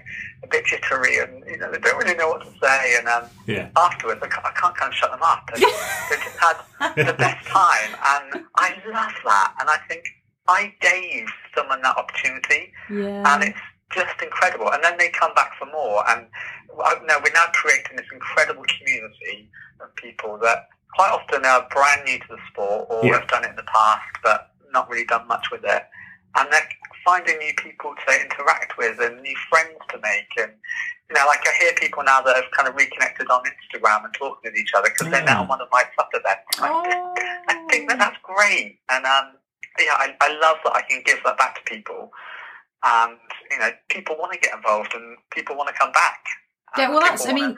a 0.44 0.48
bit 0.48 0.66
jittery, 0.66 1.20
and 1.20 1.44
you 1.48 1.58
know, 1.58 1.72
they 1.72 1.78
don't 1.78 1.98
really 1.98 2.16
know 2.16 2.30
what 2.30 2.42
to 2.42 2.52
say, 2.62 2.96
and 2.98 3.08
um, 3.08 3.24
Yeah. 3.48 3.70
afterwards, 3.78 4.20
I 4.24 4.28
can't, 4.28 4.46
I 4.46 4.52
can't 4.52 4.76
kind 4.76 4.92
of 4.92 4.96
shut 4.98 5.12
them 5.12 5.22
up. 5.24 5.50
And 5.54 5.62
they've 6.10 6.20
just 6.20 6.38
had 6.38 6.58
the 7.08 7.14
best 7.14 7.48
time, 7.48 7.92
and 8.14 8.46
I 8.56 8.68
love 8.88 9.14
that. 9.26 9.54
And 9.62 9.70
I 9.70 9.78
think 9.88 10.04
I 10.58 10.74
gave 10.82 11.28
someone 11.56 11.82
that 11.82 11.96
opportunity 11.98 12.62
Yeah. 12.90 13.24
and 13.34 13.44
it's 13.44 13.64
just 13.94 14.16
incredible. 14.22 14.70
And 14.74 14.84
then 14.84 14.98
they 14.98 15.10
come 15.10 15.34
back 15.34 15.52
for 15.60 15.66
more. 15.66 15.98
And 16.10 16.22
uh, 16.84 16.96
no, 17.10 17.16
we're 17.24 17.34
now 17.42 17.48
creating 17.54 17.96
this 17.98 18.08
incredible 18.12 18.64
community 18.78 19.50
of 19.82 19.94
people 19.96 20.38
that 20.40 20.60
quite 20.96 21.12
often 21.12 21.46
are 21.46 21.68
brand 21.72 22.02
new 22.06 22.18
to 22.20 22.28
the 22.30 22.38
sport 22.50 22.88
or 22.90 23.06
Yeah. 23.06 23.20
have 23.20 23.28
done 23.28 23.44
it 23.46 23.50
in 23.52 23.56
the 23.56 23.64
past 23.80 24.12
but 24.24 24.52
not 24.72 24.90
really 24.90 25.06
done 25.06 25.28
much 25.28 25.46
with 25.52 25.64
it. 25.64 25.84
And 26.38 26.48
they're 26.52 26.70
finding 27.04 27.38
new 27.40 27.54
people 27.58 27.94
to 28.08 28.12
interact 28.24 28.78
with 28.78 28.96
and 29.02 29.22
new 29.22 29.36
friends 29.50 29.78
to 29.92 29.98
make. 30.00 30.32
And 30.38 30.54
you 31.10 31.16
know, 31.16 31.26
like 31.28 31.44
I 31.46 31.52
hear 31.60 31.74
people 31.74 32.04
now 32.04 32.22
that 32.22 32.36
have 32.38 32.50
kind 32.56 32.70
of 32.70 32.76
reconnected 32.76 33.28
on 33.30 33.42
Instagram 33.44 34.06
and 34.06 34.14
talking 34.14 34.40
with 34.46 34.56
each 34.56 34.72
other 34.78 34.88
because 34.90 35.10
they're 35.12 35.26
now 35.26 35.44
Mm. 35.44 35.50
one 35.50 35.60
of 35.62 35.68
my 35.72 35.84
sub 35.98 36.08
events. 36.14 36.48
I 36.62 36.70
Oh. 36.72 37.14
I 37.50 37.54
think 37.70 37.90
that 37.90 38.00
that's 38.00 38.16
great, 38.24 38.80
and 38.88 39.06
um, 39.06 39.34
yeah, 39.80 39.94
I, 39.96 40.16
I 40.22 40.30
love 40.40 40.58
that 40.64 40.74
I 40.76 40.82
can 40.82 41.02
give 41.06 41.20
that 41.26 41.38
back 41.38 41.56
to 41.56 41.62
people, 41.74 42.12
and 42.84 43.18
you 43.50 43.60
know, 43.60 43.70
people 43.90 44.16
want 44.18 44.34
to 44.34 44.40
get 44.40 44.54
involved 44.56 44.94
and 44.94 45.18
people 45.32 45.56
want 45.58 45.70
to 45.70 45.76
come 45.76 45.92
back. 45.92 46.24
Yeah, 46.78 46.90
well, 46.90 47.00
that's- 47.02 47.26
I 47.28 47.34
mean- 47.34 47.58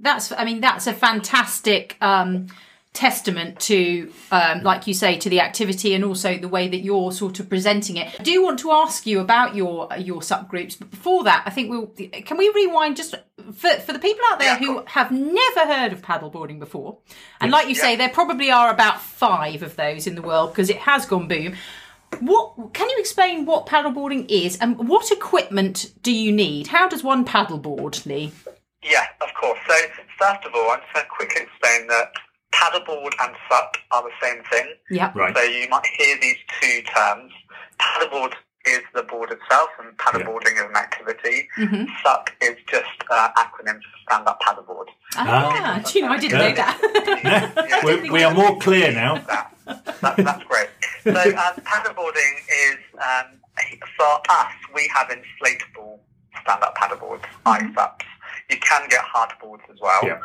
that's 0.00 0.32
i 0.32 0.44
mean 0.44 0.60
that's 0.60 0.88
a 0.88 0.92
fantastic 0.92 1.96
um 2.00 2.48
testament 2.92 3.58
to 3.60 4.12
um 4.32 4.60
like 4.62 4.88
you 4.88 4.94
say 4.94 5.16
to 5.16 5.28
the 5.30 5.40
activity 5.40 5.94
and 5.94 6.04
also 6.04 6.36
the 6.36 6.48
way 6.48 6.66
that 6.68 6.78
you're 6.78 7.12
sort 7.12 7.38
of 7.40 7.48
presenting 7.48 7.96
it. 7.96 8.08
I 8.18 8.22
do 8.24 8.42
want 8.42 8.58
to 8.60 8.72
ask 8.72 9.06
you 9.06 9.20
about 9.20 9.54
your 9.54 9.88
your 9.98 10.20
subgroups 10.20 10.76
but 10.78 10.90
before 10.90 11.22
that 11.24 11.44
i 11.46 11.50
think 11.50 11.70
we'll 11.70 11.86
can 12.24 12.36
we 12.36 12.50
rewind 12.54 12.96
just 12.96 13.14
for, 13.52 13.70
for 13.80 13.92
the 13.92 13.98
people 13.98 14.24
out 14.30 14.38
there 14.38 14.48
Yeah, 14.54 14.58
who 14.58 14.74
course. 14.74 14.88
have 14.90 15.10
never 15.10 15.60
heard 15.60 15.92
of 15.92 16.02
paddleboarding 16.02 16.58
before 16.58 16.98
and 17.40 17.50
like 17.52 17.68
you 17.68 17.74
say 17.74 17.96
there 17.96 18.08
probably 18.08 18.50
are 18.50 18.70
about 18.70 19.00
five 19.00 19.62
of 19.62 19.76
those 19.76 20.06
in 20.06 20.14
the 20.14 20.22
world 20.22 20.50
because 20.52 20.70
it 20.70 20.78
has 20.78 21.04
gone 21.06 21.28
boom 21.28 21.54
what 22.20 22.72
can 22.74 22.88
you 22.90 22.96
explain 22.98 23.44
what 23.44 23.66
paddleboarding 23.66 24.26
is 24.30 24.56
and 24.58 24.88
what 24.88 25.10
equipment 25.10 25.92
do 26.02 26.12
you 26.12 26.30
need 26.30 26.68
how 26.68 26.88
does 26.88 27.02
one 27.02 27.24
paddleboard 27.24 28.04
lee 28.06 28.30
Yeah, 28.82 29.06
of 29.20 29.28
course. 29.40 29.58
So 29.66 29.74
first 30.20 30.44
of 30.46 30.54
all, 30.54 30.70
I'm 30.70 30.80
just 30.80 30.92
going 30.94 31.04
to 31.06 31.10
quickly 31.10 31.42
explain 31.42 31.86
that 31.88 32.12
paddleboard 32.52 33.12
and 33.20 33.34
SUP 33.48 33.76
are 33.90 34.02
the 34.02 34.10
same 34.22 34.42
thing. 34.44 34.66
yeah 34.90 35.10
Right. 35.14 35.34
So 35.36 35.42
you 35.42 35.68
might 35.68 35.86
hear 35.98 36.16
these 36.20 36.36
two 36.60 36.82
terms. 36.82 37.32
Paddleboard 37.80 38.34
is 38.66 38.80
the 38.94 39.02
board 39.02 39.30
itself, 39.30 39.68
and 39.78 39.96
paddleboarding 39.98 40.54
is 40.54 40.60
an 40.68 40.76
activity. 40.76 41.48
Mhm. 41.58 41.86
SUP 42.02 42.30
is 42.40 42.56
just 42.68 42.86
uh, 43.10 43.28
acronym 43.36 43.76
for 43.76 43.98
stand 44.06 44.26
up 44.26 44.40
paddleboard. 44.40 44.86
Ah, 45.16 45.80
do 45.84 45.98
you 45.98 46.04
know, 46.06 46.12
I 46.12 46.18
didn't 46.18 46.38
know 46.38 46.54
that. 46.54 46.80
Yeah. 47.24 47.84
we, 47.84 48.10
we 48.10 48.22
are 48.24 48.34
more 48.34 48.58
clear 48.58 48.92
now. 48.92 49.14
that. 49.18 49.54
that 50.00 50.16
that's 50.16 50.44
great. 50.44 50.68
So 51.04 51.10
um, 51.12 51.54
paddleboarding 51.64 52.34
is 52.68 52.78
um, 52.94 53.26
for 53.96 54.20
us. 54.30 54.52
We 54.74 54.90
have 54.94 55.08
inflatable 55.08 55.98
stand-up 56.42 56.74
paddleboards, 56.76 57.24
iSups. 57.46 58.00
You 58.50 58.56
can 58.58 58.88
get 58.88 59.00
hardboards 59.04 59.62
as 59.72 59.78
well. 59.80 60.00
Yeah. 60.04 60.18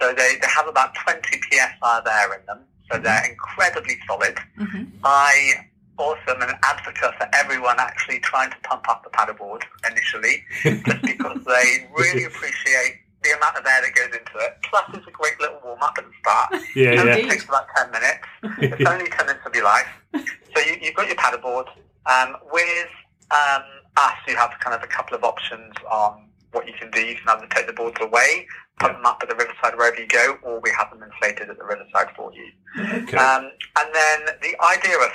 So 0.00 0.12
they, 0.12 0.36
they 0.40 0.48
have 0.48 0.66
about 0.68 0.94
20 0.94 1.20
psi 1.50 2.00
there 2.04 2.34
in 2.34 2.44
them. 2.46 2.60
So 2.90 2.98
they're 2.98 3.24
incredibly 3.30 3.98
solid. 4.06 4.36
Mhm. 4.58 4.90
I 5.04 5.66
also 5.98 6.20
am 6.28 6.42
an 6.42 6.54
advocate 6.64 7.14
for 7.18 7.28
everyone 7.34 7.76
actually 7.78 8.18
trying 8.20 8.50
to 8.50 8.56
pump 8.62 8.88
up 8.88 9.04
the 9.04 9.10
paddleboard 9.10 9.62
initially, 9.90 10.42
just 10.62 11.02
because 11.02 11.38
they 11.44 11.88
really 11.96 12.24
appreciate 12.24 13.00
the 13.22 13.30
amount 13.36 13.56
of 13.56 13.64
air 13.66 13.82
that 13.82 13.94
goes 13.94 14.06
into 14.06 14.32
it. 14.44 14.56
Plus, 14.68 14.84
it's 14.94 15.06
a 15.06 15.10
great 15.12 15.38
little 15.40 15.60
warm 15.64 15.78
up 15.82 15.94
at 15.98 16.04
the 16.04 16.12
start. 16.20 16.64
Yeah, 16.74 16.92
It 16.92 16.98
only 16.98 17.22
yeah. 17.22 17.28
Takes 17.28 17.44
about 17.44 17.66
10 17.76 17.90
minutes. 17.92 18.24
It's 18.80 18.90
only 18.90 19.08
10 19.08 19.26
minutes 19.26 19.46
of 19.46 19.54
your 19.54 19.64
life. 19.64 19.86
So 20.14 20.60
you, 20.66 20.76
you've 20.82 20.94
got 20.94 21.06
your 21.06 21.16
paddleboard. 21.16 21.66
Um, 22.06 22.36
with 22.52 22.88
um, 23.30 23.62
us, 23.96 24.14
you 24.26 24.34
have 24.36 24.50
kind 24.60 24.74
of 24.74 24.82
a 24.82 24.88
couple 24.88 25.16
of 25.16 25.22
options 25.22 25.72
on 25.90 26.26
what 26.50 26.66
you 26.66 26.74
can 26.78 26.90
do. 26.90 27.00
You 27.00 27.14
can 27.14 27.28
either 27.28 27.46
take 27.54 27.66
the 27.68 27.72
boards 27.72 27.96
away, 28.00 28.46
put 28.80 28.90
Yeah. 28.90 28.96
them 28.96 29.06
up 29.06 29.20
at 29.22 29.28
the 29.28 29.36
riverside 29.36 29.76
wherever 29.76 30.00
you 30.00 30.08
go, 30.08 30.36
or 30.42 30.58
we 30.60 30.70
have 30.76 30.90
them 30.90 31.02
inflated 31.04 31.48
at 31.48 31.56
the 31.58 31.64
riverside 31.64 32.08
for 32.16 32.32
you. 32.34 32.50
Okay. 32.80 33.16
Um, 33.16 33.52
and 33.78 33.88
then 33.94 34.20
the 34.42 34.54
idea 34.66 34.98
of 34.98 35.10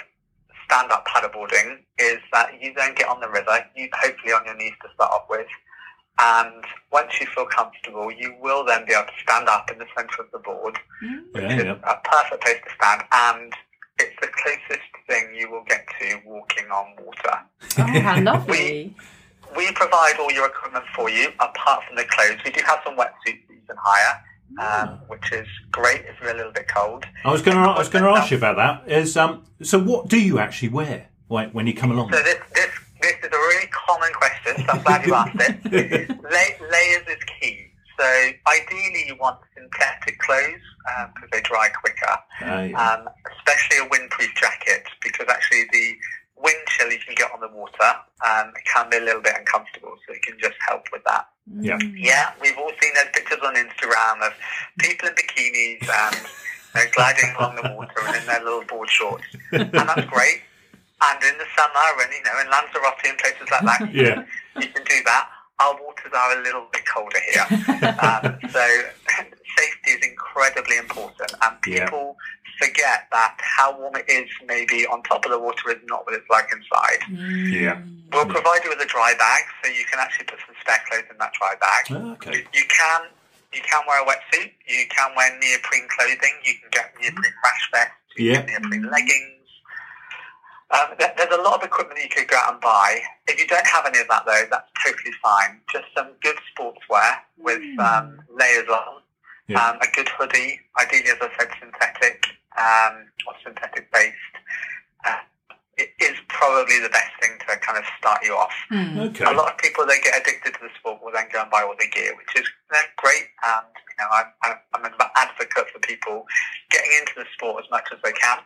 stand-up 0.67 1.05
paddleboarding 1.07 1.79
is 1.97 2.19
that 2.33 2.61
you 2.61 2.73
then 2.75 2.93
get 2.95 3.07
on 3.07 3.19
the 3.21 3.29
river, 3.29 3.65
you 3.75 3.89
hopefully 3.93 4.33
on 4.33 4.45
your 4.45 4.55
knees 4.55 4.73
to 4.83 4.89
start 4.93 5.11
off 5.11 5.25
with, 5.29 5.47
And 6.19 6.63
once 6.91 7.11
you 7.21 7.27
feel 7.27 7.45
comfortable, 7.45 8.11
you 8.11 8.35
will 8.41 8.65
then 8.65 8.85
be 8.85 8.93
able 8.93 9.05
to 9.05 9.13
stand 9.23 9.47
up 9.47 9.69
in 9.71 9.77
the 9.77 9.85
centre 9.95 10.21
of 10.23 10.31
the 10.31 10.39
board, 10.39 10.77
mm. 11.03 11.23
which 11.31 11.43
Yeah, 11.43 11.57
is 11.59 11.63
yeah. 11.65 11.93
a 11.93 11.95
perfect 12.03 12.41
place 12.43 12.57
to 12.67 12.71
stand. 12.75 13.03
And 13.11 13.53
it's 13.99 14.15
the 14.19 14.27
closest 14.27 14.89
thing 15.07 15.35
you 15.39 15.49
will 15.51 15.63
get 15.67 15.85
to 15.99 16.19
walking 16.25 16.65
on 16.71 16.95
water. 17.05 17.37
Oh, 17.79 18.01
how 18.01 18.19
lovely. 18.31 18.95
We 19.55 19.71
provide 19.73 20.17
all 20.19 20.31
your 20.31 20.47
equipment 20.47 20.85
for 20.95 21.09
you, 21.09 21.29
apart 21.39 21.83
from 21.87 21.95
the 21.95 22.03
clothes. 22.03 22.39
We 22.43 22.51
do 22.51 22.61
have 22.65 22.79
some 22.83 22.97
wetsuits 22.97 23.45
that 23.47 23.53
you 23.53 23.61
can 23.67 23.77
hire, 23.79 24.19
um, 24.61 24.99
which 25.07 25.31
is 25.31 25.47
great 25.71 26.01
if 26.05 26.15
you're 26.21 26.31
a 26.31 26.35
little 26.37 26.51
bit 26.51 26.67
cold. 26.67 27.05
I 27.25 27.31
was 27.31 27.41
going 27.41 27.57
to 27.57 27.63
I 27.63 27.77
was 27.77 27.89
going 27.89 28.03
to 28.03 28.09
ask 28.11 28.31
you 28.31 28.37
about 28.37 28.55
that. 28.57 28.91
Is 28.91 29.15
um 29.17 29.43
so 29.61 29.79
what 29.79 30.07
do 30.07 30.19
you 30.19 30.39
actually 30.39 30.69
wear 30.69 31.07
when, 31.27 31.49
when 31.51 31.67
you 31.67 31.73
come 31.73 31.91
along? 31.91 32.11
So 32.11 32.21
this 32.23 32.37
this 32.53 32.69
this 33.01 33.13
is 33.23 33.27
a 33.31 33.37
really 33.37 33.67
common 33.67 34.11
question, 34.13 34.65
so 34.65 34.71
I'm 34.73 34.81
glad 34.83 35.05
you 35.05 35.13
asked 35.13 35.35
it. 35.39 36.09
La- 36.23 36.67
layers 36.67 37.07
is 37.07 37.23
key. 37.39 37.65
So 37.99 38.05
ideally, 38.47 39.05
you 39.07 39.15
want 39.19 39.39
synthetic 39.55 40.19
clothes 40.19 40.61
because 41.15 41.29
they 41.33 41.41
dry 41.41 41.67
quicker, 41.69 42.15
Ah, 42.41 42.61
yeah. 42.61 42.93
um, 42.93 43.09
especially 43.37 43.77
a 43.85 43.89
windproof 43.89 44.33
jacket 44.35 44.83
because 45.03 45.25
actually 45.29 45.65
the 45.71 45.95
wind 46.41 46.57
chill 46.67 46.91
you 46.91 46.99
can 46.99 47.15
get 47.15 47.31
on 47.33 47.39
the 47.39 47.47
water 47.49 47.91
um, 48.25 48.49
it 48.55 48.63
can 48.65 48.89
be 48.89 48.97
a 48.97 49.01
little 49.01 49.21
bit 49.21 49.33
uncomfortable. 49.37 49.93
So 50.07 50.13
it 50.13 50.21
can 50.23 50.37
just 50.39 50.55
help 50.67 50.83
with 50.91 51.03
that. 51.05 51.27
yeah. 51.59 51.77
Yeah, 51.95 52.31
we've 52.41 52.57
all 52.57 52.71
seen 52.81 52.91
those 52.95 53.11
pictures 53.13 53.39
on 53.43 53.55
Instagram 53.55 54.25
of 54.25 54.33
people 54.79 55.09
in 55.09 55.15
bikinis 55.15 55.87
and 55.87 56.15
you 56.15 56.81
know, 56.83 56.91
gliding 56.95 57.35
along 57.37 57.55
the 57.57 57.73
water 57.75 57.93
and 58.07 58.15
in 58.17 58.25
their 58.25 58.43
little 58.43 58.63
board 58.65 58.89
shorts, 58.89 59.23
and 59.51 59.71
that's 59.71 60.05
great. 60.05 60.41
And 60.99 61.23
in 61.23 61.37
the 61.37 61.45
summer, 61.55 62.01
and 62.01 62.11
you 62.11 62.23
know, 62.25 62.41
in 62.41 62.49
Lanzarote 62.49 63.05
and 63.05 63.17
places 63.19 63.47
like 63.51 63.61
that, 63.65 63.93
Yeah. 63.93 64.23
you 64.59 64.67
can 64.67 64.83
do 64.83 65.03
that. 65.05 65.29
Our 65.59 65.73
waters 65.75 66.11
are 66.15 66.39
a 66.39 66.41
little 66.43 66.67
bit 66.71 66.83
colder 66.91 67.19
here, 67.31 67.45
um, 68.01 68.37
so 68.49 68.65
safety 69.57 69.91
is 69.91 70.05
incredibly 70.05 70.77
important. 70.77 71.33
And 71.41 71.55
Yeah. 71.67 71.85
People 72.57 72.67
forget 72.67 73.07
that 73.11 73.35
how 73.39 73.77
warm 73.79 73.95
it 73.95 74.05
is, 74.09 74.29
maybe 74.45 74.85
on 74.87 75.03
top 75.03 75.25
of 75.25 75.31
the 75.31 75.39
water, 75.39 75.69
is 75.71 75.77
not 75.87 76.05
what 76.05 76.15
it's 76.15 76.29
like 76.29 76.47
inside. 76.51 77.51
Yeah. 77.51 77.81
We'll 78.11 78.25
provide 78.25 78.63
you 78.63 78.69
with 78.69 78.79
a 78.81 78.85
dry 78.85 79.13
bag, 79.17 79.43
so 79.63 79.69
you 79.71 79.83
can 79.91 79.99
actually 79.99 80.25
put 80.25 80.39
some 80.45 80.55
spare 80.61 80.79
clothes 80.89 81.03
in 81.11 81.17
that 81.17 81.31
dry 81.33 81.53
bag. 81.59 81.85
Ah, 81.91 82.13
okay. 82.13 82.43
You 82.53 82.63
can 82.69 83.01
you 83.53 83.61
can 83.61 83.81
wear 83.87 84.01
a 84.01 84.05
wetsuit. 84.05 84.51
You 84.67 84.85
can 84.89 85.11
wear 85.15 85.31
neoprene 85.39 85.87
clothing. 85.97 86.33
You 86.45 86.53
can 86.61 86.69
get 86.71 86.93
neoprene 87.01 87.33
rash 87.43 87.69
vests. 87.71 87.91
You 88.17 88.31
Yeah. 88.31 88.41
can 88.41 88.45
get 88.47 88.61
neoprene 88.61 88.91
leggings. 88.91 89.33
Um, 90.69 90.87
there's 90.99 91.31
a 91.33 91.41
lot 91.41 91.55
of 91.59 91.63
equipment 91.63 91.97
you 92.03 92.09
could 92.09 92.27
go 92.27 92.35
out 92.35 92.51
and 92.53 92.61
buy. 92.61 92.99
If 93.27 93.39
you 93.39 93.47
don't 93.47 93.65
have 93.67 93.85
any 93.85 93.99
of 93.99 94.07
that 94.09 94.25
though, 94.25 94.45
that's 94.51 94.69
totally 94.85 95.13
fine. 95.23 95.61
Just 95.71 95.85
some 95.95 96.09
good 96.21 96.35
sportswear 96.51 97.17
with 97.37 97.61
um, 97.79 98.19
layers 98.37 98.67
on. 98.67 99.01
Yeah. 99.47 99.63
Um, 99.63 99.77
a 99.79 99.87
good 99.95 100.09
hoodie, 100.09 100.59
ideally 100.79 101.09
as 101.09 101.17
I 101.21 101.29
said, 101.39 101.47
synthetic 101.59 102.27
um, 102.57 103.07
or 103.27 103.33
synthetic 103.43 103.91
based. 103.93 104.35
Uh, 105.05 105.23
it 105.77 105.93
is 106.01 106.17
probably 106.27 106.79
the 106.81 106.89
best 106.89 107.13
thing 107.21 107.37
to 107.39 107.55
kind 107.61 107.77
of 107.77 107.85
start 107.97 108.19
you 108.25 108.33
off. 108.33 108.53
Hmm. 108.69 108.99
Okay. 109.13 109.23
A 109.23 109.31
lot 109.31 109.53
of 109.53 109.57
people 109.59 109.85
they 109.85 110.01
get 110.01 110.19
addicted 110.19 110.53
to 110.57 110.59
the 110.61 110.73
sport 110.77 110.99
will 111.03 111.13
then 111.13 111.29
go 111.31 111.41
and 111.41 111.51
buy 111.51 111.61
all 111.61 111.75
the 111.79 111.87
gear, 111.87 112.11
which 112.17 112.33
is 112.35 112.49
great. 112.97 113.29
And 113.45 113.71
you 113.71 113.95
know, 113.99 114.09
I'm, 114.11 114.27
I'm, 114.43 114.57
I'm 114.73 114.85
an 114.85 114.93
advocate 115.15 115.69
for 115.71 115.79
people 115.79 116.25
getting 116.71 116.91
into 116.99 117.13
the 117.15 117.25
sport 117.33 117.63
as 117.63 117.69
much 117.71 117.85
as 117.93 117.99
they 118.03 118.11
can. 118.11 118.39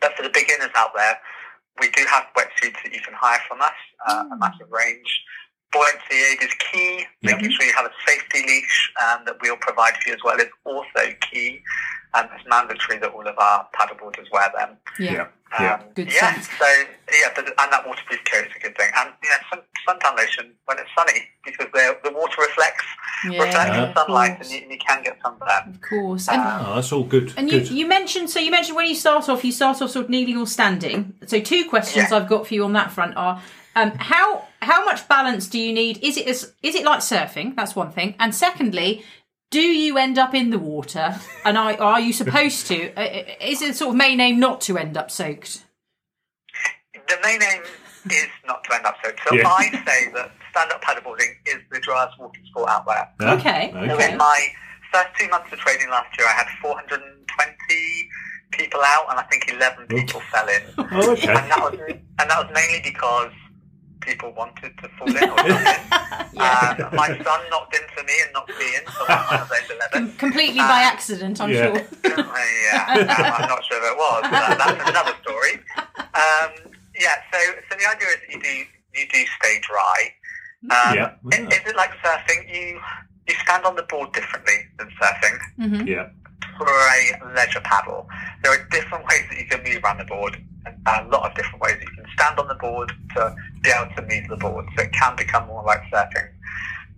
But 0.00 0.14
for 0.14 0.22
the 0.22 0.30
beginners 0.30 0.70
out 0.76 0.90
there, 0.94 1.18
we 1.80 1.88
do 1.90 2.04
have 2.10 2.26
wetsuits 2.36 2.76
that 2.84 2.92
you 2.92 3.00
can 3.00 3.14
hire 3.14 3.40
from 3.48 3.62
us, 3.62 3.78
uh, 4.06 4.24
a 4.30 4.36
massive 4.36 4.70
range. 4.70 5.24
Buoyancy 5.72 6.14
aid 6.32 6.42
is 6.42 6.54
key. 6.54 7.04
Yeah. 7.22 7.34
Making 7.36 7.50
sure 7.52 7.66
you 7.66 7.72
have 7.74 7.86
a 7.86 7.92
safety 8.06 8.42
leash 8.46 8.92
um, 9.02 9.24
that 9.26 9.36
we'll 9.42 9.56
provide 9.56 9.94
for 9.96 10.08
you 10.08 10.14
as 10.14 10.20
well 10.24 10.36
is 10.38 10.46
also 10.64 11.12
key. 11.30 11.60
Um, 12.14 12.28
it's 12.36 12.46
mandatory 12.48 12.98
that 12.98 13.10
all 13.12 13.26
of 13.26 13.38
our 13.38 13.66
paddleboarders 13.74 14.30
wear 14.32 14.50
them. 14.56 14.76
Yeah. 14.98 15.12
Yeah. 15.12 15.26
Yeah. 15.60 15.74
Um, 15.74 15.80
Good 15.94 16.12
yeah, 16.12 16.32
sense. 16.34 16.48
so 16.58 16.64
yeah, 17.12 17.28
but, 17.34 17.46
and 17.46 17.72
that 17.72 17.86
waterproof 17.86 18.20
coat 18.30 18.46
is 18.46 18.52
a 18.56 18.60
good 18.60 18.74
thing. 18.76 18.90
And 18.96 19.10
yeah, 19.22 19.36
sun, 19.50 19.60
suntan 19.86 20.16
lotion 20.16 20.52
when 20.64 20.78
it's 20.78 20.88
sunny 20.96 21.28
because 21.44 21.66
the 21.74 21.98
the 22.04 22.10
water 22.10 22.36
reflects 22.40 22.84
reflects 23.26 23.54
Yeah, 23.54 23.92
the 23.92 23.94
sunlight 23.94 24.38
and 24.40 24.50
you, 24.50 24.60
you 24.70 24.78
can 24.78 25.02
get 25.02 25.18
sunburn. 25.22 25.74
Of 25.74 25.80
course. 25.82 26.28
And, 26.30 26.40
Oh, 26.42 26.74
that's 26.76 26.90
all 26.90 27.04
good. 27.04 27.34
and 27.36 27.50
you, 27.52 27.58
you 27.60 27.86
mentioned 27.86 28.30
so 28.30 28.40
you 28.40 28.50
mentioned 28.50 28.76
when 28.76 28.86
you 28.86 28.94
start 28.94 29.28
off 29.28 29.44
you 29.44 29.52
start 29.52 29.82
off 29.82 29.90
sort 29.90 30.04
of 30.06 30.10
kneeling 30.10 30.38
or 30.38 30.46
standing. 30.46 31.12
So 31.26 31.38
two 31.38 31.68
questions 31.68 32.10
Yeah. 32.10 32.16
I've 32.16 32.28
got 32.28 32.46
for 32.46 32.54
you 32.54 32.64
on 32.64 32.72
that 32.72 32.90
front 32.90 33.14
are 33.18 33.42
um, 33.76 33.92
how 33.96 34.44
how 34.60 34.84
much 34.84 35.06
balance 35.08 35.48
do 35.48 35.58
you 35.58 35.72
need? 35.72 35.98
Is 36.02 36.16
it 36.16 36.26
as 36.26 36.52
is 36.62 36.74
it 36.74 36.84
like 36.84 37.00
surfing? 37.00 37.56
That's 37.56 37.74
one 37.76 37.90
thing. 37.92 38.14
And 38.18 38.34
secondly, 38.34 39.04
do 39.50 39.60
you 39.60 39.98
end 39.98 40.18
up 40.18 40.34
in 40.34 40.50
the 40.50 40.58
water? 40.58 41.14
And 41.44 41.56
are, 41.58 41.80
are 41.80 42.00
you 42.00 42.12
supposed 42.12 42.66
to? 42.68 42.92
Uh, 42.94 43.24
Is 43.40 43.60
it 43.62 43.76
sort 43.76 43.90
of 43.90 43.96
main 43.96 44.20
aim 44.20 44.40
not 44.40 44.60
to 44.62 44.78
end 44.78 44.96
up 44.96 45.10
soaked? 45.10 45.64
The 47.08 47.18
main 47.22 47.42
aim 47.42 47.62
is 48.06 48.28
not 48.46 48.64
to 48.64 48.74
end 48.74 48.86
up 48.86 48.96
soaked. 49.04 49.20
So 49.28 49.34
Yeah. 49.34 49.48
I 49.48 49.64
say 49.86 50.10
that 50.14 50.32
stand-up 50.50 50.82
paddleboarding 50.82 51.32
is 51.46 51.58
the 51.70 51.80
driest 51.80 52.18
water 52.18 52.40
sport 52.50 52.68
out 52.70 52.86
there. 52.86 53.08
Ah, 53.20 53.34
Okay. 53.38 53.70
So 53.72 53.78
Okay. 53.94 54.12
in 54.12 54.16
my 54.18 54.48
first 54.92 55.08
two 55.18 55.28
months 55.28 55.52
of 55.52 55.58
training 55.58 55.88
last 55.90 56.16
year, 56.18 56.26
I 56.28 56.32
had 56.32 56.46
420 56.62 58.08
people 58.52 58.80
out, 58.84 59.06
and 59.10 59.18
I 59.18 59.22
think 59.24 59.50
11 59.50 59.86
people 59.88 60.20
fell 60.32 60.48
in. 60.48 60.62
Oh, 60.78 61.12
okay. 61.12 61.28
and 61.28 61.50
that 61.50 61.58
was 61.60 61.74
and 62.18 62.30
that 62.30 62.38
was 62.46 62.50
mainly 62.54 62.80
because 62.84 63.32
people 64.02 64.32
wanted 64.32 64.72
to 64.82 64.88
fall 64.98 65.08
in 65.08 65.16
or 65.30 65.36
jump 65.48 65.66
in. 65.66 65.82
Yeah. 66.34 66.86
Um, 66.88 66.96
my 66.96 67.08
son 67.08 67.40
knocked 67.50 67.74
into 67.76 68.02
me 68.06 68.14
and 68.24 68.32
knocked 68.32 68.56
me 68.58 68.64
in, 68.76 68.82
so 68.86 69.04
I'm 69.06 69.26
one 69.26 69.40
of 69.42 69.48
those 69.50 69.76
11. 69.92 70.16
Completely 70.16 70.60
by 70.60 70.80
accident, 70.80 71.40
I'm 71.42 71.50
Yeah. 71.50 71.64
sure. 71.66 71.76
Uh, 71.76 71.82
yeah, 72.64 73.04
um, 73.18 73.42
I'm 73.42 73.48
not 73.48 73.62
sure 73.66 73.76
if 73.76 73.84
it 73.92 73.96
was. 73.98 74.22
But 74.22 74.56
that's 74.58 74.88
another 74.90 75.14
story. 75.20 75.60
Um, 75.98 76.72
yeah, 76.98 77.16
so 77.30 77.38
so 77.68 77.76
the 77.78 77.86
idea 77.86 78.08
is 78.08 78.16
that 78.24 78.30
you 78.32 78.40
do 78.40 78.54
you 78.98 79.06
do 79.12 79.20
stay 79.40 79.60
dry. 79.60 79.98
Um, 80.70 80.94
Yeah. 80.96 81.10
i- 81.32 81.54
Is 81.56 81.62
it 81.66 81.76
like 81.76 81.90
surfing? 82.02 82.48
You 82.48 82.80
you 83.28 83.34
stand 83.44 83.64
on 83.66 83.76
the 83.76 83.82
board 83.84 84.12
differently 84.14 84.56
than 84.78 84.88
surfing. 85.00 85.38
hmm 85.58 85.86
Yeah. 85.86 86.08
For 86.56 86.66
a 86.68 87.34
leisure 87.34 87.60
paddle, 87.60 88.08
there 88.42 88.52
are 88.52 88.64
different 88.70 89.04
ways 89.06 89.24
that 89.30 89.38
you 89.38 89.46
can 89.46 89.62
move 89.64 89.84
around 89.84 89.98
the 89.98 90.04
board. 90.04 90.42
And 90.66 90.76
A 90.86 91.08
lot 91.08 91.28
of 91.30 91.34
different 91.36 91.60
ways 91.60 91.76
you 91.80 91.86
can 91.88 92.04
stand 92.14 92.38
on 92.38 92.48
the 92.48 92.54
board 92.54 92.92
to 93.16 93.34
be 93.62 93.70
able 93.70 93.92
to 93.96 94.02
move 94.02 94.28
the 94.28 94.36
board. 94.36 94.66
So 94.76 94.82
it 94.84 94.92
can 94.92 95.16
become 95.16 95.46
more 95.46 95.62
like 95.64 95.80
surfing 95.92 96.28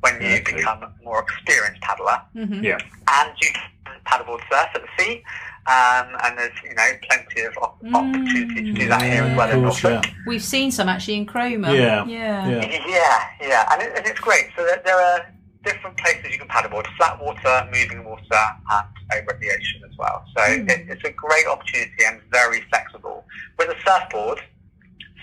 when 0.01 0.21
you 0.21 0.37
Okay. 0.39 0.57
become 0.57 0.83
a 0.83 0.93
more 1.03 1.21
experienced 1.23 1.81
paddler 1.81 2.21
hmm 2.35 2.63
Yeah. 2.63 2.79
and 3.11 3.31
you 3.41 3.49
can 3.53 3.63
paddleboard 4.07 4.41
surf 4.51 4.69
at 4.75 4.83
the 4.83 4.89
sea. 5.03 5.23
Um, 5.67 6.15
and 6.23 6.37
there's 6.39 6.53
you 6.63 6.75
know 6.75 6.91
plenty 7.09 7.41
of 7.41 7.57
op- 7.57 7.79
opportunity 7.95 8.65
to 8.65 8.73
do 8.75 8.89
that 8.89 9.01
here 9.03 9.23
as 9.23 9.35
well 9.37 9.51
in 9.51 9.57
Of 9.57 9.63
course, 9.65 9.83
Norfolk. 9.83 10.05
yeah. 10.07 10.13
We've 10.27 10.43
seen 10.45 10.71
some 10.71 10.91
actually 10.91 11.15
in 11.15 11.25
Cromer. 11.25 11.75
Yeah. 11.75 12.05
Yeah. 12.05 12.47
Yeah. 12.49 12.81
Yeah, 12.87 13.21
yeah, 13.41 13.73
and, 13.73 13.81
it, 13.83 13.97
and 13.97 14.07
it's 14.07 14.21
great. 14.21 14.49
So 14.57 14.63
there, 14.67 14.83
there 14.85 15.01
are 15.01 15.27
different 15.65 15.97
places 15.99 16.31
you 16.33 16.39
can 16.39 16.49
paddleboard: 16.49 16.87
flat 16.97 17.21
water, 17.23 17.69
moving 17.73 18.05
water, 18.05 18.23
and 18.71 18.87
over 19.17 19.39
the 19.41 19.49
ocean 19.51 19.83
as 19.91 19.97
well. 19.99 20.25
So 20.37 20.43
Mm. 20.43 20.71
it, 20.71 20.89
it's 20.91 21.05
a 21.05 21.13
great 21.13 21.47
opportunity 21.47 22.05
and 22.07 22.21
very 22.31 22.61
flexible. 22.71 23.25
With 23.59 23.69
a 23.71 23.77
surfboard, 23.85 24.41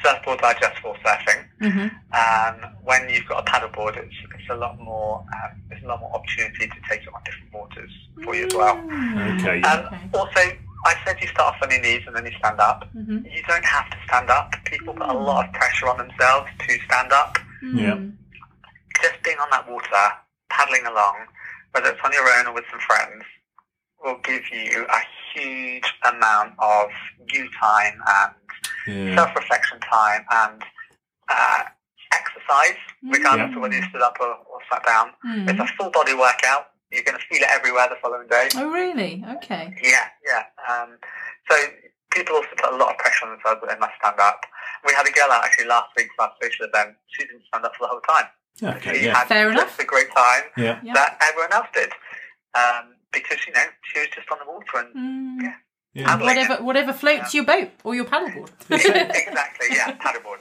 surfboards 0.04 0.44
are 0.44 0.54
just 0.60 0.78
for 0.82 0.96
surfing. 1.06 1.46
hmm 1.60 1.88
Um, 2.14 2.56
when 2.84 3.08
you've 3.10 3.28
got 3.28 3.48
a 3.48 3.52
paddleboard, 3.52 3.96
it's, 3.98 4.16
it's 4.36 4.50
a 4.50 4.56
lot 4.56 4.80
more. 4.80 5.20
Um, 5.20 5.62
there's 5.70 5.84
a 5.84 5.88
lot 5.88 6.00
more 6.02 6.14
opportunity 6.14 6.68
to 6.68 6.76
take 6.90 7.02
it 7.04 7.14
on 7.14 7.22
different 7.24 7.54
waters 7.54 7.92
for 8.24 8.36
you 8.36 8.46
as 8.48 8.54
well. 8.54 8.78
Okay. 9.40 9.62
Um, 9.62 9.86
Okay. 9.86 10.10
Also, 10.14 10.42
I 10.84 10.96
said 11.06 11.18
you 11.22 11.28
start 11.28 11.56
off 11.56 11.62
on 11.62 11.70
your 11.72 11.80
knees 11.82 12.02
and 12.08 12.16
then 12.16 12.26
you 12.26 12.34
stand 12.40 12.60
up. 12.60 12.90
hmm 12.94 13.20
You 13.26 13.44
don't 13.48 13.64
have 13.66 13.90
to 13.92 13.98
stand 14.08 14.30
up. 14.30 14.52
People 14.66 14.94
put 14.94 15.08
a 15.08 15.14
lot 15.14 15.48
of 15.48 15.54
pressure 15.54 15.88
on 15.88 15.98
themselves 15.98 16.50
to 16.68 16.80
stand 16.88 17.12
up. 17.14 17.38
Yeah. 17.62 17.98
Just 19.02 19.22
being 19.24 19.38
on 19.38 19.48
that 19.52 19.70
water, 19.70 20.06
paddling 20.52 20.86
along, 20.86 21.16
whether 21.72 21.90
it's 21.90 22.00
on 22.04 22.12
your 22.14 22.28
own 22.38 22.48
or 22.48 22.54
with 22.54 22.66
some 22.70 22.80
friends, 22.80 23.24
will 24.04 24.20
give 24.24 24.44
you 24.52 24.86
a 24.90 25.02
huge 25.34 25.88
amount 26.04 26.54
of 26.60 26.90
you 27.32 27.48
time 27.60 27.96
and 28.08 28.34
Yeah. 28.88 29.16
self-reflection 29.16 29.80
time 29.82 30.26
and 30.32 30.62
uh, 31.30 31.64
exercise, 32.14 32.78
regardless 33.04 33.50
Yeah. 33.52 33.56
of 33.56 33.62
whether 33.62 33.76
you 33.76 33.84
stood 33.90 34.02
up 34.02 34.18
or, 34.20 34.28
or 34.52 34.60
sat 34.72 34.84
down. 34.86 35.12
Mm. 35.26 35.50
It's 35.50 35.60
a 35.60 35.68
full 35.78 35.92
body 35.92 36.14
workout. 36.14 36.68
You're 36.92 37.04
going 37.04 37.18
to 37.18 37.24
feel 37.30 37.42
it 37.42 37.48
everywhere 37.50 37.88
the 37.88 37.96
following 38.02 38.28
day. 38.28 38.50
Oh, 38.58 38.70
really? 38.70 39.24
Okay. 39.38 39.74
Yeah, 39.82 40.08
yeah. 40.28 40.44
Um, 40.68 40.98
so 41.50 41.56
people 42.12 42.36
also 42.36 42.50
put 42.58 42.74
a 42.74 42.76
lot 42.76 42.92
of 42.92 42.98
pressure 42.98 43.26
on 43.26 43.32
themselves 43.32 43.62
that 43.62 43.70
they 43.72 43.80
must 43.80 43.94
stand 44.02 44.20
up. 44.20 44.42
We 44.86 44.94
had 44.94 45.08
a 45.08 45.12
girl 45.12 45.32
out 45.32 45.46
actually 45.46 45.68
last 45.68 45.88
week 45.96 46.10
for 46.18 46.24
our 46.26 46.34
social 46.42 46.66
event. 46.66 46.96
She 47.08 47.24
didn't 47.24 47.44
stand 47.48 47.64
up 47.64 47.72
for 47.78 47.86
the 47.86 47.92
whole 47.96 48.02
time. 48.02 48.26
Okay. 48.64 49.00
she 49.00 49.06
Yeah. 49.06 49.18
had 49.18 49.28
Fair 49.28 49.50
enough. 49.52 49.78
a 49.80 49.84
great 49.86 50.12
time 50.16 50.44
Yeah. 50.58 50.80
Yeah. 50.84 50.94
that 50.94 51.18
everyone 51.22 51.52
else 51.54 51.68
did. 51.74 51.92
Um, 52.54 52.96
because, 53.12 53.38
you 53.48 53.54
know, 53.54 53.64
she 53.84 54.00
was 54.00 54.08
just 54.14 54.30
on 54.32 54.38
the 54.40 54.46
water 54.52 54.78
and 54.94 54.96
Mm. 55.40 55.44
Yeah. 55.44 55.54
Yeah. 55.94 56.06
Paddling 56.06 56.26
Whatever, 56.28 56.54
it. 56.54 56.64
whatever 56.64 56.94
floats 56.94 57.34
your 57.34 57.44
boat 57.44 57.70
or 57.84 57.96
your 57.96 58.06
paddleboard. 58.06 58.50
exactly, 58.70 59.68
yeah, 59.72 59.92
paddleboard. 59.98 60.40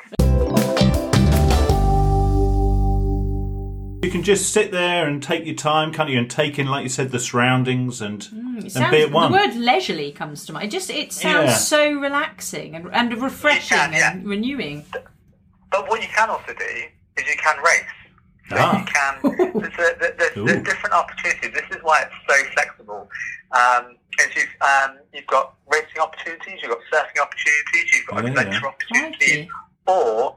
you 4.02 4.10
can 4.10 4.22
just 4.22 4.52
sit 4.52 4.70
there 4.72 5.06
and 5.06 5.22
take 5.22 5.44
your 5.44 5.54
time, 5.54 5.92
can't 5.92 6.08
you? 6.08 6.18
And 6.18 6.30
take 6.30 6.58
in, 6.58 6.66
like 6.66 6.82
you 6.84 6.88
said, 6.88 7.10
the 7.10 7.18
surroundings 7.18 8.00
and 8.00 8.22
It 8.22 8.30
and 8.64 8.72
sounds, 8.72 8.90
be 8.92 9.02
at 9.02 9.10
one. 9.12 9.30
The 9.32 9.38
word 9.38 9.54
leisurely 9.56 10.10
comes 10.12 10.46
to 10.46 10.52
mind. 10.52 10.66
It 10.66 10.70
just 10.70 10.88
it 10.90 11.12
sounds 11.12 11.48
Yeah. 11.50 11.54
so 11.56 11.92
relaxing 11.94 12.74
and, 12.76 12.88
and 12.92 13.20
refreshing 13.22 13.76
Yeah, 13.76 13.90
yeah. 13.90 14.12
and 14.12 14.26
renewing. 14.26 14.84
But 15.70 15.88
what 15.88 16.00
you 16.00 16.08
can 16.08 16.30
also 16.30 16.54
do 16.54 16.64
is 16.64 17.28
you 17.28 17.36
can 17.36 17.56
race. 17.58 17.82
So 18.50 18.56
Ah. 18.58 18.78
you 18.78 18.84
can. 18.84 19.14
There's, 19.60 19.78
a, 19.78 19.96
there's, 20.18 20.34
there's 20.34 20.62
different 20.64 20.92
opportunities. 20.94 21.52
This 21.54 21.70
is 21.70 21.82
why 21.82 22.02
it's 22.02 22.14
so 22.28 22.50
flexible. 22.52 23.08
Um, 23.52 23.96
is 24.18 24.34
you've, 24.34 24.54
um, 24.60 24.98
you've 25.14 25.26
got 25.28 25.54
racing 25.72 26.00
opportunities, 26.00 26.58
you've 26.60 26.72
got 26.72 26.80
surfing 26.92 27.22
opportunities, 27.22 27.92
you've 27.94 28.06
got 28.06 28.24
Yeah, 28.24 28.30
adventure 28.30 28.66
opportunities, 28.66 29.46
Crikey. 29.46 29.48
or 29.86 30.36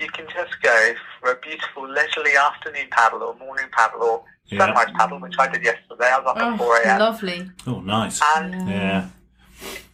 you 0.00 0.08
can 0.08 0.26
just 0.34 0.60
go 0.60 0.94
for 1.20 1.30
a 1.30 1.36
beautiful 1.36 1.88
leisurely 1.88 2.36
afternoon 2.36 2.88
paddle 2.90 3.22
or 3.22 3.34
morning 3.36 3.66
paddle 3.70 4.02
or 4.02 4.24
Yeah. 4.46 4.58
sunrise 4.66 4.90
paddle, 4.98 5.20
which 5.20 5.36
I 5.38 5.46
did 5.46 5.62
yesterday. 5.62 6.10
I 6.10 6.18
was 6.18 6.26
up 6.26 6.36
at 6.38 6.54
Oh, 6.54 6.56
4 6.58 6.76
a.m. 6.82 6.98
lovely. 6.98 7.50
oh, 7.68 7.80
nice. 7.80 8.20
and 8.36 8.68
Yeah. 8.68 9.06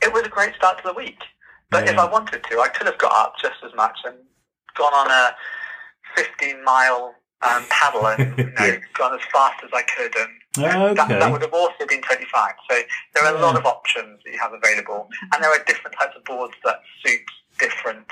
it 0.03 0.11
was 0.13 0.25
a 0.25 0.31
great 0.31 0.55
start 0.55 0.79
to 0.79 0.85
the 0.89 0.95
week. 0.95 1.19
But 1.71 1.87
if 1.87 1.99
I 1.99 2.07
wanted 2.07 2.43
to, 2.51 2.61
I 2.61 2.69
could 2.69 2.87
have 2.87 2.97
got 2.97 3.13
up 3.13 3.35
just 3.43 3.57
as 3.63 3.75
much 3.75 3.99
and 4.07 4.17
gone 4.75 4.95
on 4.95 5.11
a 5.11 5.37
15 6.17 6.65
mile 6.65 7.15
um, 7.43 7.65
paddle 7.71 8.07
and 8.07 8.37
you 8.39 8.45
know, 8.45 8.53
Yeah. 8.65 8.79
gone 8.97 9.15
as 9.15 9.21
fast 9.33 9.63
as 9.65 9.71
I 9.73 9.83
could. 9.83 10.17
And 10.17 10.29
you 10.57 10.63
know, 10.65 10.87
Okay. 10.89 10.95
that, 10.95 11.09
that 11.21 11.33
would 11.33 11.43
have 11.43 11.55
also 11.55 11.87
been 11.87 12.03
totally 12.03 12.27
fine. 12.33 12.53
So 12.71 12.81
there 13.15 13.25
are 13.25 13.37
a 13.37 13.41
lot 13.41 13.57
of 13.57 13.65
options 13.65 14.21
that 14.25 14.33
you 14.33 14.39
have 14.41 14.53
available. 14.53 15.09
And 15.33 15.43
there 15.43 15.51
are 15.51 15.63
different 15.65 15.97
types 15.99 16.15
of 16.17 16.25
boards 16.25 16.55
that 16.65 16.81
suit 17.05 17.21
different 17.59 18.07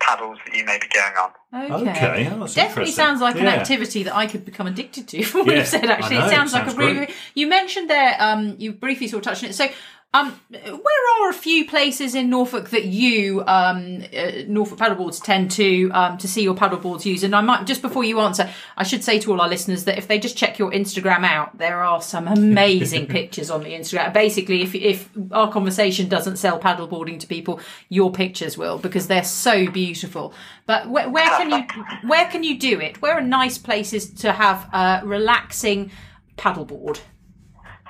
paddles 0.00 0.38
that 0.46 0.54
you 0.54 0.64
may 0.64 0.78
be 0.78 0.86
going 0.94 1.12
on. 1.16 1.30
Okay. 1.72 1.90
Okay, 1.90 2.30
oh, 2.32 2.38
that's 2.38 2.54
Definitely 2.54 2.92
sounds 2.92 3.20
like 3.20 3.34
an 3.34 3.48
activity 3.48 4.04
that 4.04 4.14
I 4.14 4.28
could 4.28 4.44
become 4.44 4.68
addicted 4.68 5.08
to. 5.08 5.22
From 5.24 5.40
what 5.40 5.48
Yeah, 5.50 5.58
you've 5.58 5.66
said, 5.66 5.86
actually, 5.86 6.18
I 6.18 6.20
know, 6.20 6.26
it 6.26 6.30
sounds 6.30 6.54
it 6.54 6.56
like 6.58 6.68
a 6.72 6.76
really. 6.76 7.08
You 7.34 7.48
mentioned 7.48 7.90
there. 7.90 8.14
Um, 8.20 8.54
you 8.58 8.72
briefly 8.72 9.08
sort 9.08 9.26
of 9.26 9.32
touched 9.32 9.42
on 9.42 9.50
it. 9.50 9.54
So, 9.54 9.66
um, 10.14 10.40
where 10.50 11.26
are 11.26 11.28
a 11.28 11.34
few 11.34 11.66
places 11.66 12.14
in 12.14 12.30
Norfolk 12.30 12.70
that 12.70 12.86
you, 12.86 13.42
um, 13.46 14.02
uh, 14.16 14.30
Norfolk 14.46 14.78
paddleboards 14.78 15.22
tend 15.22 15.50
to 15.52 15.90
um, 15.90 16.16
to 16.16 16.26
see 16.26 16.42
your 16.42 16.54
paddleboards 16.54 17.04
used? 17.04 17.24
And 17.24 17.36
I 17.36 17.42
might 17.42 17.66
just 17.66 17.82
before 17.82 18.04
you 18.04 18.18
answer, 18.20 18.48
I 18.78 18.84
should 18.84 19.04
say 19.04 19.18
to 19.18 19.32
all 19.32 19.40
our 19.42 19.48
listeners 19.50 19.84
that 19.84 19.98
if 19.98 20.08
they 20.08 20.18
just 20.18 20.34
check 20.34 20.58
your 20.58 20.70
Instagram 20.70 21.24
out, 21.24 21.58
there 21.58 21.82
are 21.82 22.00
some 22.00 22.26
amazing 22.26 23.06
pictures 23.18 23.50
on 23.50 23.62
the 23.62 23.72
Instagram. 23.74 24.14
Basically, 24.14 24.62
if 24.62 24.74
if 24.74 25.10
our 25.30 25.52
conversation 25.52 26.08
doesn't 26.08 26.38
sell 26.38 26.58
paddleboarding 26.58 27.20
to 27.20 27.26
people, 27.26 27.60
your 27.90 28.10
pictures 28.10 28.56
will 28.56 28.78
because 28.78 29.08
they're 29.08 29.22
so 29.22 29.70
beautiful. 29.70 30.32
But 30.64 30.88
where, 30.88 31.10
where 31.10 31.28
can 31.36 31.50
you 31.50 32.08
where 32.08 32.24
can 32.30 32.44
you 32.44 32.58
do 32.58 32.80
it? 32.80 33.02
Where 33.02 33.12
are 33.12 33.20
nice 33.20 33.58
places 33.58 34.08
to 34.22 34.32
have 34.32 34.72
a 34.72 35.02
relaxing 35.04 35.90
paddleboard? 36.38 37.00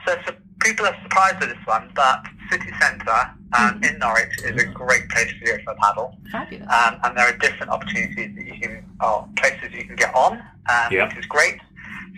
So, 0.05 0.17
so 0.27 0.35
people 0.69 0.87
are 0.87 0.97
surprised 1.03 1.43
at 1.43 1.49
this 1.49 1.67
one, 1.67 1.91
but 1.95 2.25
city 2.51 2.71
centre 2.81 3.31
um, 3.59 3.81
in 3.83 3.99
Norwich 3.99 4.37
is 4.45 4.61
a 4.63 4.67
great 4.67 5.09
place 5.09 5.33
to 5.41 5.45
go 5.47 5.57
for 5.65 5.71
a 5.73 5.77
paddle. 5.77 6.17
Fabulous. 6.31 6.69
um, 6.69 7.01
and 7.05 7.17
there 7.17 7.27
are 7.27 7.37
different 7.39 7.71
opportunities 7.73 8.35
that 8.37 8.45
you 8.47 8.55
can, 8.61 8.85
or 9.03 9.27
places 9.37 9.73
you 9.73 9.85
can 9.85 9.97
get 9.97 10.15
on, 10.15 10.33
um, 10.35 10.89
Yeah. 10.91 11.09
which 11.09 11.17
is 11.17 11.27
great. 11.27 11.59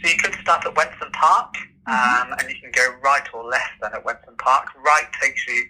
So 0.03 0.11
you 0.11 0.16
could 0.18 0.34
start 0.42 0.64
at 0.66 0.74
Wensum 0.74 1.12
Park, 1.12 1.55
um, 1.86 2.32
and 2.38 2.48
you 2.48 2.57
can 2.61 2.70
go 2.72 2.94
right 3.03 3.22
or 3.32 3.44
left 3.44 3.74
then 3.80 3.92
at 3.92 4.05
Wensum 4.05 4.36
Park. 4.38 4.66
Right 4.84 5.07
takes 5.22 5.46
you 5.46 5.64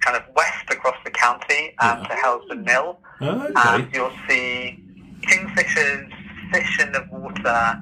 kind 0.00 0.16
of 0.16 0.22
west 0.34 0.64
across 0.70 0.96
the 1.04 1.10
county 1.10 1.74
um, 1.80 2.00
Yeah. 2.02 2.08
to 2.08 2.14
Hellesdon 2.14 2.64
Mill. 2.64 2.98
Okay. 3.22 3.54
Um, 3.54 3.88
you'll 3.92 4.12
see 4.28 4.78
kingfishers, 5.22 6.10
fish 6.52 6.80
in 6.80 6.92
the 6.92 7.06
water, 7.10 7.80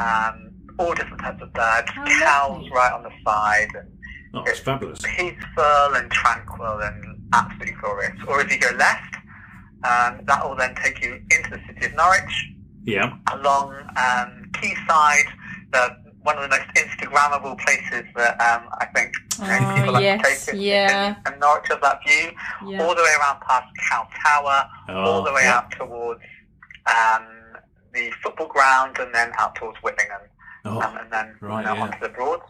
um, 0.00 0.43
all 0.78 0.94
different 0.94 1.20
types 1.20 1.42
of 1.42 1.52
birds, 1.52 1.90
Oh, 1.96 2.04
cows 2.20 2.50
lovely. 2.52 2.70
right 2.74 2.92
on 2.92 3.02
the 3.02 3.12
side, 3.24 3.68
and 3.74 3.88
oh, 4.34 4.42
it's 4.46 4.60
fabulous. 4.60 4.98
peaceful 5.16 5.94
and 5.94 6.10
tranquil 6.10 6.80
and 6.82 7.20
absolutely 7.32 7.74
glorious. 7.80 8.12
Or 8.28 8.40
if 8.40 8.50
you 8.52 8.58
go 8.58 8.70
left, 8.76 9.14
um, 9.84 10.20
that 10.24 10.40
will 10.48 10.56
then 10.56 10.74
take 10.82 11.02
you 11.02 11.14
into 11.30 11.50
the 11.50 11.60
city 11.66 11.86
of 11.86 11.94
Norwich, 11.94 12.46
Yeah. 12.84 13.16
along 13.32 13.72
um, 13.96 14.50
Quayside, 14.58 15.26
the, 15.72 15.96
one 16.22 16.36
of 16.38 16.42
the 16.42 16.48
most 16.56 16.68
Instagrammable 16.76 17.58
places 17.64 18.04
that 18.16 18.40
um, 18.40 18.68
I 18.80 18.86
think 18.94 19.12
you 19.38 19.46
know, 19.46 19.58
Oh, 19.60 19.74
people 19.76 19.92
like 19.94 20.22
to 20.22 20.28
take. 20.46 20.54
it. 20.54 20.60
yeah. 20.60 21.16
And 21.26 21.38
Norwich 21.38 21.66
has 21.68 21.78
that 21.82 21.98
view, 22.06 22.30
Yeah. 22.66 22.82
all 22.82 22.94
the 22.94 23.02
way 23.02 23.12
around 23.20 23.40
past 23.46 23.66
Cow 23.90 24.08
Tower, 24.24 24.68
all 24.88 25.22
the 25.22 25.32
way 25.32 25.42
Oh, 25.42 25.44
yeah. 25.44 25.56
out 25.58 25.70
towards 25.72 26.20
um, 26.86 27.26
the 27.92 28.10
football 28.22 28.48
ground, 28.48 28.96
and 28.98 29.14
then 29.14 29.32
out 29.38 29.54
towards 29.56 29.76
Whitlingham 29.82 30.20
Oh, 30.64 30.80
um, 30.80 30.96
and 30.96 31.12
then 31.12 31.34
right, 31.40 31.60
you 31.60 31.66
know, 31.68 31.74
yeah. 31.74 31.82
onto 31.82 32.00
the 32.00 32.08
Broads. 32.08 32.42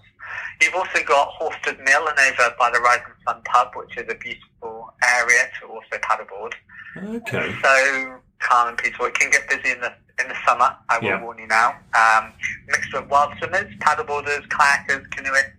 You've 0.62 0.74
also 0.74 1.02
got 1.04 1.30
Horstead 1.40 1.82
Mill 1.84 2.06
and 2.06 2.18
over 2.18 2.54
by 2.58 2.70
the 2.70 2.80
Rising 2.80 3.12
Sun 3.26 3.42
pub, 3.44 3.72
which 3.74 3.96
is 3.96 4.04
a 4.08 4.14
beautiful 4.14 4.94
area 5.02 5.42
to 5.60 5.66
also 5.66 5.96
paddleboard. 6.00 6.52
okay. 6.96 7.54
So 7.62 8.20
calm 8.38 8.68
and 8.68 8.78
peaceful. 8.78 9.06
It 9.06 9.14
can 9.14 9.30
get 9.30 9.48
busy 9.48 9.72
in 9.72 9.80
the 9.80 9.92
in 10.20 10.28
the 10.28 10.34
summer. 10.46 10.76
I 10.88 10.98
will 10.98 11.06
Yeah. 11.08 11.22
warn 11.22 11.38
you 11.38 11.48
now. 11.48 11.74
Um, 11.94 12.32
mixture 12.68 12.98
of 12.98 13.10
wild 13.10 13.32
swimmers, 13.38 13.72
paddleboarders, 13.80 14.46
kayakers, 14.48 15.10
canoeists. 15.10 15.50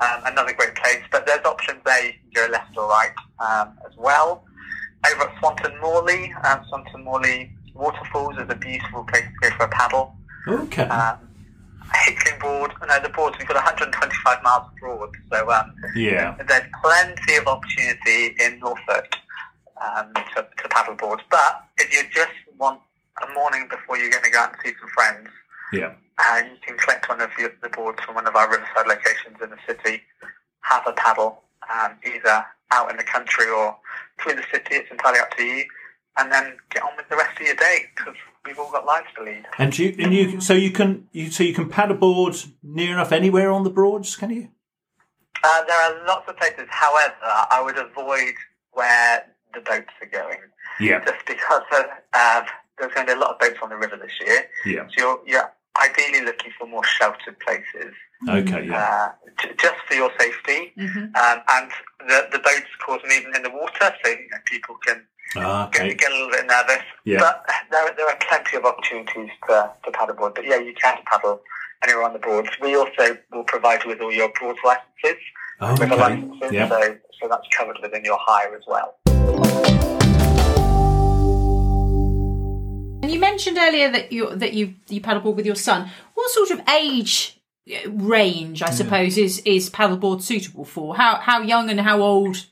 Um, 0.00 0.22
another 0.24 0.52
great 0.54 0.74
place, 0.74 1.02
but 1.10 1.26
there's 1.26 1.44
options 1.44 1.80
there. 1.84 2.06
You 2.06 2.12
can 2.12 2.46
go 2.46 2.52
left 2.52 2.76
or 2.76 2.88
right 2.88 3.12
um, 3.38 3.76
as 3.86 3.94
well. 3.98 4.44
Over 5.10 5.28
at 5.28 5.38
Swanton 5.40 5.78
Morley, 5.80 6.32
um, 6.44 6.64
Swanton 6.68 7.04
Morley 7.04 7.52
Waterfalls 7.74 8.36
is 8.38 8.46
a 8.48 8.54
beautiful 8.54 9.04
place 9.04 9.24
to 9.24 9.50
go 9.50 9.56
for 9.56 9.64
a 9.64 9.68
paddle 9.68 10.16
Okay. 10.48 10.82
um, 10.84 11.18
Hickling 11.94 12.38
Broad. 12.40 12.72
No, 12.86 13.00
the 13.02 13.08
Broads, 13.08 13.36
we've 13.38 13.48
got 13.48 13.54
125 13.56 14.42
miles 14.42 14.64
of 14.66 14.76
Broad, 14.78 15.10
so 15.30 15.50
um, 15.50 15.72
yeah. 15.94 16.36
there's 16.46 16.64
plenty 16.82 17.36
of 17.36 17.46
opportunity 17.46 18.34
in 18.40 18.58
Norfolk 18.60 19.14
um, 19.80 20.12
to, 20.34 20.46
to 20.56 20.68
paddleboard. 20.68 21.20
But 21.30 21.64
if 21.78 21.92
you 21.92 22.02
just 22.14 22.32
want 22.58 22.80
a 23.26 23.32
morning 23.34 23.66
before 23.70 23.96
you're 23.98 24.10
going 24.10 24.22
to 24.24 24.30
go 24.30 24.38
out 24.40 24.52
and 24.52 24.58
see 24.64 24.72
some 24.80 24.88
friends, 24.90 25.28
Yeah. 25.72 25.92
uh, 26.18 26.42
you 26.50 26.56
can 26.66 26.76
collect 26.78 27.08
one 27.08 27.20
of 27.20 27.30
your, 27.38 27.52
the 27.62 27.68
boards 27.70 28.00
from 28.04 28.14
one 28.14 28.26
of 28.26 28.36
our 28.36 28.50
riverside 28.50 28.86
locations 28.86 29.36
in 29.42 29.50
the 29.50 29.58
city, 29.66 30.02
have 30.60 30.82
a 30.86 30.92
paddle, 30.92 31.42
um, 31.72 31.92
either 32.06 32.44
out 32.72 32.90
in 32.90 32.96
the 32.96 33.04
country 33.04 33.48
or 33.48 33.76
through 34.20 34.34
the 34.34 34.44
city. 34.52 34.74
It's 34.76 34.90
entirely 34.90 35.20
up 35.20 35.30
to 35.36 35.42
you. 35.42 35.64
And 36.18 36.32
then 36.32 36.56
get 36.70 36.82
on 36.82 36.90
with 36.96 37.08
the 37.08 37.16
rest 37.16 37.38
of 37.40 37.46
your 37.46 37.56
day 37.56 37.86
because 37.94 38.14
we've 38.46 38.58
all 38.58 38.70
got 38.72 38.86
lives 38.86 39.08
to 39.16 39.22
lead. 39.22 39.44
And 39.58 39.76
you 39.78 39.94
and 39.98 40.14
you 40.14 40.40
so 40.40 40.54
you 40.54 40.70
can 40.70 41.08
you 41.12 41.30
so 41.30 41.44
you 41.44 41.52
can 41.52 41.68
paddleboard 41.68 42.48
near 42.62 42.92
enough 42.92 43.12
anywhere 43.12 43.50
on 43.50 43.64
the 43.64 43.70
Broads, 43.70 44.16
can 44.16 44.30
you? 44.30 44.48
Uh, 45.44 45.64
there 45.66 45.76
are 45.76 46.06
lots 46.06 46.26
of 46.28 46.36
places. 46.38 46.66
However, 46.70 47.14
I 47.22 47.60
would 47.62 47.76
avoid 47.76 48.34
where 48.72 49.26
the 49.54 49.60
boats 49.60 49.92
are 50.00 50.08
going, 50.08 50.38
Yeah. 50.80 51.04
just 51.04 51.24
because 51.26 51.62
of, 51.72 51.84
um, 52.14 52.46
there's 52.78 52.92
going 52.94 53.06
to 53.06 53.12
be 53.14 53.16
a 53.16 53.20
lot 53.20 53.30
of 53.30 53.38
boats 53.38 53.58
on 53.62 53.68
the 53.68 53.76
river 53.76 53.96
this 53.96 54.12
year. 54.20 54.44
Yeah. 54.64 54.86
So 54.88 54.94
you're, 54.98 55.20
you're 55.26 55.52
ideally 55.80 56.24
looking 56.24 56.50
for 56.58 56.66
more 56.66 56.84
sheltered 56.84 57.38
places, 57.40 57.94
Okay. 58.28 58.66
Yeah. 58.66 58.82
uh, 58.82 59.30
j- 59.40 59.54
just 59.60 59.76
for 59.86 59.94
your 59.94 60.10
safety. 60.18 60.72
Mhm. 60.78 61.14
Um, 61.16 61.42
and 61.48 61.70
the, 62.08 62.28
the 62.32 62.38
boats 62.38 62.66
cause 62.84 63.00
movement 63.08 63.36
in 63.36 63.42
the 63.42 63.50
water, 63.50 63.94
so 64.02 64.10
you 64.10 64.28
know, 64.30 64.38
people 64.46 64.76
can 64.84 65.06
Ah, 65.36 65.68
get, 65.72 65.82
okay. 65.86 65.94
get 65.94 66.10
a 66.12 66.14
little 66.14 66.30
bit 66.30 66.46
nervous. 66.46 66.82
Yeah. 67.04 67.18
But 67.18 67.46
there, 67.70 67.92
there 67.96 68.08
are 68.08 68.16
plenty 68.28 68.56
of 68.56 68.64
opportunities 68.64 69.30
to, 69.48 69.70
to 69.84 69.90
paddleboard. 69.90 70.34
But 70.34 70.46
yeah, 70.46 70.56
you 70.58 70.72
can 70.74 70.98
paddle 71.06 71.40
anywhere 71.82 72.04
on 72.04 72.12
the 72.12 72.18
Broads. 72.18 72.48
We 72.60 72.76
also 72.76 73.18
will 73.32 73.44
provide 73.44 73.82
you 73.84 73.90
with 73.90 74.00
all 74.00 74.12
your 74.12 74.30
Broads 74.38 74.58
licenses. 74.64 75.22
with 75.60 75.78
the 75.78 75.84
Okay. 75.94 75.96
licenses, 75.96 76.52
Yeah. 76.52 76.68
so, 76.68 76.96
so 77.20 77.28
that's 77.28 77.46
covered 77.56 77.78
within 77.82 78.04
your 78.04 78.18
hire 78.20 78.54
as 78.54 78.62
well. 78.66 78.94
And 83.02 83.12
you 83.12 83.20
mentioned 83.20 83.56
earlier 83.58 83.90
that 83.92 84.10
you 84.12 84.34
that 84.34 84.52
you 84.54 84.74
you 84.88 85.00
paddleboard 85.00 85.36
with 85.36 85.46
your 85.46 85.54
son. 85.54 85.88
What 86.14 86.30
sort 86.30 86.50
of 86.50 86.60
age 86.68 87.38
uh, 87.70 87.90
range, 87.90 88.62
I 88.62 88.70
suppose, 88.70 89.16
is 89.16 89.38
is 89.44 89.70
paddleboard 89.70 90.22
suitable 90.22 90.64
for? 90.64 90.96
How 90.96 91.16
how 91.16 91.40
young 91.42 91.70
and 91.70 91.80
how 91.80 92.00
old 92.00 92.46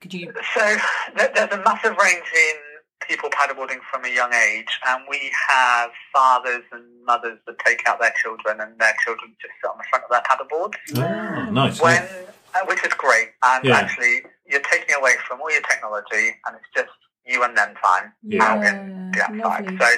could 0.00 0.14
you? 0.14 0.32
So 0.54 0.76
there- 1.16 1.28
there's 1.34 1.52
a 1.52 1.58
massive 1.58 1.96
range 1.96 2.24
in 2.34 2.54
people 3.00 3.30
paddleboarding 3.30 3.80
from 3.90 4.04
a 4.04 4.08
young 4.08 4.32
age, 4.32 4.78
and 4.86 5.04
we 5.08 5.32
have 5.48 5.90
fathers 6.12 6.64
and 6.72 7.04
mothers 7.04 7.38
that 7.46 7.58
take 7.60 7.86
out 7.88 8.00
their 8.00 8.12
children, 8.22 8.60
and 8.60 8.78
their 8.78 8.94
children 9.04 9.34
just 9.40 9.54
sit 9.62 9.70
on 9.70 9.78
the 9.78 9.84
front 9.84 10.04
of 10.04 10.10
their 10.10 10.20
paddleboards. 10.22 10.76
Oh, 10.96 11.50
nice. 11.50 11.80
When, 11.80 12.02
yeah. 12.02 12.60
uh, 12.60 12.64
which 12.66 12.84
is 12.84 12.92
great, 12.94 13.32
and 13.42 13.64
Yeah. 13.64 13.76
actually 13.78 14.24
you're 14.46 14.60
taking 14.60 14.94
away 14.96 15.16
from 15.26 15.40
all 15.40 15.50
your 15.50 15.62
technology, 15.62 16.40
and 16.46 16.56
it's 16.56 16.68
just 16.74 16.90
you 17.24 17.42
and 17.42 17.56
them 17.56 17.74
time 17.82 18.12
Yeah, 18.22 18.44
out 18.44 18.64
in 18.64 19.10
the 19.12 19.22
outside. 19.22 19.36
lovely. 19.66 19.78
So, 19.78 19.96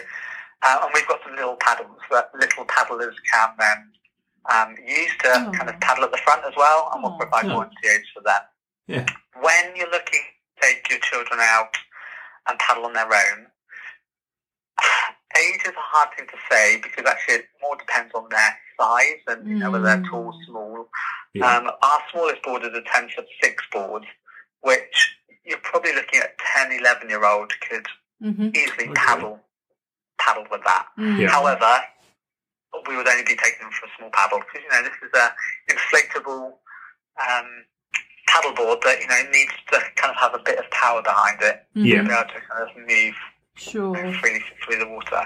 uh, 0.63 0.81
and 0.85 0.95
we've 0.95 1.07
got 1.09 1.23
some 1.23 1.35
little 1.37 1.57
paddles 1.57 2.01
that 2.11 2.31
little 2.35 2.65
paddlers 2.67 3.15
can 3.33 3.55
then 3.59 3.93
um, 4.51 4.75
use 4.85 5.15
to 5.19 5.29
Oh. 5.31 5.53
kind 5.53 5.69
of 5.69 5.79
paddle 5.81 6.03
at 6.05 6.11
the 6.13 6.19
front 6.19 6.43
as 6.47 6.57
well, 6.57 6.91
and 6.93 7.03
we'll 7.03 7.13
Oh. 7.13 7.19
provide 7.19 7.45
Yeah. 7.45 7.53
volunteers 7.53 8.07
for 8.15 8.21
that. 8.23 8.51
Yeah. 8.91 9.07
When 9.41 9.77
you're 9.77 9.91
looking 9.91 10.21
to 10.21 10.67
take 10.67 10.91
your 10.91 10.99
children 10.99 11.39
out 11.41 11.77
and 12.49 12.59
paddle 12.59 12.85
on 12.87 12.93
their 12.93 13.07
own, 13.07 13.47
age 15.39 15.61
is 15.65 15.73
a 15.73 15.75
hard 15.77 16.09
thing 16.17 16.27
to 16.27 16.37
say 16.51 16.81
because 16.83 17.05
actually 17.07 17.35
it 17.37 17.45
more 17.63 17.77
depends 17.77 18.13
on 18.15 18.27
their 18.31 18.57
size 18.79 19.21
and 19.29 19.47
you 19.49 19.57
know 19.57 19.71
whether 19.71 19.85
they're 19.85 20.03
tall, 20.11 20.35
small. 20.47 20.89
Yeah. 21.35 21.57
Um, 21.59 21.71
our 21.83 22.01
smallest 22.11 22.43
board 22.43 22.63
is 22.65 22.71
a 22.75 22.83
10 22.83 23.11
foot 23.15 23.27
6 23.43 23.65
board, 23.73 24.05
which 24.63 25.15
you're 25.45 25.59
probably 25.63 25.95
looking 25.95 26.21
at 26.21 26.37
10, 26.69 26.73
11 26.81 27.09
year 27.09 27.25
old 27.25 27.53
could 27.69 27.87
Mm-hmm. 28.23 28.49
easily 28.55 28.85
Okay. 28.85 28.93
paddle 28.97 29.41
paddle 30.19 30.45
with 30.51 30.61
that. 30.67 30.85
Mm. 30.99 31.21
Yeah. 31.21 31.31
However, 31.31 31.81
we 32.87 32.95
would 32.95 33.09
only 33.09 33.23
be 33.23 33.35
taking 33.35 33.61
them 33.63 33.71
for 33.73 33.87
a 33.87 33.89
small 33.97 34.11
paddle 34.13 34.41
because 34.41 34.61
you 34.63 34.69
know 34.69 34.83
this 34.83 34.93
is 35.01 35.11
a 35.15 35.33
inflatable 35.73 36.53
um, 37.17 37.65
paddleboard 38.31 38.81
that 38.87 39.01
you 39.01 39.09
know 39.09 39.23
needs 39.33 39.53
to 39.73 39.81
kind 39.97 40.15
of 40.15 40.17
have 40.17 40.35
a 40.35 40.43
bit 40.45 40.59
of 40.59 40.71
power 40.71 41.03
behind 41.03 41.43
it 41.43 41.67
Yeah. 41.75 42.03
to 42.03 42.09
be 42.09 42.15
able 42.15 42.29
to 42.31 42.41
kind 42.47 42.63
of 42.63 42.71
move 42.77 43.15
Sure. 43.57 43.95
freely 44.21 44.41
through 44.65 44.79
the 44.79 44.89
water. 44.89 45.21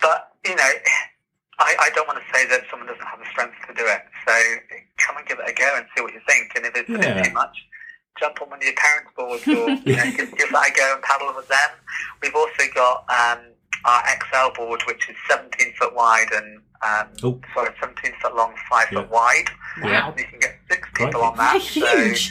But 0.00 0.32
you 0.44 0.54
know, 0.56 0.72
I, 1.58 1.76
I 1.80 1.90
don't 1.94 2.06
want 2.08 2.18
to 2.18 2.28
say 2.36 2.44
that 2.48 2.62
someone 2.70 2.88
doesn't 2.88 3.06
have 3.06 3.18
the 3.18 3.26
strength 3.30 3.54
to 3.68 3.74
do 3.74 3.86
it. 3.86 4.02
So 4.26 4.34
come 4.98 5.16
and 5.16 5.26
give 5.26 5.38
it 5.38 5.48
a 5.48 5.54
go 5.54 5.70
and 5.76 5.86
see 5.96 6.02
what 6.02 6.12
you 6.12 6.20
think. 6.28 6.52
And 6.56 6.66
if 6.66 6.74
it's 6.76 6.90
a 6.90 6.98
bit 6.98 7.24
too 7.24 7.32
much, 7.32 7.56
jump 8.20 8.42
on 8.42 8.50
one 8.50 8.58
of 8.58 8.64
your 8.64 8.74
parents' 8.74 9.10
boards 9.16 9.46
or 9.48 9.70
you 9.88 9.96
know, 9.96 10.10
give, 10.12 10.36
give 10.36 10.50
that 10.52 10.68
a 10.68 10.72
go 10.76 10.92
and 10.94 11.02
paddle 11.02 11.32
with 11.34 11.48
them. 11.48 11.70
We've 12.20 12.34
also 12.34 12.64
got 12.74 13.06
um, 13.08 13.53
our 13.84 14.02
XL 14.06 14.54
board, 14.56 14.82
which 14.86 15.08
is 15.08 15.16
17 15.28 15.74
foot 15.78 15.94
wide 15.94 16.28
and 16.32 16.60
um, 16.82 17.08
Oh. 17.22 17.40
sorry, 17.54 17.70
17 17.80 18.12
foot 18.20 18.34
long, 18.36 18.52
five 18.70 18.88
Yeah. 18.92 19.00
foot 19.00 19.10
wide. 19.10 19.48
Wow. 19.82 20.14
You 20.18 20.24
can 20.24 20.38
get 20.38 20.58
six 20.70 20.88
people 20.94 21.20
Crikey. 21.20 21.26
on 21.26 21.36
that. 21.38 21.62
So 21.62 21.80
Huge. 21.86 22.30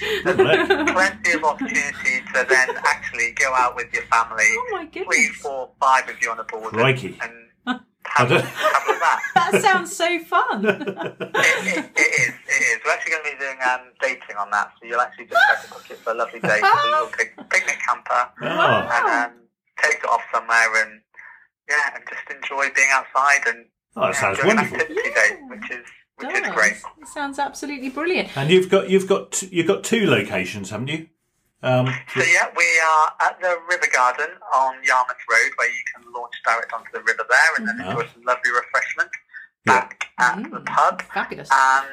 plenty 0.93 1.31
of 1.33 1.43
opportunity 1.43 2.21
to 2.33 2.45
then 2.47 2.69
actually 2.85 3.31
go 3.31 3.51
out 3.53 3.75
with 3.75 3.91
your 3.93 4.03
family 4.03 4.45
oh 4.49 4.67
my 4.71 4.85
three, 4.91 5.03
goodness. 5.05 5.37
four, 5.41 5.71
five 5.79 6.07
of 6.09 6.15
you 6.21 6.29
on 6.31 6.39
a 6.39 6.43
board 6.43 6.73
Crikey. 6.73 7.17
and, 7.21 7.31
and 7.67 7.79
have, 8.05 8.29
don't- 8.29 8.41
have 8.45 8.83
with 8.87 8.99
that. 8.99 9.19
That 9.35 9.61
sounds 9.61 9.95
so 9.95 10.19
fun. 10.25 10.65
It, 11.35 11.77
it, 11.77 11.91
it 11.95 12.19
is, 12.19 12.33
it 12.47 12.61
is. 12.61 12.79
We're 12.85 12.91
actually 12.91 13.11
going 13.11 13.23
to 13.25 13.31
be 13.31 13.37
doing 13.39 13.57
um, 13.67 13.81
dating 14.01 14.35
on 14.39 14.51
that, 14.51 14.71
so 14.79 14.87
you'll 14.87 15.01
actually 15.01 15.25
just 15.25 15.41
have 15.49 15.63
to 15.65 15.69
book 15.73 15.85
it 15.89 15.97
for 15.97 16.11
a 16.11 16.15
lovely 16.15 16.39
day, 16.39 16.59
a 16.61 16.87
little 16.91 17.07
pic- 17.07 17.35
picnic 17.49 17.79
camper, 17.87 18.29
Oh, 18.43 18.89
and 18.91 19.31
um, 19.31 19.39
take 19.81 19.97
it 19.97 20.09
off 20.09 20.21
somewhere 20.31 20.83
and 20.85 21.01
yeah, 21.69 21.95
and 21.95 22.03
just 22.09 22.29
enjoy 22.29 22.69
being 22.75 22.89
outside 22.91 23.41
and 23.47 23.65
oh, 23.95 24.01
that 24.01 24.07
yeah, 24.13 24.19
sounds 24.21 24.37
doing 24.39 24.47
wonderful. 24.55 24.77
activity 24.77 25.01
Yeah. 25.05 25.13
day, 25.29 25.39
which 25.49 25.71
is 25.71 25.85
which 26.17 26.29
Does. 26.29 26.47
is 26.47 26.53
great. 26.53 26.73
It 27.01 27.07
sounds 27.07 27.39
absolutely 27.39 27.89
brilliant. 27.89 28.35
And 28.37 28.49
you've 28.49 28.69
got 28.69 28.89
you've 28.89 29.07
got 29.07 29.31
t- 29.31 29.49
you've 29.51 29.67
got 29.67 29.83
two 29.83 30.05
locations, 30.09 30.69
haven't 30.69 30.87
you? 30.89 31.07
Um, 31.63 31.87
So 32.13 32.21
yeah, 32.21 32.47
we 32.57 32.65
are 32.85 33.13
at 33.27 33.39
the 33.41 33.57
River 33.69 33.87
Garden 33.93 34.29
on 34.53 34.75
Yarmouth 34.83 35.15
Road, 35.31 35.51
where 35.55 35.69
you 35.69 35.81
can 35.95 36.11
launch 36.13 36.33
direct 36.45 36.73
onto 36.73 36.91
the 36.91 37.01
river 37.01 37.25
there, 37.29 37.55
and 37.57 37.67
then 37.67 37.77
Mhm. 37.77 37.89
enjoy 37.91 38.07
some 38.13 38.23
lovely 38.23 38.51
refreshment 38.51 39.09
Yeah. 39.65 39.73
back 39.79 40.09
at 40.19 40.35
the 40.43 40.49
Mm. 40.59 40.65
pub. 40.65 41.01
Fabulous. 41.13 41.49
and 41.51 41.87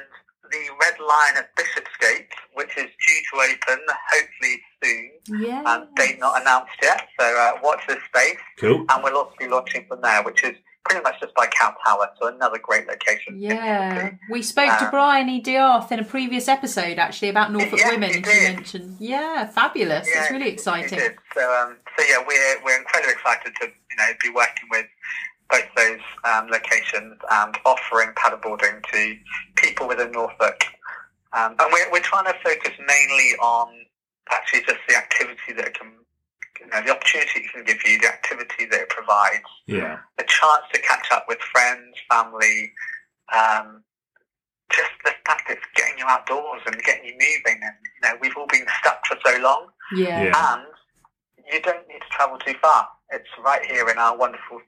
the 0.51 0.68
Red 0.80 0.94
Lion 1.01 1.36
at 1.38 1.55
Bishopsgate, 1.57 2.28
which 2.55 2.76
is 2.76 2.84
due 2.86 3.20
to 3.32 3.53
open 3.53 3.84
hopefully 4.12 4.61
soon. 4.82 5.11
yeah. 5.48 5.62
Um, 5.62 5.88
date 5.96 6.18
not 6.18 6.40
announced 6.40 6.72
yet, 6.82 7.07
so 7.18 7.24
uh, 7.26 7.53
watch 7.62 7.80
this 7.88 7.98
space. 8.14 8.38
cool. 8.59 8.84
And 8.88 9.03
we'll 9.05 9.16
also 9.16 9.32
be 9.38 9.48
launching 9.48 9.84
from 9.88 10.01
there, 10.03 10.22
which 10.22 10.42
is 10.44 10.57
pretty 10.84 11.03
much 11.03 11.20
just 11.20 11.34
by 11.34 11.46
Cow 11.46 11.74
Tower, 11.84 12.09
so 12.18 12.28
another 12.28 12.59
great 12.59 12.86
location. 12.88 13.38
Yeah, 13.40 14.12
we 14.30 14.42
spoke 14.42 14.70
to 14.78 14.88
Brian 14.90 15.26
Bryony 15.26 15.42
Diarth 15.42 15.92
in 15.92 15.98
a 16.01 16.05
previous 16.05 16.48
episode 16.48 16.98
actually 16.98 17.28
about 17.28 17.53
Norfolk 17.53 17.78
Yes, 17.78 17.90
women. 17.92 18.11
you 18.11 18.16
and 18.16 18.26
She 18.26 18.55
mentioned, 18.55 18.96
yeah, 18.98 19.46
fabulous. 19.46 20.09
Yeah, 20.12 20.22
it's 20.22 20.30
really 20.30 20.44
we 20.44 20.51
exciting. 20.51 20.98
did. 20.98 21.12
So, 21.34 21.42
um, 21.62 21.76
so 21.98 22.05
yeah, 22.09 22.18
we're 22.26 22.64
we're 22.64 22.78
incredibly 22.78 23.12
excited 23.12 23.53
to 23.61 23.66
you 23.66 23.96
know 23.98 24.07
be 24.22 24.30
working 24.30 24.68
with 24.70 24.86
both 25.51 25.66
those 25.76 26.01
um, 26.24 26.48
locations 26.48 27.18
and 27.30 27.57
offering 27.64 28.11
paddleboarding 28.14 28.82
to 28.92 29.16
people 29.57 29.88
within 29.88 30.12
Norfolk. 30.12 30.64
Um, 31.32 31.55
and 31.59 31.72
we're 31.72 31.90
we're 31.92 32.01
trying 32.01 32.26
to 32.26 32.34
focus 32.42 32.72
mainly 32.78 33.32
on 33.40 33.68
actually 34.30 34.61
just 34.61 34.78
the 34.88 34.96
activity 34.96 35.53
that 35.57 35.66
it 35.66 35.74
can, 35.78 35.92
you 36.61 36.66
know, 36.68 36.82
the 36.84 36.90
opportunity 36.92 37.40
it 37.40 37.53
can 37.53 37.64
give 37.64 37.78
you, 37.86 37.98
the 38.01 38.09
activity 38.09 38.66
that 38.70 38.80
it 38.80 38.88
provides, 38.88 39.44
Yeah. 39.66 39.98
a 40.18 40.22
chance 40.24 40.64
to 40.72 40.80
catch 40.80 41.11
up 41.12 41.26
with 41.28 41.38
friends, 41.53 41.96
family. 42.11 42.72
Um, 43.34 43.82
just 44.72 44.90
the 45.05 45.11
fact 45.26 45.48
that 45.48 45.57
it's 45.57 45.66
getting 45.74 45.98
you 45.98 46.05
outdoors 46.07 46.62
and 46.66 46.80
getting 46.84 47.05
you 47.07 47.12
moving, 47.14 47.61
and 47.62 47.74
you 47.82 48.01
know 48.09 48.14
we've 48.20 48.36
all 48.36 48.46
been 48.46 48.66
stuck 48.80 49.05
for 49.07 49.16
so 49.24 49.36
long 49.40 49.66
Yeah. 49.94 50.22
Yeah. 50.24 50.55
and 50.55 50.66
you 51.53 51.61
don't 51.61 51.86
need 51.88 51.98
to 52.01 52.09
travel 52.11 52.38
too 52.38 52.55
far. 52.62 52.88
It's 53.11 53.28
right 53.44 53.64
here 53.64 53.88
in 53.88 53.98
our 53.98 54.16
wonderful 54.16 54.61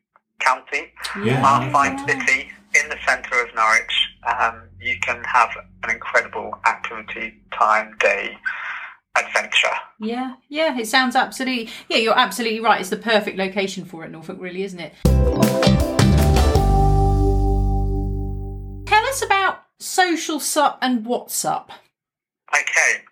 county, 0.44 0.92
Yeah. 1.22 1.42
our 1.44 1.70
fine 1.70 1.98
city, 2.06 2.50
in 2.74 2.88
the 2.88 2.96
centre 3.06 3.40
of 3.42 3.54
Norwich. 3.54 4.08
Um, 4.26 4.62
you 4.80 4.98
can 5.00 5.22
have 5.24 5.50
an 5.82 5.90
incredible 5.90 6.58
activity, 6.66 7.34
time, 7.52 7.94
day, 8.00 8.36
adventure. 9.16 9.74
Yeah, 10.00 10.36
yeah, 10.48 10.78
it 10.78 10.86
sounds 10.86 11.14
absolutely. 11.14 11.68
Yeah, 11.88 11.98
you're 11.98 12.18
absolutely 12.18 12.60
right. 12.60 12.80
It's 12.80 12.88
the 12.90 12.96
perfect 12.96 13.36
location 13.36 13.84
for 13.84 14.04
it, 14.04 14.10
Norfolk, 14.10 14.38
really, 14.40 14.62
isn't 14.62 14.80
it? 14.80 14.94
Tell 18.86 19.04
us 19.06 19.22
about 19.22 19.64
Social 19.78 20.40
Sup 20.40 20.78
and 20.80 21.04
What's 21.04 21.44
Up. 21.44 21.70
Okay, 22.54 23.02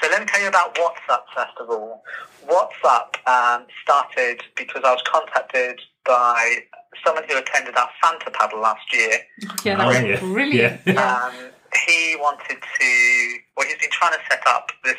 so 0.00 0.08
let 0.10 0.20
me 0.20 0.26
tell 0.26 0.40
you 0.40 0.48
about 0.48 0.76
What's 0.78 1.00
Up 1.10 1.26
first 1.34 1.52
of 1.60 1.68
all. 1.70 2.02
What's 2.46 2.76
Up 2.84 3.16
um, 3.26 3.66
started 3.82 4.42
because 4.56 4.82
I 4.84 4.92
was 4.92 5.02
contacted 5.10 5.80
by 6.04 6.58
someone 7.04 7.24
who 7.28 7.36
attended 7.38 7.76
our 7.76 7.88
Santa 8.02 8.30
paddle 8.30 8.60
last 8.60 8.92
year. 8.92 9.18
Yeah, 9.64 9.76
that 9.76 9.86
Oh, 9.86 9.90
was 9.90 10.10
yeah. 10.10 10.20
brilliant. 10.20 10.80
Yeah. 10.86 10.92
Yeah. 10.92 11.14
Um, 11.24 11.50
he 11.86 12.16
wanted 12.18 12.58
to, 12.60 13.34
well, 13.56 13.66
he's 13.66 13.76
been 13.78 13.90
trying 13.90 14.12
to 14.12 14.18
set 14.30 14.42
up 14.46 14.70
this 14.84 14.96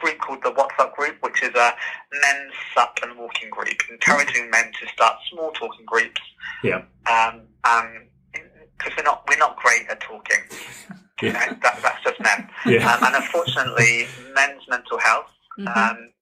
group 0.00 0.18
called 0.18 0.42
the 0.42 0.50
What's 0.50 0.74
Up 0.78 0.96
group, 0.96 1.16
which 1.22 1.42
is 1.42 1.54
a 1.54 1.72
men's 2.12 2.52
sup 2.74 2.98
and 3.02 3.16
walking 3.16 3.50
group, 3.50 3.68
encouraging 3.90 4.50
men 4.50 4.72
to 4.80 4.88
start 4.88 5.16
small 5.30 5.52
talking 5.52 5.84
groups. 5.86 6.20
Yeah. 6.64 6.82
Um, 7.10 7.42
um, 7.64 8.06
because 8.32 8.96
we're 8.96 9.04
not 9.04 9.24
we're 9.28 9.36
not 9.38 9.56
great 9.58 9.86
at 9.88 10.00
talking. 10.00 10.40
You 11.22 11.28
Yeah. 11.28 11.32
know, 11.50 11.56
that, 11.62 11.78
that's 11.82 12.02
just 12.02 12.18
men. 12.20 12.48
Yeah. 12.66 12.90
Um, 12.90 13.04
and 13.04 13.16
unfortunately, 13.16 14.08
men's 14.34 14.62
mental 14.68 14.98
health 14.98 15.26
Mhm, 15.58 15.76
um, 15.90 16.12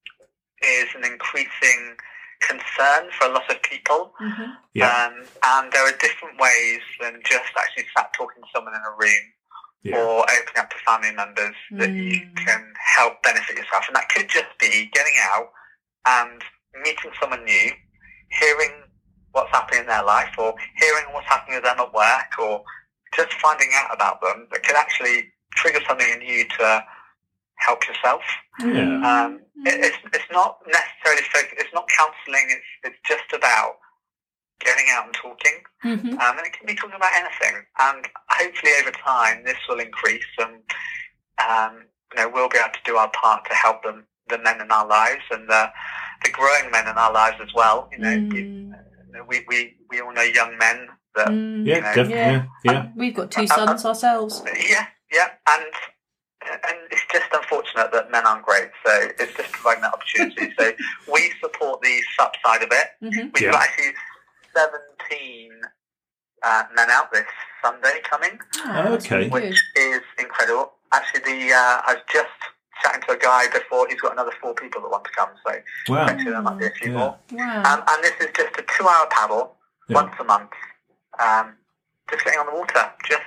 is 0.60 0.88
an 0.96 1.04
increasing 1.04 1.94
concern 2.40 3.10
for 3.18 3.26
a 3.26 3.32
lot 3.32 3.50
of 3.50 3.60
people. 3.62 4.14
mhm. 4.20 4.56
Yeah. 4.74 4.86
Um, 5.06 5.26
and 5.42 5.72
there 5.72 5.84
are 5.86 5.96
different 5.98 6.38
ways 6.40 6.80
than 7.00 7.20
just 7.24 7.50
actually 7.58 7.86
sat 7.96 8.12
talking 8.14 8.42
to 8.42 8.48
someone 8.54 8.74
in 8.74 8.80
a 8.82 8.90
room 8.92 9.24
Yeah. 9.82 9.96
or 9.98 10.22
opening 10.22 10.58
up 10.58 10.70
to 10.70 10.78
family 10.78 11.12
members 11.12 11.54
that 11.72 11.90
you 11.90 12.20
Mm. 12.20 12.36
can 12.46 12.74
help 12.96 13.22
benefit 13.22 13.56
yourself. 13.56 13.86
And 13.88 13.96
that 13.96 14.08
could 14.08 14.28
just 14.28 14.56
be 14.58 14.86
getting 14.94 15.14
out 15.32 15.50
and 16.06 16.42
meeting 16.84 17.12
someone 17.20 17.44
new, 17.44 17.72
hearing 18.30 18.84
what's 19.32 19.50
happening 19.50 19.80
in 19.80 19.86
their 19.86 20.02
life 20.02 20.34
or 20.38 20.54
hearing 20.76 21.04
what's 21.12 21.26
happening 21.28 21.56
with 21.56 21.64
them 21.64 21.80
at 21.80 21.92
work 21.92 22.38
or 22.38 22.64
just 23.14 23.32
finding 23.34 23.70
out 23.74 23.92
about 23.92 24.20
them 24.20 24.46
that 24.50 24.62
could 24.62 24.76
actually 24.76 25.32
trigger 25.54 25.80
something 25.86 26.08
in 26.10 26.20
you 26.20 26.46
to 26.48 26.84
help 27.58 27.86
yourself. 27.86 28.22
Yeah. 28.60 28.98
Um, 29.02 29.40
it, 29.66 29.74
it's, 29.84 29.96
it's 30.12 30.30
not 30.32 30.58
necessarily 30.66 31.22
focus, 31.32 31.54
it's 31.58 31.74
not 31.74 31.88
counselling, 31.96 32.46
it's, 32.50 32.64
it's 32.84 32.98
just 33.06 33.32
about 33.32 33.74
getting 34.60 34.86
out 34.92 35.06
and 35.06 35.14
talking. 35.14 35.58
Mhm. 35.84 36.18
Um, 36.20 36.38
and 36.38 36.46
it 36.46 36.52
can 36.52 36.66
be 36.66 36.74
talking 36.74 36.96
about 36.96 37.12
anything. 37.14 37.62
And 37.78 38.08
hopefully 38.30 38.72
over 38.80 38.90
time 38.92 39.44
this 39.44 39.56
will 39.68 39.78
increase 39.80 40.26
and 40.38 40.54
um, 41.48 41.84
you 42.16 42.22
know, 42.22 42.28
we'll 42.32 42.48
be 42.48 42.58
able 42.58 42.72
to 42.72 42.80
do 42.84 42.96
our 42.96 43.10
part 43.10 43.44
to 43.48 43.54
help 43.54 43.82
them, 43.84 44.04
the 44.28 44.38
men 44.38 44.60
in 44.60 44.70
our 44.72 44.86
lives 44.86 45.22
and 45.30 45.48
the, 45.48 45.70
the 46.24 46.30
growing 46.30 46.70
men 46.72 46.88
in 46.88 46.96
our 46.98 47.12
lives 47.12 47.36
as 47.40 47.52
well. 47.54 47.88
You 47.92 47.98
know, 47.98 48.28
we, 48.32 48.42
Mm, 48.42 48.72
we, 49.28 49.44
we, 49.48 49.76
we 49.90 50.00
all 50.00 50.12
know 50.12 50.22
young 50.22 50.56
men 50.58 50.88
that, 51.14 51.28
mm. 51.28 51.66
Yeah. 51.66 51.76
you 51.76 51.80
know, 51.82 51.94
Definitely. 51.94 52.14
Yeah. 52.16 52.44
Yeah. 52.64 52.86
We've 52.96 53.14
got 53.14 53.30
two 53.30 53.46
sons 53.46 53.84
ourselves. 53.84 54.42
yeah, 54.68 54.86
yeah, 55.12 55.28
and 55.48 55.64
and 56.50 56.76
it's 56.90 57.02
just 57.12 57.26
unfortunate 57.32 57.92
that 57.92 58.10
men 58.10 58.26
aren't 58.26 58.44
great. 58.44 58.70
So 58.84 58.92
it's 59.18 59.34
just 59.36 59.52
providing 59.52 59.82
that 59.82 59.94
opportunity. 59.94 60.52
so 60.58 60.72
we 61.12 61.32
support 61.40 61.80
the 61.82 62.00
SUP 62.16 62.34
side 62.44 62.62
of 62.62 62.70
it. 62.72 62.88
Mhm. 63.02 63.32
We've 63.34 63.42
Yeah. 63.42 63.52
got 63.52 63.62
actually 63.62 63.92
seventeen 64.54 65.60
uh, 66.42 66.62
men 66.74 66.88
out 66.90 67.12
this 67.12 67.26
Sunday 67.62 68.00
coming, 68.08 68.38
Oh, 68.64 68.94
Okay. 68.94 69.28
which 69.28 69.60
is 69.76 70.00
incredible. 70.18 70.72
Actually, 70.92 71.20
the 71.22 71.52
uh, 71.52 71.82
I 71.86 71.94
was 71.94 72.02
just 72.12 72.28
chatting 72.82 73.02
to 73.02 73.12
a 73.12 73.16
guy 73.18 73.48
before. 73.48 73.88
He's 73.88 74.00
got 74.00 74.12
another 74.12 74.32
four 74.40 74.54
people 74.54 74.80
that 74.82 74.88
want 74.90 75.04
to 75.04 75.10
come. 75.10 75.30
So 75.44 75.52
Wow. 75.88 76.06
actually 76.06 76.30
there 76.30 76.42
might 76.42 76.58
be 76.58 76.66
a 76.66 76.70
few 76.70 76.92
Yeah. 76.92 76.98
more. 76.98 77.18
Wow. 77.32 77.62
Um, 77.74 77.84
and 77.88 78.04
this 78.04 78.12
is 78.20 78.28
just 78.36 78.56
a 78.56 78.62
two-hour 78.76 79.06
paddle 79.10 79.56
Yeah. 79.88 79.96
once 79.96 80.14
a 80.20 80.24
month. 80.24 80.52
Um, 81.18 81.56
just 82.08 82.24
getting 82.24 82.38
on 82.38 82.46
the 82.46 82.52
water, 82.54 82.92
just 83.04 83.22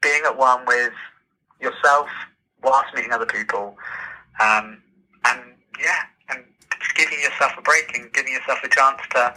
being 0.00 0.22
at 0.24 0.36
one 0.36 0.64
with 0.64 0.94
yourself 1.60 2.08
whilst 2.62 2.94
meeting 2.94 3.12
other 3.12 3.26
people, 3.26 3.76
um, 4.40 4.82
and 5.26 5.40
yeah, 5.80 6.02
and 6.30 6.44
just 6.80 6.94
giving 6.94 7.20
yourself 7.20 7.52
a 7.58 7.62
break 7.62 7.96
and 7.96 8.12
giving 8.12 8.32
yourself 8.32 8.58
a 8.64 8.68
chance 8.68 9.00
to 9.10 9.34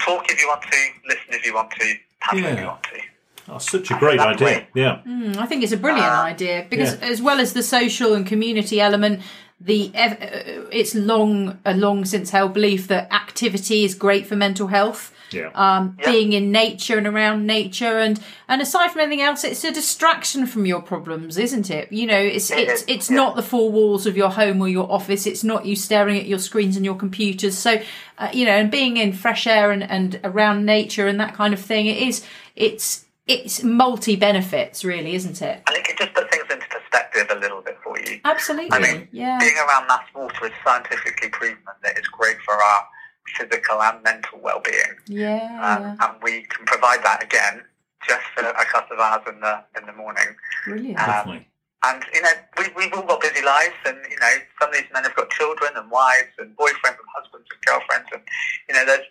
talk 0.00 0.30
if 0.30 0.40
you 0.40 0.48
want 0.48 0.62
to, 0.62 0.78
listen 1.06 1.24
if 1.28 1.44
you 1.44 1.54
want 1.54 1.70
to, 1.72 1.94
paddle 2.20 2.44
if 2.44 2.58
you 2.58 2.66
want 2.66 2.82
to. 2.84 3.00
Oh, 3.48 3.58
such 3.58 3.90
a 3.90 3.94
great 3.98 4.20
idea. 4.20 4.36
great. 4.36 4.66
Yeah. 4.74 5.00
Mm, 5.06 5.36
I 5.36 5.46
think 5.46 5.64
it's 5.64 5.72
a 5.72 5.76
brilliant 5.76 6.06
Uh, 6.06 6.22
idea 6.22 6.66
because, 6.70 6.96
yeah. 7.00 7.08
as 7.08 7.20
well 7.20 7.40
as 7.40 7.52
the 7.52 7.62
social 7.62 8.14
and 8.14 8.24
community 8.26 8.80
element, 8.80 9.22
the 9.60 9.90
uh, 9.94 10.14
it's 10.70 10.94
long 10.94 11.58
a 11.64 11.74
long 11.74 12.04
since 12.04 12.30
held 12.30 12.52
belief 12.54 12.86
that 12.88 13.12
activity 13.12 13.84
is 13.84 13.94
great 13.94 14.26
for 14.26 14.36
mental 14.36 14.68
health. 14.68 15.12
Yeah. 15.32 15.50
Um, 15.54 15.96
Yeah. 15.98 16.10
Being 16.10 16.32
in 16.32 16.50
nature 16.52 16.98
and 16.98 17.06
around 17.06 17.46
nature, 17.46 17.98
and 17.98 18.20
and 18.48 18.60
aside 18.60 18.90
from 18.90 19.02
anything 19.02 19.22
else, 19.22 19.44
it's 19.44 19.64
a 19.64 19.72
distraction 19.72 20.46
from 20.46 20.66
your 20.66 20.82
problems, 20.82 21.38
isn't 21.38 21.70
it? 21.70 21.92
You 21.92 22.06
know, 22.06 22.18
it's 22.18 22.50
It 22.50 22.68
it's 22.68 22.82
is, 22.82 22.84
it's 22.88 23.10
yeah. 23.10 23.16
not 23.16 23.36
the 23.36 23.42
four 23.42 23.70
walls 23.70 24.06
of 24.06 24.16
your 24.16 24.30
home 24.30 24.60
or 24.60 24.68
your 24.68 24.90
office. 24.90 25.26
It's 25.26 25.44
not 25.44 25.66
you 25.66 25.76
staring 25.76 26.18
at 26.18 26.26
your 26.26 26.38
screens 26.38 26.76
and 26.76 26.84
your 26.84 26.96
computers. 26.96 27.56
So, 27.56 27.80
uh, 28.18 28.30
you 28.32 28.44
know, 28.44 28.52
and 28.52 28.70
being 28.70 28.96
in 28.96 29.12
fresh 29.12 29.46
air 29.46 29.70
and, 29.70 29.82
and 29.82 30.20
around 30.24 30.64
nature 30.64 31.06
and 31.06 31.20
that 31.20 31.34
kind 31.34 31.54
of 31.54 31.60
thing, 31.60 31.86
it 31.86 31.98
is 31.98 32.24
it's 32.56 33.06
it's 33.26 33.62
multi 33.62 34.16
benefits, 34.16 34.84
really, 34.84 35.14
isn't 35.14 35.40
it? 35.40 35.62
I 35.66 35.72
think 35.72 35.88
it 35.88 35.98
just 35.98 36.14
puts 36.14 36.34
things 36.36 36.50
into 36.50 36.66
perspective 36.66 37.26
a 37.30 37.38
little 37.38 37.60
bit 37.60 37.78
for 37.84 37.98
you. 38.00 38.20
Absolutely. 38.24 38.72
I 38.72 38.80
mean, 38.80 39.08
yeah. 39.12 39.38
being 39.38 39.54
around 39.56 39.86
mass 39.86 40.04
water 40.14 40.46
is 40.46 40.52
scientifically 40.64 41.28
proven 41.28 41.58
that 41.84 41.96
it's 41.96 42.08
great 42.08 42.38
for 42.40 42.54
our 42.54 42.88
physical 43.36 43.80
and 43.82 44.02
mental 44.02 44.38
well-being. 44.42 44.94
Yeah. 45.06 45.48
Um, 45.62 45.96
and 46.00 46.22
we 46.22 46.42
can 46.42 46.64
provide 46.66 47.02
that 47.04 47.22
again 47.22 47.62
just 48.08 48.22
for 48.34 48.44
a 48.44 48.64
couple 48.66 48.96
of 48.96 49.00
hours 49.00 49.22
in 49.28 49.40
the 49.40 49.62
in 49.78 49.86
the 49.86 49.92
morning. 49.92 50.26
Brilliant. 50.66 50.98
Um, 51.00 51.06
Definitely. 51.06 51.46
And 51.82 52.04
you 52.12 52.20
know, 52.22 52.32
we 52.58 52.64
we've 52.76 52.92
all 52.92 53.04
got 53.06 53.20
busy 53.22 53.42
lives, 53.44 53.74
and 53.86 53.96
you 54.10 54.18
know, 54.20 54.34
some 54.60 54.68
of 54.68 54.74
these 54.74 54.84
men 54.92 55.02
have 55.04 55.16
got 55.16 55.30
children 55.30 55.70
and 55.76 55.90
wives 55.90 56.28
and 56.38 56.54
boyfriends 56.56 56.98
and 57.00 57.08
husbands 57.16 57.46
and 57.50 57.60
girlfriends, 57.64 58.08
and 58.12 58.22
you 58.68 58.74
know, 58.74 58.84
there's 58.84 59.06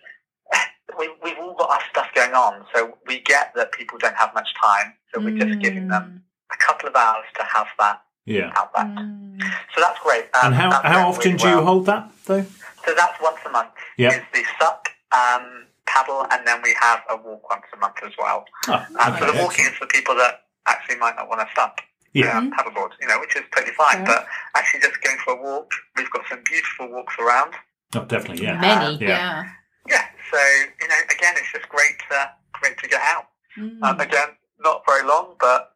we 1.00 1.10
we've 1.24 1.38
all 1.40 1.56
got 1.56 1.70
our 1.72 1.82
stuff 1.90 2.08
going 2.14 2.34
on. 2.34 2.66
So 2.76 2.96
we 3.08 3.22
get 3.22 3.54
that 3.56 3.72
people 3.72 3.98
don't 3.98 4.16
have 4.16 4.34
much 4.36 4.50
time, 4.62 4.94
so 5.14 5.20
we're 5.20 5.38
just 5.38 5.60
giving 5.62 5.88
them 5.88 6.24
a 6.52 6.58
couple 6.58 6.90
of 6.90 6.96
hours 6.96 7.26
to 7.38 7.44
have 7.44 7.68
that 7.80 8.02
Yeah. 8.26 8.52
outlet. 8.56 8.86
Mm. 8.88 9.42
So 9.74 9.82
that's 9.82 10.00
great. 10.02 10.26
Um, 10.36 10.54
And 10.54 10.56
how, 10.56 10.82
how 10.84 11.10
often 11.10 11.26
really 11.34 11.38
do 11.38 11.48
you 11.50 11.56
well. 11.56 11.66
hold 11.66 11.86
that, 11.88 12.12
though? 12.26 12.46
So 12.86 12.94
that's 12.96 13.18
once 13.22 13.40
a 13.46 13.50
month. 13.50 13.72
Yeah. 13.98 14.16
Is 14.16 14.24
the 14.34 14.44
sup 14.60 14.88
um, 15.12 15.66
paddle, 15.86 16.26
and 16.32 16.46
then 16.48 16.62
we 16.64 16.76
have 16.80 17.02
a 17.10 17.16
walk 17.18 17.50
once 17.50 17.64
a 17.74 17.78
month 17.78 17.96
as 18.06 18.14
well. 18.18 18.46
Oh, 18.68 18.74
Um, 19.00 19.18
so 19.20 19.26
the 19.26 19.34
walking 19.42 19.66
excellent. 19.66 19.72
is 19.74 19.78
for 19.78 19.88
people 19.88 20.16
that 20.16 20.44
actually 20.68 20.98
might 20.98 21.16
not 21.16 21.28
want 21.30 21.42
to 21.42 21.48
sup. 21.56 21.80
Yeah. 22.14 22.38
Um, 22.38 22.52
paddleboard, 22.52 22.92
you 23.02 23.08
know, 23.08 23.20
which 23.20 23.36
is 23.36 23.44
totally 23.56 23.74
fine. 23.76 24.00
Yeah. 24.00 24.06
But 24.06 24.28
actually, 24.56 24.82
just 24.82 25.00
going 25.02 25.18
for 25.24 25.34
a 25.34 25.42
walk, 25.42 25.72
we've 25.96 26.10
got 26.12 26.24
some 26.30 26.42
beautiful 26.44 26.90
walks 26.92 27.14
around. 27.20 27.54
Oh, 27.96 28.06
definitely, 28.06 28.46
yeah. 28.46 28.60
Many. 28.60 28.98
Yeah. 28.98 29.08
Yeah. 29.10 29.50
Yeah. 29.88 30.06
So 30.32 30.38
you 30.82 30.88
know, 30.88 30.96
again, 31.16 31.34
it's 31.38 31.52
just 31.52 31.68
great 31.70 31.96
to 32.10 32.32
great 32.54 32.78
to 32.80 32.88
get 32.88 33.02
out. 33.02 33.26
Mm. 33.58 33.82
Um, 33.84 34.00
again, 34.00 34.30
not 34.60 34.84
very 34.88 35.08
long, 35.08 35.36
but 35.40 35.76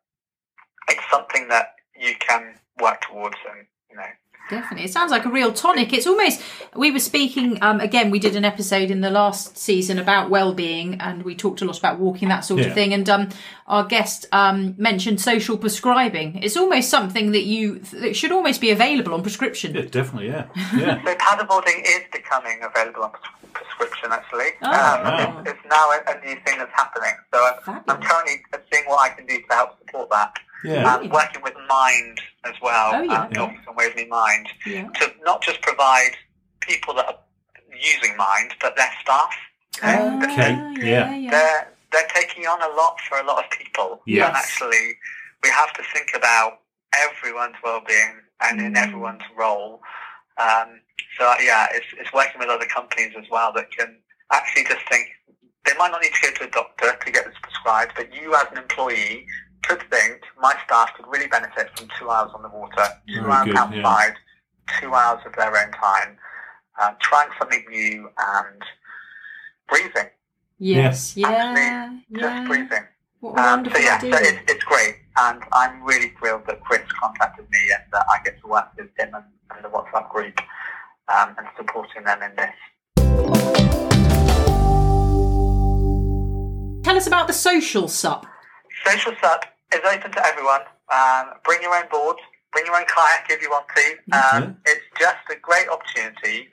it's 0.89 1.01
something 1.11 1.47
that 1.49 1.73
you 1.99 2.13
can 2.19 2.55
work 2.81 3.01
towards, 3.01 3.37
and 3.51 3.65
you 3.89 3.95
know, 3.97 4.03
Definitely. 4.49 4.85
It 4.85 4.91
sounds 4.91 5.09
like 5.09 5.25
a 5.25 5.29
real 5.29 5.53
tonic. 5.53 5.93
It's 5.93 6.05
almost, 6.05 6.41
we 6.75 6.91
were 6.91 6.99
speaking, 6.99 7.57
um, 7.63 7.79
again, 7.79 8.11
we 8.11 8.19
did 8.19 8.35
an 8.35 8.43
episode 8.43 8.91
in 8.91 9.01
the 9.01 9.09
last 9.09 9.57
season 9.57 9.97
about 9.99 10.29
well-being 10.29 10.95
and 10.99 11.23
we 11.23 11.33
talked 11.33 11.61
a 11.61 11.65
lot 11.65 11.77
about 11.79 11.97
walking, 11.99 12.27
that 12.29 12.41
sort 12.45 12.59
Yeah. 12.59 12.67
of 12.67 12.73
thing. 12.73 12.93
And 12.93 13.09
um, 13.09 13.29
our 13.67 13.85
guest 13.85 14.25
um, 14.31 14.75
mentioned 14.77 15.21
social 15.21 15.57
prescribing. 15.57 16.43
It's 16.43 16.57
almost 16.57 16.89
something 16.89 17.31
that 17.31 17.43
you, 17.43 17.79
that 17.79 18.15
should 18.15 18.31
almost 18.33 18.59
be 18.59 18.69
available 18.69 19.13
on 19.13 19.21
prescription. 19.21 19.73
Yeah, 19.75 19.83
definitely, 19.83 20.27
yeah. 20.29 20.47
Yeah. 20.75 21.01
So 21.05 21.15
paddleboarding 21.15 21.81
is 21.85 22.01
becoming 22.11 22.59
available 22.63 23.03
on 23.03 23.11
prescription, 23.53 24.11
actually. 24.11 24.49
Oh, 24.61 24.67
um, 24.67 24.73
wow. 24.73 25.41
it's, 25.45 25.51
it's 25.51 25.59
now 25.69 25.89
a, 25.91 26.01
a 26.11 26.25
new 26.25 26.35
thing 26.45 26.57
that's 26.59 26.71
happening. 26.73 27.13
So 27.33 27.39
I'm, 27.67 27.81
I'm 27.87 28.01
currently 28.01 28.43
seeing 28.71 28.85
what 28.85 28.99
I 28.99 29.09
can 29.15 29.25
do 29.25 29.37
to 29.41 29.53
help 29.53 29.79
support 29.79 30.09
that. 30.11 30.33
Yeah. 30.63 30.93
Um, 30.93 31.09
working 31.09 31.41
with 31.43 31.53
Mind 31.67 32.21
as 32.45 32.53
well, 32.61 32.91
Oh, 32.95 33.01
yeah. 33.01 33.21
um, 33.23 33.29
Norfolk 33.33 33.59
and 33.67 33.75
Waveney 33.75 34.05
Mind, 34.07 34.47
Yeah. 34.65 34.87
to 34.89 35.13
not 35.23 35.41
just 35.41 35.61
provide 35.61 36.11
people 36.61 36.93
that 36.95 37.05
are 37.07 37.17
using 37.71 38.15
Mind, 38.17 38.53
but 38.61 38.75
their 38.75 38.89
staff. 39.01 39.33
You 39.81 39.87
know, 39.87 40.19
Ah, 40.21 40.25
Okay, 40.31 40.87
yeah. 40.87 41.13
yeah. 41.15 41.31
They're, 41.31 41.67
they're 41.91 42.07
taking 42.13 42.45
on 42.47 42.61
a 42.61 42.73
lot 42.75 42.99
for 43.01 43.17
a 43.19 43.23
lot 43.23 43.43
of 43.43 43.49
people. 43.51 44.01
Yes. 44.05 44.27
And 44.27 44.37
actually, 44.37 44.97
we 45.43 45.49
have 45.49 45.73
to 45.73 45.83
think 45.93 46.11
about 46.15 46.59
everyone's 46.95 47.55
well-being 47.63 48.21
and 48.41 48.61
in 48.61 48.73
Mm. 48.73 48.77
everyone's 48.87 49.23
role. 49.35 49.81
Um, 50.37 50.79
so 51.17 51.33
yeah, 51.41 51.67
it's, 51.73 51.85
it's 51.99 52.13
working 52.13 52.39
with 52.39 52.49
other 52.49 52.65
companies 52.65 53.13
as 53.17 53.25
well 53.29 53.51
that 53.53 53.71
can 53.71 53.99
actually 54.31 54.63
just 54.65 54.81
think 54.89 55.09
they 55.65 55.73
might 55.77 55.91
not 55.91 56.01
need 56.01 56.13
to 56.13 56.21
go 56.21 56.31
to 56.35 56.43
a 56.45 56.51
doctor 56.51 56.95
to 57.05 57.11
get 57.11 57.25
this 57.25 57.35
prescribed, 57.41 57.93
but 57.95 58.13
you 58.13 58.33
as 58.35 58.47
an 58.51 58.57
employee 58.57 59.25
could 59.63 59.81
think 59.89 60.21
my 60.41 60.55
staff 60.65 60.93
could 60.95 61.07
really 61.07 61.27
benefit 61.27 61.69
from 61.77 61.87
two 61.99 62.09
hours 62.09 62.31
on 62.35 62.41
the 62.41 62.49
water, 62.49 62.85
two 63.07 63.21
Very 63.21 63.31
hours 63.31 63.45
good, 63.45 63.55
yeah. 63.55 63.61
outside, 63.61 64.13
two 64.79 64.93
hours 64.93 65.19
of 65.25 65.33
their 65.35 65.55
own 65.57 65.71
time, 65.71 66.17
uh, 66.81 66.91
trying 67.01 67.29
something 67.39 67.63
new 67.69 68.09
and 68.17 68.61
breathing, 69.69 70.09
Yes. 70.59 71.17
Yeah. 71.17 71.27
Actually, 71.27 72.03
just 72.19 72.23
Yeah. 72.35 72.47
breathing. 72.47 72.87
What 73.19 73.39
Um, 73.39 73.45
wonderful 73.63 73.79
so 73.79 73.85
yeah, 73.85 73.99
so 73.99 74.07
it's, 74.07 74.51
it's 74.51 74.63
great, 74.65 74.95
and 75.17 75.43
I'm 75.53 75.83
really 75.83 76.09
thrilled 76.19 76.45
that 76.47 76.63
Chris 76.63 76.81
contacted 77.01 77.49
me 77.49 77.59
and 77.73 77.83
that 77.91 78.05
I 78.09 78.21
get 78.23 78.39
to 78.41 78.47
work 78.47 78.69
with 78.77 78.89
him 78.97 79.13
and, 79.13 79.25
and 79.55 79.63
the 79.65 79.69
What's 79.69 79.93
Up 79.93 80.09
group 80.09 80.39
um, 81.07 81.35
and 81.37 81.47
supporting 81.57 82.03
them 82.03 82.21
in 82.21 82.35
this. 82.35 82.55
Tell 86.83 86.97
us 86.97 87.07
about 87.07 87.27
the 87.27 87.33
social 87.33 87.87
sup. 87.87 88.25
Social 88.85 89.13
Sup 89.21 89.45
is 89.75 89.81
open 89.85 90.11
to 90.11 90.25
everyone. 90.25 90.61
Um, 90.91 91.33
bring 91.43 91.61
your 91.61 91.75
own 91.75 91.87
board, 91.89 92.17
bring 92.51 92.65
your 92.65 92.75
own 92.75 92.85
kayak 92.87 93.25
if 93.29 93.41
you 93.41 93.49
want 93.49 93.65
to. 93.75 94.15
Um, 94.17 94.57
It's 94.65 94.85
just 94.99 95.17
a 95.31 95.35
great 95.35 95.67
opportunity 95.69 96.49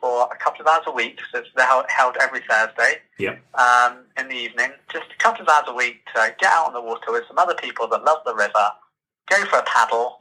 for 0.00 0.28
a 0.32 0.36
couple 0.36 0.60
of 0.60 0.66
hours 0.68 0.84
a 0.86 0.92
week. 0.92 1.18
So 1.32 1.38
it's 1.40 1.48
held, 1.90 2.16
every 2.20 2.40
Thursday 2.48 3.02
Yep. 3.18 3.40
um, 3.54 4.04
in 4.18 4.28
the 4.28 4.34
evening. 4.36 4.70
Just 4.92 5.06
a 5.12 5.22
couple 5.22 5.42
of 5.42 5.48
hours 5.48 5.64
a 5.68 5.74
week 5.74 6.04
to 6.14 6.34
get 6.38 6.50
out 6.52 6.66
on 6.68 6.72
the 6.72 6.80
water 6.82 7.10
with 7.10 7.24
some 7.26 7.38
other 7.38 7.54
people 7.54 7.88
that 7.88 8.04
love 8.04 8.18
the 8.24 8.34
river, 8.34 8.66
go 9.28 9.44
for 9.46 9.58
a 9.58 9.62
paddle, 9.64 10.18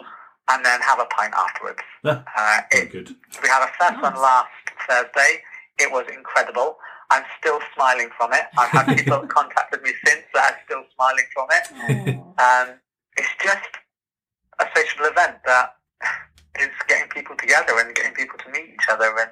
and 0.50 0.66
then 0.66 0.80
have 0.82 1.00
a 1.00 1.06
pint 1.06 1.34
afterwards. 1.36 1.80
Ah, 2.06 2.24
Uh, 2.36 2.62
Very 2.72 2.86
it, 2.86 2.91
good. 2.91 3.16
we 3.43 3.50
had 3.50 3.64
a 3.64 3.72
first 3.78 4.02
one 4.02 4.16
last 4.16 4.50
Thursday. 4.88 5.43
It 5.78 5.91
was 5.91 6.06
incredible. 6.12 6.78
I'm 7.10 7.24
still 7.39 7.60
smiling 7.76 8.10
from 8.18 8.34
it. 8.34 8.43
I've 8.58 8.70
had 8.70 8.86
people 8.97 9.22
that 9.22 9.30
contacted 9.30 9.82
me 9.82 9.91
since 10.05 10.24
that 10.34 10.53
are 10.53 10.60
still 10.66 10.84
smiling 10.95 11.26
from 11.34 11.47
it. 11.51 11.66
Um, 12.39 12.80
it's 13.18 13.30
just 13.43 13.70
a 14.60 14.66
social 14.76 15.05
event 15.05 15.38
that 15.45 15.76
is 16.60 16.70
getting 16.88 17.10
people 17.10 17.36
together 17.38 17.74
and 17.80 17.95
getting 17.95 18.14
people 18.14 18.38
to 18.39 18.49
meet 18.51 18.70
each 18.74 18.88
other. 18.89 19.14
And 19.20 19.30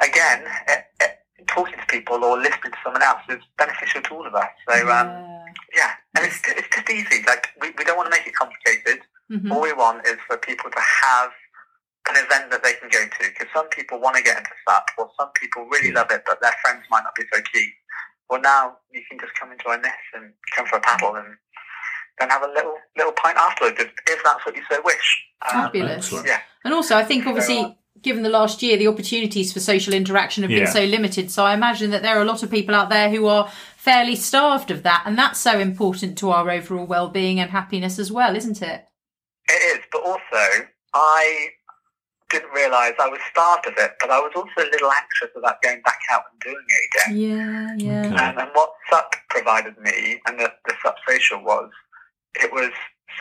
again, 0.00 0.44
it, 0.68 0.84
it, 1.00 1.46
talking 1.46 1.78
to 1.78 1.86
people 1.86 2.22
or 2.24 2.36
listening 2.38 2.72
to 2.72 2.78
someone 2.84 3.02
else 3.02 3.22
is 3.28 3.40
beneficial 3.58 4.02
to 4.02 4.14
all 4.14 4.26
of 4.26 4.34
us. 4.34 4.48
So 4.68 4.74
um, 4.74 4.86
Yeah. 4.86 5.44
yeah, 5.74 5.90
and 6.16 6.26
it's, 6.26 6.40
it's 6.46 6.68
just 6.74 6.90
easy. 6.90 7.22
Like 7.26 7.48
we, 7.60 7.70
we 7.78 7.84
don't 7.84 7.96
want 7.96 8.10
to 8.12 8.16
make 8.16 8.26
it 8.26 8.34
complicated. 8.34 9.00
Mhm. 9.30 9.50
All 9.52 9.60
we 9.62 9.72
want 9.72 10.06
is 10.06 10.16
for 10.26 10.36
people 10.38 10.70
to 10.70 10.80
have 10.80 11.30
an 12.16 12.24
event 12.24 12.50
that 12.50 12.62
they 12.62 12.74
can 12.74 12.88
go 12.90 13.02
to 13.04 13.30
because 13.30 13.48
some 13.54 13.68
people 13.70 14.00
want 14.00 14.16
to 14.16 14.22
get 14.22 14.38
into 14.38 14.50
SUP 14.68 14.86
or 14.98 15.10
some 15.18 15.30
people 15.40 15.66
really 15.66 15.92
love 15.92 16.10
it 16.10 16.22
but 16.26 16.40
their 16.40 16.54
friends 16.62 16.84
might 16.90 17.02
not 17.04 17.14
be 17.14 17.24
so 17.32 17.40
keen. 17.52 17.70
Well 18.28 18.40
now 18.40 18.76
you 18.92 19.02
can 19.08 19.18
just 19.18 19.32
come 19.38 19.50
and 19.50 19.60
join 19.60 19.82
this 19.82 19.92
and 20.14 20.32
come 20.56 20.66
for 20.66 20.76
a 20.76 20.80
paddle 20.80 21.14
and 21.16 21.36
then 22.18 22.30
have 22.30 22.42
a 22.42 22.48
little 22.48 22.74
little 22.96 23.12
pint 23.12 23.36
afterwards 23.36 23.76
if, 23.80 23.90
if 24.08 24.20
that's 24.24 24.44
what 24.44 24.54
you 24.56 24.62
so 24.70 24.80
wish. 24.84 25.24
Um, 25.46 25.62
Fabulous. 25.64 25.96
Excellent. 26.06 26.26
yeah. 26.26 26.40
And 26.64 26.74
also, 26.74 26.96
I 26.96 27.04
think 27.04 27.24
So, 27.24 27.30
obviously, 27.30 27.58
uh, 27.58 27.70
given 28.02 28.22
the 28.22 28.28
last 28.28 28.62
year, 28.62 28.76
the 28.76 28.88
opportunities 28.88 29.52
for 29.52 29.60
social 29.60 29.94
interaction 29.94 30.42
have 30.42 30.50
Yeah. 30.50 30.64
been 30.64 30.66
so 30.72 30.84
limited. 30.84 31.30
So 31.30 31.44
I 31.44 31.54
imagine 31.54 31.90
that 31.92 32.02
there 32.02 32.18
are 32.18 32.22
a 32.22 32.26
lot 32.26 32.42
of 32.42 32.50
people 32.50 32.74
out 32.74 32.90
there 32.90 33.08
who 33.08 33.26
are 33.26 33.50
fairly 33.76 34.16
starved 34.16 34.70
of 34.70 34.82
that, 34.82 35.04
and 35.06 35.16
that's 35.16 35.40
so 35.40 35.58
important 35.58 36.18
to 36.18 36.30
our 36.30 36.50
overall 36.50 36.84
well-being 36.86 37.40
and 37.40 37.50
happiness 37.50 37.98
as 37.98 38.12
well, 38.12 38.36
isn't 38.36 38.60
it? 38.60 38.86
It 39.48 39.78
is, 39.78 39.84
but 39.90 40.02
also 40.02 40.66
I 40.92 41.48
didn't 42.30 42.50
realise 42.52 42.94
I 42.98 43.08
was 43.08 43.20
starved 43.30 43.66
of 43.66 43.74
it, 43.76 43.92
but 44.00 44.10
I 44.10 44.18
was 44.20 44.32
also 44.36 44.50
a 44.58 44.70
little 44.70 44.90
anxious 44.92 45.30
about 45.36 45.60
going 45.62 45.82
back 45.82 45.98
out 46.12 46.22
and 46.30 46.40
doing 46.40 46.64
it 46.68 46.82
again. 46.88 47.16
Yeah, 47.16 47.74
yeah. 47.76 48.06
Okay. 48.14 48.24
Um, 48.24 48.38
and 48.38 48.50
what 48.54 48.72
SUP 48.88 49.14
provided 49.28 49.76
me, 49.78 50.20
and 50.26 50.38
the, 50.38 50.52
the 50.66 50.74
SUP 50.82 50.96
social 51.08 51.42
was, 51.42 51.70
it 52.36 52.52
was 52.52 52.70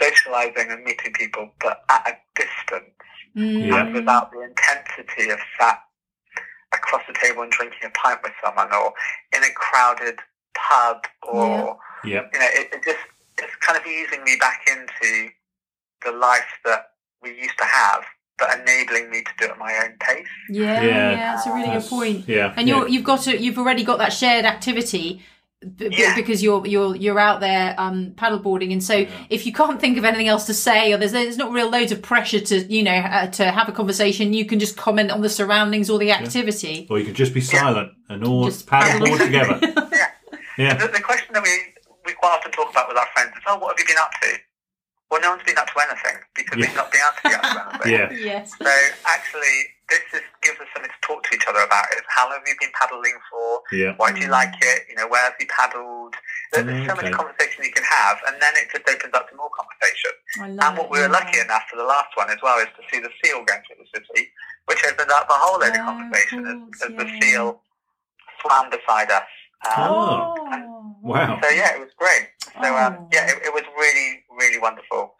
socialising 0.01 0.71
and 0.71 0.83
meeting 0.83 1.13
people, 1.13 1.51
but 1.61 1.81
at 1.89 2.07
a 2.07 2.13
distance 2.39 2.93
Mm. 3.37 3.67
Yeah. 3.69 3.85
and 3.85 3.93
without 3.93 4.31
the 4.31 4.41
intensity 4.41 5.29
of 5.29 5.37
sat 5.59 5.79
across 6.73 7.03
the 7.07 7.13
table 7.21 7.43
and 7.43 7.51
drinking 7.51 7.79
a 7.85 7.89
pint 7.91 8.19
with 8.23 8.33
someone, 8.43 8.73
or 8.73 8.91
in 9.35 9.43
a 9.43 9.51
crowded 9.53 10.17
pub, 10.57 11.03
or 11.21 11.77
Yep. 12.03 12.31
you 12.33 12.39
know, 12.39 12.47
it, 12.53 12.69
it 12.73 12.83
just 12.83 12.97
it's 13.37 13.55
kind 13.57 13.77
of 13.79 13.85
easing 13.85 14.23
me 14.23 14.35
back 14.39 14.67
into 14.67 15.29
the 16.03 16.11
life 16.11 16.49
that 16.65 16.87
we 17.21 17.29
used 17.37 17.57
to 17.59 17.65
have 17.65 18.03
but 18.39 18.59
enabling 18.59 19.09
me 19.11 19.21
to 19.23 19.31
do 19.39 19.45
it 19.45 19.51
at 19.51 19.57
my 19.57 19.73
own 19.83 19.93
pace. 19.99 20.27
Yeah, 20.49 20.81
Yeah. 20.81 21.11
yeah, 21.11 21.35
that's 21.35 21.47
a 21.47 21.53
really 21.53 21.67
good 21.69 21.89
point. 21.89 22.27
Yeah. 22.27 22.53
And 22.55 22.67
you're 22.67 22.87
you've 22.87 23.03
got 23.03 23.21
to 23.21 23.37
you've 23.37 23.57
already 23.57 23.83
got 23.83 23.97
that 23.99 24.13
shared 24.13 24.45
activity 24.45 25.21
b- 25.61 25.89
b- 25.89 25.95
Yeah. 25.97 26.15
because 26.15 26.41
you're 26.41 26.65
you're 26.65 26.95
you're 26.95 27.19
out 27.19 27.39
there 27.41 27.75
um 27.77 28.13
paddleboarding 28.15 28.71
and 28.71 28.83
so 28.83 29.05
if 29.29 29.45
you 29.45 29.51
can't 29.53 29.79
think 29.81 29.97
of 29.97 30.05
anything 30.05 30.27
else 30.27 30.45
to 30.45 30.53
say 30.53 30.93
or 30.93 30.97
there's 30.97 31.11
there's 31.11 31.37
not 31.37 31.51
real 31.51 31.69
loads 31.69 31.91
of 31.91 32.01
pressure 32.01 32.39
to 32.39 32.59
you 32.73 32.81
know 32.83 32.95
uh, 32.95 33.27
to 33.27 33.43
have 33.51 33.67
a 33.67 33.71
conversation 33.73 34.33
you 34.33 34.45
can 34.45 34.59
just 34.59 34.77
comment 34.77 35.11
on 35.11 35.21
the 35.21 35.29
surroundings 35.29 35.89
or 35.89 35.99
the 35.99 36.11
activity 36.11 36.87
Or 36.89 36.97
you 36.99 37.05
could 37.05 37.15
just 37.15 37.33
be 37.33 37.41
silent 37.41 37.91
and 38.09 38.23
all 38.25 38.45
Just 38.45 38.67
paddle 38.67 38.99
paddle. 39.05 39.11
all 39.11 39.17
together. 39.17 39.59
Yeah. 39.91 40.07
Yeah. 40.57 40.73
The, 40.75 40.87
the 40.91 40.99
question 41.01 41.33
that 41.33 41.43
we, 41.43 41.49
we 42.05 42.13
quite 42.13 42.35
often 42.37 42.51
talk 42.51 42.69
about 42.71 42.87
with 42.89 42.97
our 42.97 43.07
friends 43.13 43.31
is, 43.37 43.43
oh, 43.47 43.57
what 43.59 43.77
have 43.77 43.79
you 43.79 43.93
been 43.93 44.01
up 44.01 44.11
to? 44.21 44.27
Well, 45.09 45.21
no 45.21 45.31
one's 45.31 45.43
been 45.43 45.57
up 45.57 45.65
to 45.73 45.77
anything 45.81 46.21
because 46.35 46.57
Yeah. 46.59 46.67
we've 46.69 46.75
not 46.77 46.91
been 46.91 47.01
able 47.01 47.17
to 47.17 47.23
be 47.29 47.33
up 47.33 47.41
to 47.41 47.49
anything. 47.89 47.91
Yeah. 47.93 48.07
yes 48.13 48.53
So 48.61 48.69
actually, 49.09 49.57
this 49.89 50.05
is, 50.13 50.21
gives 50.45 50.59
us 50.61 50.67
something 50.73 50.91
to 50.93 51.01
talk 51.01 51.23
to 51.25 51.33
each 51.35 51.47
other 51.49 51.61
about. 51.65 51.89
Is 51.97 52.05
how 52.13 52.29
long 52.29 52.37
have 52.37 52.47
you 52.47 52.53
been 52.61 52.69
paddling 52.77 53.17
for? 53.31 53.61
Yeah. 53.73 53.93
Why 53.97 54.11
do 54.13 54.21
you 54.21 54.29
like 54.29 54.53
it? 54.61 54.85
You 54.87 54.95
know, 54.95 55.07
where 55.09 55.23
have 55.25 55.33
you 55.39 55.47
paddled? 55.49 56.13
There's 56.53 56.65
there's 56.69 56.85
so 56.87 56.93
much 56.93 57.05
Okay. 57.09 57.17
conversation 57.17 57.65
you 57.65 57.71
can 57.73 57.83
have, 57.83 58.17
and 58.29 58.37
then 58.39 58.53
it 58.61 58.69
just 58.69 58.85
opens 58.87 59.13
up 59.17 59.25
to 59.29 59.35
more 59.35 59.49
conversation. 59.49 60.13
I 60.45 60.47
love 60.53 60.61
And 60.69 60.77
what 60.77 60.85
it, 60.85 60.91
we 60.93 60.97
were 61.01 61.09
yeah. 61.09 61.17
lucky 61.25 61.39
enough 61.41 61.63
for 61.73 61.77
the 61.81 61.89
last 61.89 62.13
one 62.13 62.29
as 62.29 62.37
well 62.45 62.59
is 62.61 62.69
to 62.77 62.83
see 62.93 63.01
the 63.01 63.09
seal 63.25 63.41
going 63.49 63.61
through 63.65 63.81
the 63.81 63.89
city, 63.89 64.29
which 64.69 64.85
opened 64.85 65.09
up 65.09 65.25
a 65.25 65.33
whole 65.33 65.57
load 65.57 65.73
Oh, 65.73 65.85
conversation 65.89 66.45
of 66.45 66.53
as, 66.53 66.61
course, 66.69 66.81
as 66.85 66.91
the 67.01 67.05
yeah. 67.09 67.19
seal 67.19 67.61
swam 68.45 68.69
beside 68.69 69.09
us. 69.09 69.25
Um, 69.73 69.89
Oh. 69.89 70.68
Wow. 71.01 71.39
So 71.41 71.49
yeah, 71.49 71.75
it 71.75 71.79
was 71.79 71.89
great. 71.97 72.29
So 72.61 72.75
um, 72.75 72.95
Oh. 72.99 73.07
yeah, 73.13 73.27
it, 73.29 73.37
it 73.45 73.53
was 73.53 73.63
really, 73.77 74.23
really 74.37 74.59
wonderful. 74.59 75.15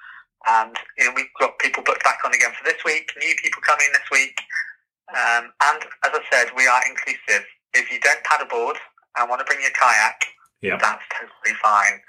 And 0.47 0.75
you 0.97 1.05
know, 1.05 1.13
we've 1.15 1.31
got 1.39 1.57
people 1.59 1.83
booked 1.83 2.03
back 2.03 2.19
on 2.25 2.33
again 2.33 2.51
for 2.57 2.63
this 2.65 2.83
week. 2.85 3.11
New 3.19 3.35
people 3.41 3.61
coming 3.65 3.87
this 3.93 4.07
week. 4.11 4.39
Um, 5.09 5.51
and 5.63 5.81
as 6.05 6.11
I 6.13 6.21
said, 6.31 6.47
we 6.55 6.67
are 6.67 6.81
inclusive. 6.87 7.45
If 7.73 7.91
you 7.91 7.99
don't 7.99 8.19
paddleboard 8.23 8.75
and 9.17 9.29
want 9.29 9.39
to 9.39 9.45
bring 9.45 9.61
your 9.61 9.71
kayak, 9.71 10.21
Yeah. 10.61 10.77
that's 10.77 11.03
totally 11.13 11.55
fine. 11.61 12.01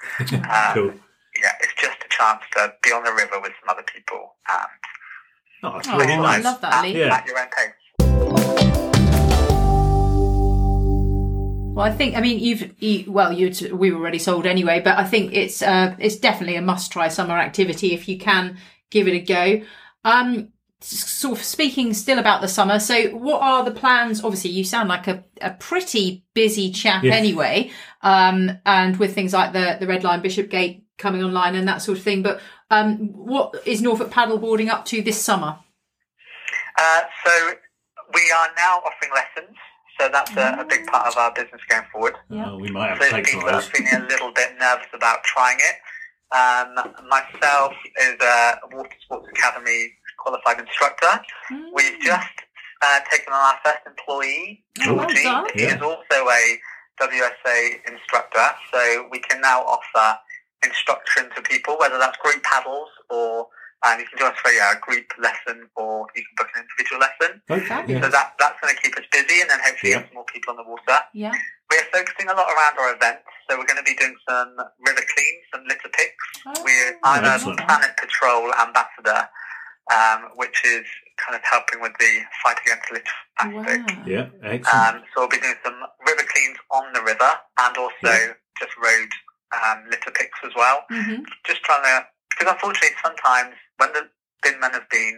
Um, 0.49 0.73
Cool. 0.73 0.93
Yeah, 1.41 1.51
it's 1.61 1.73
just 1.81 1.97
a 2.03 2.09
chance 2.09 2.41
to 2.57 2.73
be 2.83 2.91
on 2.91 3.03
the 3.03 3.13
river 3.13 3.39
with 3.41 3.53
some 3.61 3.69
other 3.69 3.83
people 3.83 4.35
and 4.51 4.67
Oh, 5.63 5.77
it's 5.77 5.87
Oh, 5.87 5.97
really 5.97 6.13
I 6.13 6.37
love 6.39 6.59
that, 6.61 6.73
at, 6.73 6.83
Lee. 6.83 6.99
Yeah. 6.99 7.13
at 7.15 7.25
your 7.25 7.39
own 7.39 7.47
pace. 7.55 8.87
Well, 11.81 11.91
I 11.91 11.95
think 11.95 12.15
I 12.15 12.21
mean 12.21 12.37
you've 12.39 12.75
you, 12.79 13.11
well 13.11 13.33
you 13.33 13.75
we 13.75 13.89
were 13.91 13.99
already 13.99 14.19
sold 14.19 14.45
anyway, 14.45 14.81
but 14.81 14.99
I 14.99 15.03
think 15.03 15.33
it's 15.33 15.63
uh 15.63 15.95
it's 15.97 16.15
definitely 16.15 16.55
a 16.55 16.61
must 16.61 16.91
try 16.91 17.07
summer 17.07 17.35
activity 17.39 17.93
if 17.93 18.07
you 18.07 18.19
can 18.19 18.57
give 18.91 19.07
it 19.07 19.15
a 19.15 19.19
go. 19.19 19.65
Um, 20.05 20.49
s- 20.79 21.09
sort 21.09 21.39
of 21.39 21.43
speaking 21.43 21.95
still 21.95 22.19
about 22.19 22.41
the 22.41 22.47
summer. 22.47 22.77
So, 22.79 23.09
what 23.15 23.41
are 23.41 23.63
the 23.65 23.71
plans? 23.71 24.23
Obviously, 24.23 24.51
you 24.51 24.63
sound 24.63 24.89
like 24.89 25.07
a, 25.07 25.23
a 25.41 25.51
pretty 25.51 26.23
busy 26.35 26.71
chap 26.71 27.03
Yeah. 27.03 27.15
anyway. 27.15 27.71
Um, 28.03 28.59
and 28.63 28.97
with 28.97 29.15
things 29.15 29.33
like 29.33 29.53
the 29.53 29.77
the 29.79 29.87
Red 29.87 30.03
Lion 30.03 30.21
Bishopgate 30.21 30.83
coming 30.99 31.23
online 31.23 31.55
and 31.55 31.67
that 31.67 31.81
sort 31.81 31.97
of 31.97 32.03
thing. 32.03 32.21
But 32.21 32.41
um, 32.69 33.07
what 33.13 33.55
is 33.65 33.81
Norfolk 33.81 34.11
paddleboarding 34.11 34.69
up 34.69 34.85
to 34.85 35.01
this 35.01 35.19
summer? 35.19 35.57
Uh, 36.77 37.01
so 37.25 37.53
we 38.13 38.21
are 38.35 38.49
now 38.55 38.83
offering 38.85 39.11
lessons. 39.15 39.57
So 40.01 40.09
that's 40.09 40.31
a, 40.35 40.61
a 40.61 40.65
big 40.65 40.87
part 40.87 41.05
of 41.07 41.15
our 41.15 41.31
business 41.31 41.61
going 41.69 41.83
forward. 41.91 42.15
Yeah. 42.31 42.49
Oh, 42.49 42.57
we 42.57 42.71
might 42.71 42.87
have 42.89 42.97
For 42.97 43.03
to 43.05 43.11
take 43.11 43.27
some 43.27 43.41
people 43.41 43.49
of 43.49 43.53
that 43.53 43.61
those. 43.61 43.67
are 43.67 43.71
feeling 43.85 44.03
a 44.03 44.07
little 44.09 44.31
bit 44.33 44.49
nervous 44.59 44.87
about 44.95 45.23
trying 45.23 45.57
it, 45.59 45.77
um, 46.35 46.73
myself 47.07 47.73
is 48.01 48.15
a 48.19 48.53
Water 48.71 48.89
Sports 49.03 49.27
Academy 49.31 49.93
qualified 50.17 50.59
instructor. 50.59 51.21
We've 51.75 51.99
just 52.01 52.33
uh, 52.81 52.99
taken 53.11 53.31
on 53.31 53.41
our 53.53 53.59
first 53.63 53.85
employee, 53.85 54.63
Oh, 54.87 54.95
well 54.95 55.05
Georgie. 55.05 55.23
done. 55.23 55.45
He 55.53 55.61
Yeah. 55.61 55.75
is 55.75 55.81
also 55.83 56.29
a 56.29 56.59
WSA 56.99 57.87
instructor, 57.87 58.47
so 58.73 59.07
we 59.11 59.19
can 59.19 59.39
now 59.39 59.61
offer 59.61 60.17
instruction 60.65 61.29
to 61.35 61.41
people, 61.43 61.77
whether 61.79 61.99
that's 61.99 62.17
group 62.17 62.41
paddles 62.43 62.89
or 63.11 63.47
um, 63.83 63.99
you 63.99 64.05
can 64.05 64.17
join 64.19 64.31
us 64.31 64.37
for 64.41 64.51
yeah, 64.51 64.73
a 64.73 64.79
group 64.79 65.05
lesson 65.17 65.67
or 65.75 66.05
you 66.15 66.21
can 66.21 66.35
book 66.37 66.49
an 66.55 66.63
individual 66.63 66.99
lesson. 67.01 67.41
Okay. 67.49 67.81
So 67.97 68.07
Yeah. 68.07 68.09
that, 68.09 68.33
that's 68.37 68.57
going 68.61 68.73
to 68.75 68.79
keep 68.81 68.93
us 68.97 69.05
busy 69.11 69.41
and 69.41 69.49
then 69.49 69.59
hopefully 69.63 69.91
Yeah. 69.91 69.99
get 69.99 70.07
some 70.09 70.15
more 70.21 70.29
people 70.31 70.51
on 70.53 70.57
the 70.57 70.67
water. 70.69 70.99
Yeah. 71.13 71.33
We're 71.71 71.87
focusing 71.91 72.27
a 72.29 72.33
lot 72.35 72.45
around 72.51 72.77
our 72.77 72.93
events, 72.93 73.23
so 73.49 73.57
we're 73.57 73.65
going 73.65 73.79
to 73.79 73.87
be 73.87 73.95
doing 73.95 74.15
some 74.27 74.53
river 74.85 75.01
cleans, 75.07 75.43
some 75.55 75.63
litter 75.65 75.89
picks. 75.95 76.25
Oh, 76.45 76.61
We're, 76.63 76.99
I'm 77.03 77.23
a. 77.23 77.39
Planet 77.39 77.95
Patrol 77.97 78.51
ambassador, 78.59 79.29
um, 79.91 80.29
which 80.35 80.61
is 80.65 80.83
kind 81.17 81.35
of 81.35 81.41
helping 81.47 81.79
with 81.81 81.93
the 81.99 82.21
fight 82.43 82.57
against 82.65 82.91
litter 82.91 83.15
plastic. 83.39 83.87
Wow. 83.87 84.03
Yeah. 84.05 84.27
Excellent. 84.43 84.67
Um, 84.67 85.03
so 85.15 85.21
we'll 85.23 85.29
be 85.29 85.39
doing 85.39 85.55
some 85.63 85.79
river 86.05 86.23
cleans 86.27 86.57
on 86.71 86.91
the 86.93 87.01
river 87.01 87.31
and 87.63 87.77
also 87.77 88.35
just 88.59 88.73
road 88.77 89.09
um, 89.55 89.83
litter 89.89 90.11
picks 90.11 90.37
as 90.43 90.51
well. 90.55 90.83
hmm 90.89 91.23
Just 91.47 91.63
trying 91.63 91.83
to, 91.83 92.05
because 92.29 92.51
unfortunately 92.51 92.95
sometimes 93.03 93.55
when 93.81 93.91
the 93.93 94.05
bin 94.45 94.59
men 94.61 94.71
have 94.77 94.87
been, 94.89 95.17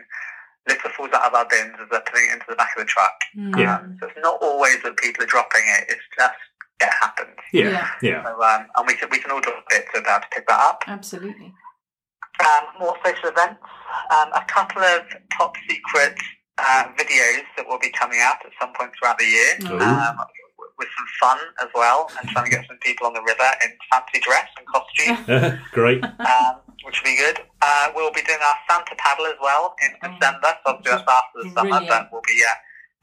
litter 0.68 0.90
falls 0.96 1.12
out 1.14 1.28
of 1.28 1.34
our 1.36 1.48
bins 1.48 1.76
as 1.82 1.88
they're 1.92 2.02
putting 2.08 2.30
it 2.30 2.34
into 2.40 2.46
the 2.50 2.56
back 2.56 2.72
of 2.78 2.82
the 2.84 2.88
truck. 2.88 3.14
Yeah. 3.60 3.78
Um, 3.84 3.98
so 4.00 4.08
it's 4.08 4.18
not 4.24 4.40
always 4.42 4.80
that 4.84 4.96
people 4.98 5.24
are 5.24 5.28
dropping 5.28 5.64
it, 5.68 5.86
it's 5.92 6.08
just 6.18 6.40
it 6.82 6.90
happens. 7.02 7.36
Yeah. 7.52 7.70
yeah. 7.70 7.88
Yeah. 8.02 8.24
So, 8.24 8.42
um, 8.42 8.66
and 8.76 8.88
we 8.88 8.96
can, 8.96 9.10
we 9.12 9.20
can 9.20 9.32
all 9.32 9.42
drop 9.42 9.64
it 9.72 9.86
to 9.94 10.02
be 10.02 10.08
able 10.10 10.22
to 10.22 10.28
pick 10.32 10.48
that 10.48 10.60
up. 10.60 10.84
Absolutely. 10.88 11.54
Um, 12.40 12.64
more 12.80 12.96
social 13.06 13.30
events, 13.30 13.62
um, 14.10 14.30
a 14.34 14.44
couple 14.48 14.82
of 14.82 15.04
top 15.38 15.54
secret 15.70 16.16
uh, 16.58 16.86
videos 16.98 17.44
that 17.56 17.68
will 17.68 17.80
be 17.80 17.90
coming 17.92 18.20
out 18.22 18.38
at 18.44 18.52
some 18.60 18.74
point 18.74 18.92
throughout 18.98 19.20
the 19.20 19.26
year, 19.26 19.54
Oh. 19.70 19.78
um, 19.80 20.18
with 20.80 20.88
some 20.98 21.08
fun 21.22 21.40
as 21.62 21.70
well, 21.76 22.10
and 22.20 22.30
trying 22.32 22.46
to 22.46 22.52
get 22.52 22.66
some 22.68 22.78
people 22.82 23.06
on 23.06 23.14
the 23.14 23.22
river 23.22 23.50
in 23.64 23.70
fancy 23.92 24.20
dress 24.20 24.48
and 24.58 24.66
costume, 24.68 25.60
Great. 25.72 26.04
um, 26.04 26.56
which 26.84 27.02
will 27.02 27.12
be 27.12 27.18
good. 27.18 27.40
Uh, 27.62 27.92
we'll 27.96 28.12
be 28.14 28.22
doing 28.22 28.40
our 28.44 28.56
Santa 28.70 28.96
paddle 28.98 29.26
as 29.26 29.36
well 29.42 29.76
in 29.84 29.92
Oh, 30.04 30.14
December, 30.20 30.48
so 30.66 30.74
obviously 30.74 30.92
that's 30.98 31.12
after 31.12 31.38
the 31.44 31.50
summer, 31.56 31.70
brilliant. 31.70 31.90
but 31.90 32.10
we'll 32.12 32.22
be 32.28 32.42
uh, 32.44 32.54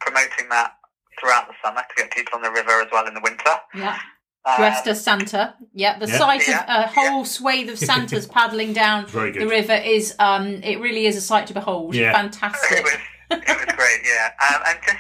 promoting 0.01 0.49
that 0.51 0.73
throughout 1.21 1.47
the 1.49 1.55
summer 1.65 1.81
to 1.83 1.95
get 2.03 2.11
people 2.13 2.37
on 2.37 2.43
the 2.43 2.51
river 2.51 2.81
as 2.81 2.89
well 2.93 3.07
in 3.07 3.15
the 3.15 3.21
winter. 3.23 3.55
Yeah. 3.75 3.99
Um, 4.47 4.57
Dressed 4.57 4.87
as 4.87 5.05
Santa. 5.05 5.55
Yeah. 5.75 5.99
The 5.99 6.07
Yeah. 6.09 6.19
sight 6.19 6.49
Yeah. 6.49 6.63
of 6.63 6.85
a 6.85 6.89
whole 6.89 7.25
swathe 7.27 7.69
of 7.69 7.79
Santas 7.79 8.27
paddling 8.31 8.73
down 8.73 9.05
the 9.13 9.45
river 9.47 9.75
is 9.75 10.15
um 10.19 10.63
it 10.65 10.81
really 10.81 11.05
is 11.07 11.15
a 11.17 11.21
sight 11.21 11.47
to 11.49 11.55
behold. 11.55 11.95
Yeah. 11.95 12.11
It 12.11 12.15
Fantastic. 12.15 12.85
was, 12.85 12.97
it 13.33 13.67
was 13.67 13.77
great, 13.77 14.01
yeah. 14.05 14.31
Um, 14.49 14.63
and 14.67 14.79
just 14.83 14.99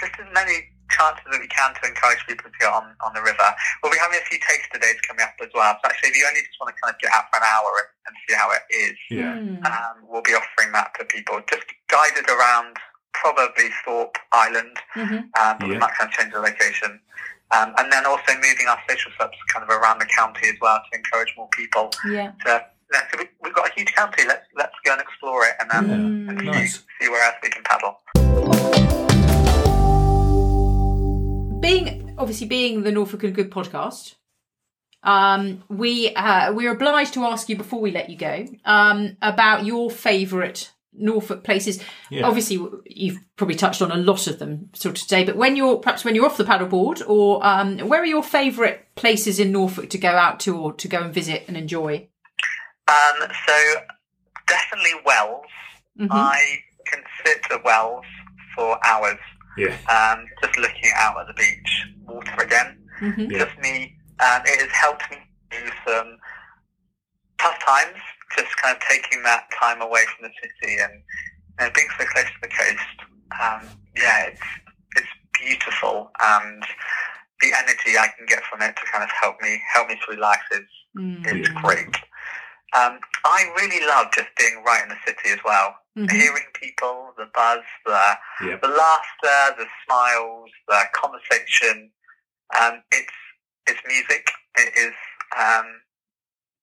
just 0.00 0.12
as 0.18 0.26
many 0.34 0.54
chances 0.90 1.24
that 1.30 1.40
we 1.40 1.46
can 1.48 1.72
to 1.74 1.82
encourage 1.88 2.20
people 2.26 2.50
to 2.50 2.58
get 2.58 2.68
on, 2.72 2.94
on 3.06 3.14
the 3.14 3.22
river. 3.22 3.48
We'll 3.82 3.92
be 3.92 3.98
having 3.98 4.18
a 4.18 4.26
few 4.28 4.38
taster 4.42 4.78
days 4.78 4.98
coming 5.06 5.22
up 5.24 5.34
as 5.40 5.48
well. 5.54 5.72
So 5.80 5.88
actually, 5.90 6.10
if 6.10 6.16
you 6.18 6.26
only 6.26 6.42
just 6.42 6.58
want 6.60 6.74
to 6.74 6.76
kind 6.82 6.92
of 6.94 6.98
get 7.00 7.10
out 7.14 7.30
for 7.32 7.38
an 7.40 7.46
hour 7.48 7.70
and, 7.80 7.90
and 8.10 8.14
see 8.28 8.34
how 8.34 8.48
it 8.52 8.64
is, 8.70 8.96
Yeah. 9.10 9.34
Hmm. 9.38 9.64
um, 9.66 9.94
we'll 10.10 10.22
be 10.26 10.34
offering 10.34 10.72
that 10.72 10.92
to 10.98 11.04
people. 11.06 11.40
Just 11.48 11.66
guided 11.88 12.28
around 12.28 12.76
probably 13.14 13.68
Thorpe 13.84 14.16
Island, 14.32 14.76
Mhm. 14.96 15.30
um, 15.38 15.54
but 15.58 15.68
we 15.68 15.76
might 15.78 15.94
kind 15.94 16.10
of 16.10 16.16
change 16.16 16.32
the 16.32 16.40
location. 16.40 17.00
Um, 17.50 17.74
and 17.78 17.90
then 17.92 18.06
also 18.06 18.32
moving 18.36 18.68
our 18.68 18.78
social 18.88 19.10
clubs 19.18 19.36
kind 19.52 19.64
of 19.64 19.70
around 19.70 19.98
the 19.98 20.06
county 20.06 20.48
as 20.48 20.54
well 20.60 20.78
to 20.78 20.96
encourage 20.96 21.34
more 21.36 21.48
people 21.50 21.90
Yeah. 22.06 22.30
to. 22.46 22.64
So 22.92 23.18
we, 23.18 23.28
we've 23.42 23.54
got 23.54 23.68
a 23.68 23.72
huge 23.74 23.92
county. 23.94 24.24
Let's 24.26 24.46
let's 24.56 24.74
go 24.84 24.92
and 24.92 25.00
explore 25.00 25.44
it 25.46 25.54
and 25.60 25.70
um, 25.72 25.86
Mm. 25.90 26.28
and 26.30 26.68
see, 26.68 26.80
see 27.00 27.08
where 27.08 27.22
else 27.24 27.36
we 27.42 27.48
can 27.50 27.62
paddle. 27.64 28.00
Being 31.70 32.14
obviously 32.18 32.48
being 32.48 32.82
the 32.82 32.90
Norfolk 32.90 33.22
and 33.22 33.32
Good 33.32 33.52
podcast, 33.52 34.16
um, 35.04 35.62
we 35.68 36.12
uh, 36.14 36.52
we're 36.52 36.72
obliged 36.72 37.14
to 37.14 37.24
ask 37.24 37.48
you 37.48 37.56
before 37.56 37.80
we 37.80 37.92
let 37.92 38.10
you 38.10 38.16
go 38.16 38.44
um, 38.64 39.16
about 39.22 39.64
your 39.64 39.88
favourite 39.88 40.72
Norfolk 40.92 41.44
places. 41.44 41.80
Yeah. 42.10 42.26
Obviously, 42.26 42.58
you've 42.86 43.20
probably 43.36 43.54
touched 43.54 43.82
on 43.82 43.92
a 43.92 43.96
lot 43.96 44.26
of 44.26 44.40
them 44.40 44.70
sort 44.74 44.96
of 44.96 45.02
today, 45.02 45.22
but 45.22 45.36
when 45.36 45.54
you're 45.54 45.76
perhaps 45.76 46.04
when 46.04 46.16
you're 46.16 46.26
off 46.26 46.36
the 46.36 46.44
paddleboard, 46.44 47.08
or 47.08 47.46
um, 47.46 47.78
where 47.88 48.02
are 48.02 48.06
your 48.06 48.24
favourite 48.24 48.92
places 48.96 49.38
in 49.38 49.52
Norfolk 49.52 49.90
to 49.90 49.98
go 49.98 50.10
out 50.10 50.40
to 50.40 50.58
or 50.58 50.72
to 50.72 50.88
go 50.88 51.00
and 51.00 51.14
visit 51.14 51.44
and 51.46 51.56
enjoy? 51.56 52.08
Um, 52.88 53.28
so 53.46 53.74
definitely 54.48 54.94
Wells. 55.06 55.44
Mhm. 56.00 56.08
I 56.10 56.40
can 56.86 57.04
sit 57.24 57.38
at 57.52 57.64
Wells 57.64 58.04
for 58.56 58.76
hours, 58.84 59.18
Yeah. 59.56 59.76
um, 59.90 60.26
just 60.42 60.58
looking 60.58 60.90
out 60.96 61.18
at 61.20 61.26
the 61.26 61.34
beach, 61.34 61.86
water 62.06 62.42
again. 62.42 62.76
Mhm. 63.00 63.30
Yeah. 63.30 63.44
Just 63.44 63.58
me. 63.58 63.96
Um, 64.20 64.42
it 64.44 64.60
has 64.60 64.70
helped 64.70 65.10
me 65.10 65.18
through 65.50 65.70
some 65.86 66.18
tough 67.38 67.58
times. 67.66 67.98
Just 68.36 68.56
kind 68.58 68.76
of 68.76 68.82
taking 68.88 69.22
that 69.24 69.48
time 69.58 69.80
away 69.82 70.04
from 70.16 70.28
the 70.28 70.32
city 70.40 70.76
and 70.80 70.92
you 71.58 71.66
know, 71.66 71.70
being 71.74 71.88
so 71.98 72.04
close 72.06 72.24
to 72.26 72.40
the 72.42 72.48
coast. 72.48 72.96
Um, 73.40 73.70
yeah, 73.96 74.26
it's 74.26 74.40
it's 74.96 75.08
beautiful, 75.34 76.10
and 76.20 76.62
the 77.40 77.52
energy 77.56 77.96
I 77.98 78.08
can 78.16 78.26
get 78.26 78.42
from 78.44 78.62
it 78.62 78.76
to 78.76 78.82
kind 78.92 79.02
of 79.02 79.10
help 79.10 79.40
me 79.40 79.60
help 79.74 79.88
me 79.88 79.98
through 80.04 80.16
life 80.20 80.42
is 80.52 80.66
is 81.26 81.48
Mm. 81.48 81.62
great. 81.62 81.96
Um, 82.72 82.98
I 83.24 83.44
really 83.60 83.84
love 83.86 84.12
just 84.12 84.28
being 84.38 84.62
right 84.64 84.82
in 84.82 84.88
the 84.90 84.96
city 85.06 85.30
as 85.30 85.38
well. 85.44 85.76
Mhm. 85.96 86.10
Hearing 86.10 86.46
people, 86.54 87.12
the 87.18 87.26
buzz, 87.34 87.64
the 87.84 88.18
Yep. 88.46 88.62
the 88.62 88.68
laughter, 88.68 89.54
the 89.58 89.66
smiles, 89.84 90.50
the 90.68 90.84
conversation. 90.92 91.90
Um, 92.58 92.82
it's 92.92 93.12
it's 93.66 93.80
music. 93.86 94.30
It 94.56 94.72
is. 94.76 94.94
Um, 95.36 95.82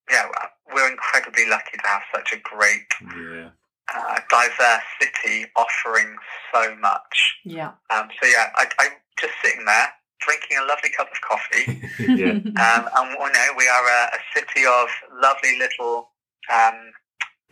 yeah, 0.10 0.30
we're 0.74 0.90
incredibly 0.90 1.46
lucky 1.48 1.78
to 1.78 1.88
have 1.88 2.04
such 2.16 2.32
a 2.34 2.38
great, 2.38 2.88
Yeah. 3.02 3.50
uh, 3.94 4.20
diverse 4.30 4.84
city 5.02 5.46
offering 5.56 6.16
so 6.54 6.76
much. 6.76 7.40
Yeah. 7.44 7.72
Um, 7.90 8.10
so 8.22 8.28
yeah, 8.28 8.52
I, 8.56 8.68
I'm 8.80 8.94
just 9.20 9.34
sitting 9.44 9.66
there 9.66 9.94
drinking 10.20 10.58
a 10.58 10.64
lovely 10.66 10.90
cup 10.90 11.12
of 11.12 11.20
coffee. 11.22 11.82
yeah. 12.00 12.32
Um, 12.32 12.90
and 12.96 13.12
you 13.12 13.32
know, 13.32 13.54
we 13.58 13.68
are 13.68 13.86
a, 13.88 14.16
a 14.16 14.20
city 14.34 14.66
of 14.66 14.88
lovely 15.22 15.58
little 15.60 16.12
um, 16.52 16.92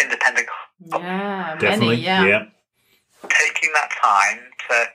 independent. 0.01 0.47
Yeah. 0.79 1.55
Definitely. 1.59 1.87
Many, 1.87 2.01
yeah. 2.03 2.25
yeah. 2.25 2.43
Taking 3.29 3.71
that 3.73 3.89
time 4.03 4.39
to 4.69 4.85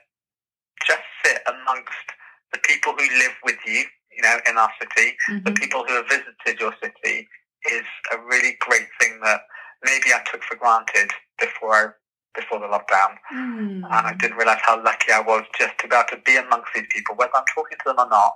just 0.87 1.01
sit 1.25 1.41
amongst 1.47 2.07
the 2.53 2.59
people 2.59 2.93
who 2.93 3.03
live 3.17 3.33
with 3.43 3.57
you, 3.65 3.83
you 4.15 4.21
know, 4.23 4.37
in 4.49 4.57
our 4.57 4.71
city, 4.79 5.15
the 5.43 5.51
Mhm. 5.51 5.57
people 5.59 5.85
who 5.87 5.93
have 5.95 6.07
visited 6.07 6.59
your 6.59 6.73
city, 6.83 7.27
is 7.69 7.85
a 8.11 8.17
really 8.17 8.57
great 8.59 8.87
thing 8.99 9.19
that 9.23 9.41
maybe 9.83 10.13
I 10.13 10.21
took 10.31 10.43
for 10.43 10.55
granted 10.55 11.11
before 11.39 11.75
I, 11.75 12.39
before 12.39 12.59
the 12.59 12.65
lockdown. 12.67 13.17
Mm. 13.33 13.83
And 13.85 14.07
I 14.07 14.13
didn't 14.17 14.37
realise 14.37 14.61
how 14.63 14.81
lucky 14.81 15.11
I 15.11 15.19
was 15.19 15.43
just 15.59 15.77
to 15.79 15.87
be 15.87 15.95
able 15.95 16.07
to 16.09 16.17
be 16.25 16.37
amongst 16.37 16.73
these 16.73 16.87
people, 16.89 17.15
whether 17.15 17.35
I'm 17.35 17.43
talking 17.53 17.77
to 17.77 17.83
them 17.85 17.99
or 17.99 18.09
not. 18.09 18.33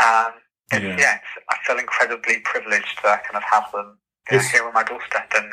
Um, 0.00 0.32
it's, 0.72 0.82
Yeah. 0.84 0.96
yeah, 0.98 1.20
I 1.50 1.56
feel 1.66 1.78
incredibly 1.78 2.40
privileged 2.40 2.96
to 2.98 3.02
kind 3.02 3.36
of 3.36 3.42
have 3.44 3.70
them 3.72 3.98
you 4.30 4.36
know, 4.36 4.42
It's- 4.42 4.50
here 4.52 4.66
on 4.66 4.72
my 4.74 4.82
doorstep 4.82 5.32
and 5.36 5.52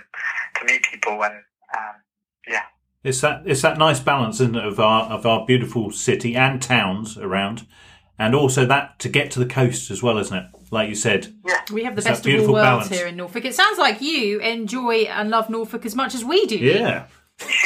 to 0.56 0.66
meet 0.66 0.84
people. 0.84 1.24
And 1.24 1.34
um, 1.78 1.96
yeah, 2.48 2.64
It's 3.04 3.22
that 3.22 3.44
it's 3.46 3.62
that 3.62 3.78
nice 3.78 4.00
balance, 4.00 4.40
isn't 4.42 4.56
it, 4.56 4.66
of 4.66 4.80
our 4.80 5.04
of 5.04 5.26
our 5.26 5.46
beautiful 5.46 5.92
city 5.92 6.36
and 6.36 6.62
towns 6.62 7.18
around, 7.18 7.68
and 8.20 8.36
also 8.36 8.66
that 8.66 9.00
to 9.00 9.10
get 9.10 9.32
to 9.32 9.40
the 9.40 9.46
coast 9.46 9.92
as 9.92 10.02
well, 10.04 10.18
isn't 10.18 10.36
it? 10.38 10.46
Like 10.72 10.88
you 10.90 10.96
said, 10.96 11.34
yeah, 11.46 11.60
We 11.72 11.84
have 11.84 11.96
the 11.96 12.00
It's 12.00 12.08
best 12.08 12.22
of 12.22 12.26
all 12.28 12.32
beautiful 12.32 12.54
worlds 12.54 12.66
balance. 12.88 12.90
here 12.90 13.08
in 13.08 13.18
Norfolk. 13.18 13.44
It 13.44 13.56
sounds 13.56 13.78
like 13.78 14.00
you 14.02 14.40
enjoy 14.40 15.04
and 15.04 15.30
love 15.30 15.50
Norfolk 15.50 15.86
as 15.86 15.96
much 15.96 16.16
as 16.16 16.24
we 16.24 16.46
do. 16.46 16.56
yeah, 16.58 17.08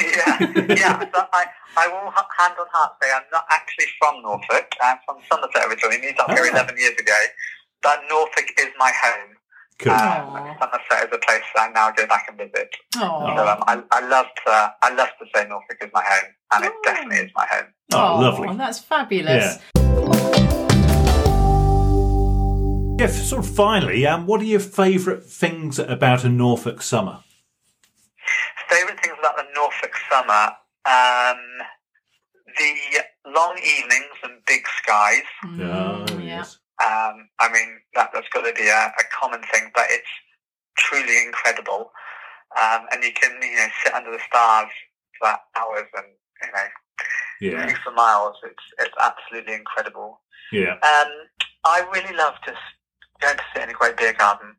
yeah, 0.01 0.63
yeah. 0.69 1.05
So 1.13 1.21
I, 1.33 1.45
I 1.77 1.87
will 1.87 2.09
hand 2.09 2.55
on 2.59 2.65
heart 2.71 2.93
say 3.01 3.11
I'm 3.11 3.21
not 3.31 3.45
actually 3.51 3.85
from 3.99 4.21
Norfolk. 4.23 4.73
I'm 4.81 4.97
from 5.05 5.17
Somerset 5.29 5.67
originally. 5.69 5.97
I 5.97 6.01
moved 6.07 6.19
up 6.19 6.31
here 6.31 6.45
Ah. 6.49 6.55
11 6.55 6.77
years 6.77 6.97
ago. 6.99 7.13
But 7.83 8.01
Norfolk 8.09 8.49
is 8.57 8.69
my 8.79 8.91
home. 9.03 9.34
Cool. 9.79 9.91
Um, 9.93 10.55
Somerset 10.59 11.07
is 11.09 11.13
a 11.13 11.17
place 11.19 11.41
I 11.57 11.69
now 11.73 11.91
go 11.91 12.05
back 12.07 12.25
and 12.29 12.37
visit. 12.37 12.69
Aw. 12.97 13.35
So 13.35 13.47
um, 13.47 13.63
I, 13.67 13.83
I 13.91 14.07
love 14.07 14.25
to 14.45 14.73
I 14.83 14.93
love 14.93 15.09
to 15.19 15.25
say 15.33 15.47
Norfolk 15.47 15.77
is 15.81 15.89
my 15.93 16.03
home, 16.03 16.31
and 16.53 16.65
it 16.65 16.71
Oh. 16.75 16.81
definitely 16.83 17.17
is 17.25 17.31
my 17.35 17.45
home. 17.49 17.65
oh, 17.93 17.97
Aw, 17.97 18.19
lovely. 18.19 18.55
That's 18.55 18.79
fabulous. 18.79 19.59
Yeah, 22.97 23.07
f- 23.07 23.11
sort 23.11 23.45
of 23.45 23.53
finally, 23.53 24.05
um, 24.07 24.25
what 24.25 24.39
are 24.41 24.45
your 24.45 24.61
favourite 24.61 25.23
things 25.23 25.79
about 25.79 26.23
a 26.23 26.29
Norfolk 26.29 26.81
summer? 26.81 27.19
Favorite 28.69 28.99
things 29.01 29.15
about 29.19 29.35
the 29.35 29.45
Norfolk 29.53 29.91
summer: 30.09 30.53
um, 30.85 31.41
the 32.57 33.31
long 33.31 33.57
evenings 33.57 34.15
and 34.23 34.33
big 34.47 34.63
skies. 34.81 35.23
Mm, 35.43 36.09
Oh, 36.09 36.19
yeah. 36.19 36.45
Yes. 36.79 36.87
Um, 36.87 37.29
I 37.39 37.51
mean, 37.51 37.79
that, 37.95 38.09
that's 38.13 38.27
got 38.33 38.41
to 38.41 38.53
be 38.53 38.67
a, 38.67 38.93
a 38.99 39.03
common 39.11 39.41
thing, 39.51 39.71
but 39.73 39.85
it's 39.89 40.07
truly 40.77 41.23
incredible. 41.25 41.91
Um, 42.61 42.85
and 42.91 43.03
you 43.03 43.11
can, 43.13 43.31
you 43.41 43.55
know, 43.55 43.67
sit 43.83 43.93
under 43.93 44.11
the 44.11 44.19
stars 44.27 44.69
for 45.19 45.27
hours 45.27 45.87
and, 45.95 46.05
you 46.43 46.51
know, 46.51 46.67
Yeah, 47.67 47.75
for 47.83 47.91
miles. 47.91 48.37
It's, 48.43 48.63
it's 48.79 48.95
absolutely 48.99 49.53
incredible. 49.53 50.21
yeah, 50.51 50.73
Um, 50.73 51.11
I 51.65 51.85
really 51.93 52.15
love 52.15 52.35
just 52.45 52.57
going 53.19 53.37
to 53.37 53.43
sit 53.53 53.63
in 53.63 53.69
a 53.69 53.73
great 53.73 53.97
beer 53.97 54.13
garden. 54.13 54.55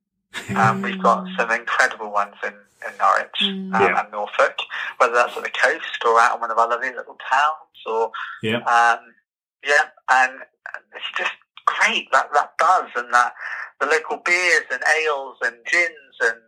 Um, 0.57 0.83
we've 0.83 0.99
got 1.03 1.27
some 1.39 1.51
incredible 1.51 2.11
ones 2.13 2.35
in, 2.45 2.53
in 2.53 2.97
Norwich 2.99 3.31
Mm. 3.43 3.75
um, 3.75 3.83
Yeah. 3.83 4.01
and 4.03 4.13
Norfolk, 4.13 4.57
whether 4.99 5.13
that's 5.15 5.37
at 5.37 5.43
the 5.43 5.51
coast 5.51 6.05
or 6.07 6.19
out 6.21 6.35
in 6.37 6.41
one 6.41 6.51
of 6.51 6.59
our 6.59 6.69
lovely 6.69 6.91
little 6.91 7.17
towns 7.31 7.79
or 7.87 8.11
yeah, 8.43 8.57
um, 8.65 8.99
yeah, 9.65 9.89
and 10.11 10.41
it's 10.95 11.11
just 11.17 11.33
great 11.81 12.09
that 12.13 12.29
that 12.35 12.51
buzz 12.59 12.91
and 12.97 13.13
that 13.13 13.33
the 13.81 13.87
local 13.87 14.19
beers 14.25 14.65
and 14.73 14.83
ales 15.03 15.37
and 15.43 15.55
gins 15.71 16.17
and 16.23 16.39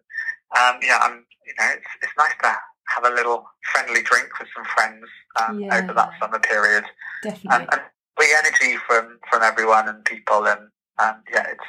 um, 0.59 0.81
yeah, 0.83 0.99
I'm 1.03 1.24
you 1.47 1.55
know 1.59 1.66
it's 1.72 1.87
it's 2.03 2.12
nice 2.18 2.33
to 2.43 2.57
have 2.95 3.05
a 3.05 3.14
little 3.14 3.45
friendly 3.72 4.03
drink 4.03 4.29
with 4.39 4.49
some 4.57 4.64
friends 4.64 5.05
um, 5.41 5.61
Yeah. 5.61 5.76
over 5.79 5.93
that 5.93 6.11
summer 6.20 6.39
period 6.39 6.85
Definitely. 7.22 7.51
and, 7.53 7.68
and 7.72 7.83
the 8.16 8.26
energy 8.39 8.79
from 8.87 9.18
from 9.31 9.43
everyone 9.43 9.89
and 9.89 10.05
people 10.05 10.47
and 10.47 10.61
um, 10.99 11.22
yeah, 11.33 11.47
it's 11.51 11.68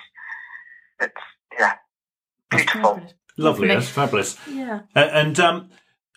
it's 1.01 1.21
yeah 1.59 1.73
beautiful. 2.49 2.81
Fabulous. 2.95 3.13
lovely. 3.37 3.67
Lovely. 3.67 3.67
That's 3.67 3.89
fabulous. 3.89 4.37
Yeah. 4.49 4.79
Uh, 4.95 4.99
and 5.11 5.39
um, 5.39 5.69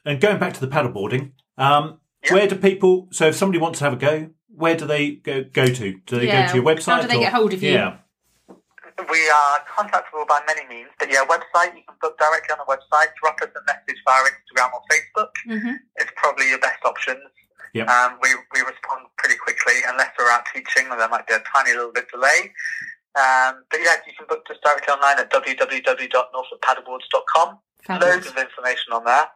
and 0.04 0.20
going 0.20 0.38
back 0.38 0.54
to 0.54 0.60
the 0.60 0.68
paddleboarding, 0.68 1.32
um, 1.58 1.98
Yeah. 2.24 2.34
where 2.34 2.46
do 2.48 2.56
people? 2.56 3.08
So 3.12 3.26
if 3.28 3.36
somebody 3.36 3.58
wants 3.58 3.78
to 3.80 3.84
have 3.84 3.92
a 3.92 3.96
go, 3.96 4.30
where 4.54 4.76
do 4.76 4.86
they 4.86 5.12
go? 5.12 5.42
Go 5.44 5.66
to? 5.66 5.92
Do 6.06 6.18
they 6.18 6.26
Yeah, 6.26 6.46
go 6.46 6.52
to 6.52 6.56
your 6.58 6.66
website? 6.66 6.92
how 6.94 7.00
do 7.02 7.08
they 7.08 7.16
or- 7.16 7.20
get 7.20 7.32
hold 7.32 7.52
of 7.52 7.62
you? 7.62 7.72
Yeah, 7.72 7.96
We 9.10 9.28
are 9.30 9.58
contactable 9.76 10.26
by 10.28 10.40
many 10.46 10.64
means, 10.68 10.90
but 10.98 11.10
yeah, 11.10 11.24
website 11.24 11.74
you 11.76 11.82
can 11.88 11.96
book 12.00 12.16
directly 12.18 12.52
on 12.52 12.58
the 12.58 12.64
website. 12.70 13.08
Drop 13.20 13.40
us 13.42 13.48
a 13.56 13.60
message 13.66 14.00
via 14.06 14.22
Instagram 14.30 14.70
or 14.72 14.82
Facebook. 14.92 15.30
hmm 15.46 15.72
it's 15.96 16.12
probably 16.16 16.48
your 16.50 16.58
best 16.60 16.84
options. 16.84 17.20
Yep. 17.74 17.88
Um, 17.88 18.18
we, 18.22 18.28
we 18.52 18.60
respond 18.60 19.06
pretty 19.16 19.36
quickly 19.36 19.74
unless 19.88 20.10
we're 20.18 20.28
out 20.30 20.44
teaching 20.52 20.88
or 20.90 20.96
there 20.98 21.08
might 21.08 21.26
be 21.26 21.32
a 21.34 21.40
tiny 21.54 21.72
little 21.72 21.90
bit 21.92 22.04
of 22.04 22.10
delay. 22.20 22.52
Um, 23.16 23.64
but 23.70 23.80
yeah, 23.82 23.96
you 24.06 24.12
can 24.16 24.26
book 24.28 24.46
just 24.46 24.60
directly 24.62 24.92
online 24.92 25.18
at 25.18 25.30
www.norfolkpaddleboards.com. 25.32 27.48
Loads 27.48 27.86
Fabulous. 27.86 28.26
of 28.30 28.36
information 28.36 28.92
on 28.92 29.04
there. 29.04 29.26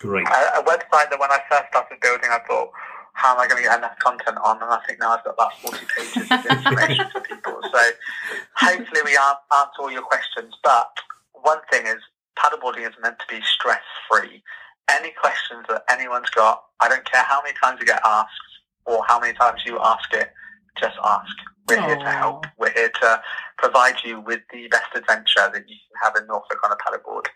great. 0.00 0.28
A, 0.28 0.58
a 0.60 0.62
website 0.64 1.08
that 1.10 1.18
when 1.18 1.30
I 1.32 1.40
first 1.50 1.64
started 1.70 1.98
building, 2.00 2.30
I 2.30 2.38
thought, 2.46 2.70
how 3.18 3.34
am 3.34 3.40
I 3.40 3.48
going 3.48 3.60
to 3.60 3.68
get 3.68 3.78
enough 3.78 3.98
content 3.98 4.38
on? 4.44 4.62
And 4.62 4.70
I 4.70 4.78
think 4.86 5.00
now 5.00 5.10
I've 5.10 5.24
got 5.24 5.34
about 5.34 5.52
40 5.58 5.78
pages 5.90 6.30
of 6.30 6.46
information 6.46 7.06
for 7.12 7.20
people. 7.20 7.58
So 7.68 7.84
hopefully 8.56 9.00
we 9.04 9.16
answer 9.18 9.78
all 9.80 9.90
your 9.90 10.02
questions. 10.02 10.54
But 10.62 10.88
one 11.32 11.58
thing 11.70 11.86
is, 11.86 11.98
paddleboarding 12.38 12.88
is 12.88 12.94
meant 13.02 13.18
to 13.18 13.26
be 13.28 13.42
stress-free. 13.42 14.42
Any 14.90 15.12
questions 15.20 15.66
that 15.68 15.82
anyone's 15.90 16.30
got, 16.30 16.62
I 16.80 16.88
don't 16.88 17.04
care 17.04 17.22
how 17.24 17.42
many 17.42 17.54
times 17.62 17.78
you 17.80 17.86
get 17.86 18.00
asked 18.04 18.30
or 18.86 19.04
how 19.06 19.20
many 19.20 19.34
times 19.34 19.62
you 19.66 19.78
ask 19.82 20.12
it, 20.14 20.30
just 20.80 20.96
ask. 21.04 21.34
We're 21.68 21.84
here 21.84 21.96
to 21.96 22.10
help. 22.10 22.46
We're 22.56 22.72
here 22.72 22.90
to 23.02 23.22
provide 23.58 23.96
you 24.04 24.20
with 24.20 24.40
the 24.52 24.68
best 24.68 24.94
adventure 24.94 25.50
that 25.52 25.64
you 25.68 25.76
can 25.76 25.96
have 26.02 26.16
in 26.16 26.26
Norfolk 26.26 26.58
on 26.64 26.72
a 26.72 26.76
paddleboard. 26.76 27.26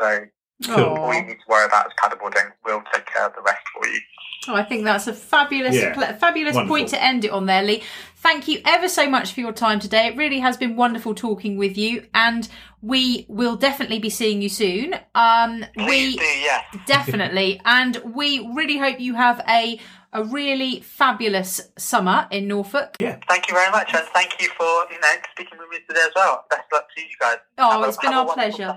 So 0.00 0.24
Cool. 0.64 0.74
all 0.84 1.14
you 1.14 1.22
need 1.22 1.34
to 1.34 1.44
worry 1.48 1.66
about 1.66 1.86
is 1.86 1.92
paddleboarding. 2.02 2.50
We'll 2.64 2.82
take 2.92 3.06
care 3.06 3.26
of 3.26 3.34
the 3.34 3.42
rest 3.42 3.60
for 3.74 3.86
you. 3.86 4.00
Oh, 4.48 4.54
I 4.54 4.62
think 4.64 4.84
that's 4.84 5.06
a 5.06 5.12
fabulous, 5.12 5.76
Yeah. 5.76 5.92
pl- 5.94 6.14
fabulous 6.18 6.54
Wonderful. 6.54 6.76
point 6.76 6.88
to 6.90 7.02
end 7.02 7.24
it 7.24 7.30
on 7.30 7.46
there, 7.46 7.62
Lee. 7.62 7.82
Thank 8.16 8.48
you 8.48 8.60
ever 8.64 8.88
so 8.88 9.08
much 9.08 9.32
for 9.32 9.40
your 9.40 9.52
time 9.52 9.78
today. 9.78 10.06
It 10.06 10.16
really 10.16 10.38
has 10.40 10.56
been 10.56 10.74
wonderful 10.74 11.14
talking 11.14 11.58
with 11.58 11.76
you, 11.76 12.06
and 12.14 12.48
we 12.80 13.26
will 13.28 13.56
definitely 13.56 13.98
be 13.98 14.10
seeing 14.10 14.40
you 14.42 14.48
soon. 14.48 14.94
Um, 15.14 15.64
Please 15.76 16.14
we 16.16 16.18
do, 16.18 16.24
yes. 16.24 16.64
definitely, 16.86 17.60
and 17.64 17.96
we 18.04 18.48
really 18.54 18.78
hope 18.78 19.00
you 19.00 19.14
have 19.14 19.44
a 19.48 19.78
a 20.14 20.24
really 20.24 20.80
fabulous 20.80 21.60
summer 21.76 22.26
in 22.30 22.48
Norfolk. 22.48 22.96
Yeah. 22.98 23.18
Thank 23.28 23.46
you 23.48 23.54
very 23.54 23.70
much, 23.70 23.92
and 23.94 24.06
thank 24.14 24.40
you 24.40 24.48
for 24.56 24.64
you 24.90 24.98
know 25.00 25.12
speaking 25.32 25.58
with 25.58 25.68
me 25.68 25.78
today 25.86 26.00
as 26.06 26.12
well. 26.16 26.44
Best 26.48 26.62
luck 26.72 26.86
to 26.96 27.00
you 27.02 27.08
guys. 27.20 27.36
Oh, 27.58 27.70
Have 27.72 27.82
a- 27.82 27.88
it's 27.88 27.96
been 27.98 28.12
a 28.12 28.16
our 28.20 28.26
wonderful 28.26 28.56
pleasure. 28.56 28.76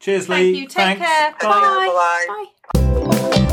Summer 0.00 0.18
too. 0.18 0.24
Cheers, 0.24 0.26
Thank 0.26 0.54
Lee. 0.54 0.60
you. 0.60 0.66
Take 0.66 0.98
Thanks. 0.98 1.06
care. 1.06 1.30
Bye. 1.40 2.46
Bye-bye. 2.70 3.50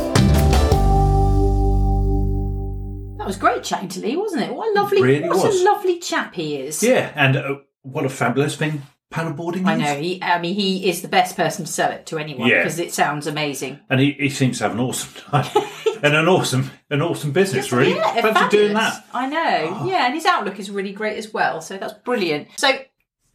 That 3.17 3.25
was 3.27 3.37
great 3.37 3.63
chatting 3.63 3.89
to 3.89 3.99
Lee, 3.99 4.15
wasn't 4.15 4.43
it? 4.43 4.53
What 4.53 4.69
a 4.75 4.79
lovely, 4.79 5.01
really 5.01 5.27
what 5.27 5.43
was. 5.45 5.61
a 5.61 5.63
lovely 5.65 5.99
chap 5.99 6.35
he 6.35 6.55
is. 6.57 6.81
Yeah, 6.81 7.11
and 7.15 7.35
uh, 7.35 7.55
what 7.81 8.05
a 8.05 8.09
fabulous 8.09 8.55
thing 8.55 8.83
paddleboarding 9.11 9.65
I 9.65 9.75
is. 9.75 9.81
know. 9.81 9.95
He, 9.95 10.21
I 10.21 10.39
mean, 10.39 10.53
he 10.55 10.87
is 10.89 11.01
the 11.01 11.07
best 11.07 11.35
person 11.35 11.65
to 11.65 11.71
sell 11.71 11.91
it 11.91 12.05
to 12.07 12.17
anyone 12.19 12.47
Yeah. 12.47 12.59
because 12.59 12.77
it 12.79 12.93
sounds 12.93 13.25
amazing. 13.27 13.79
And 13.89 13.99
he, 13.99 14.11
he 14.13 14.29
seems 14.29 14.57
to 14.59 14.65
have 14.65 14.73
an 14.73 14.79
awesome 14.79 15.13
time 15.31 15.63
and 16.03 16.13
an 16.15 16.27
awesome 16.27 16.71
an 16.89 17.01
awesome 17.01 17.31
business. 17.31 17.71
Really, 17.71 17.95
Yeah, 17.95 18.13
fancy 18.21 18.57
doing 18.57 18.73
fabulous. 18.73 18.95
that. 18.97 19.05
I 19.13 19.27
know. 19.27 19.85
Yeah, 19.85 20.05
and 20.05 20.13
his 20.13 20.25
outlook 20.25 20.59
is 20.59 20.69
really 20.69 20.91
great 20.93 21.17
as 21.17 21.33
well. 21.33 21.59
So 21.61 21.77
that's 21.77 21.93
brilliant. 21.93 22.47
So 22.57 22.69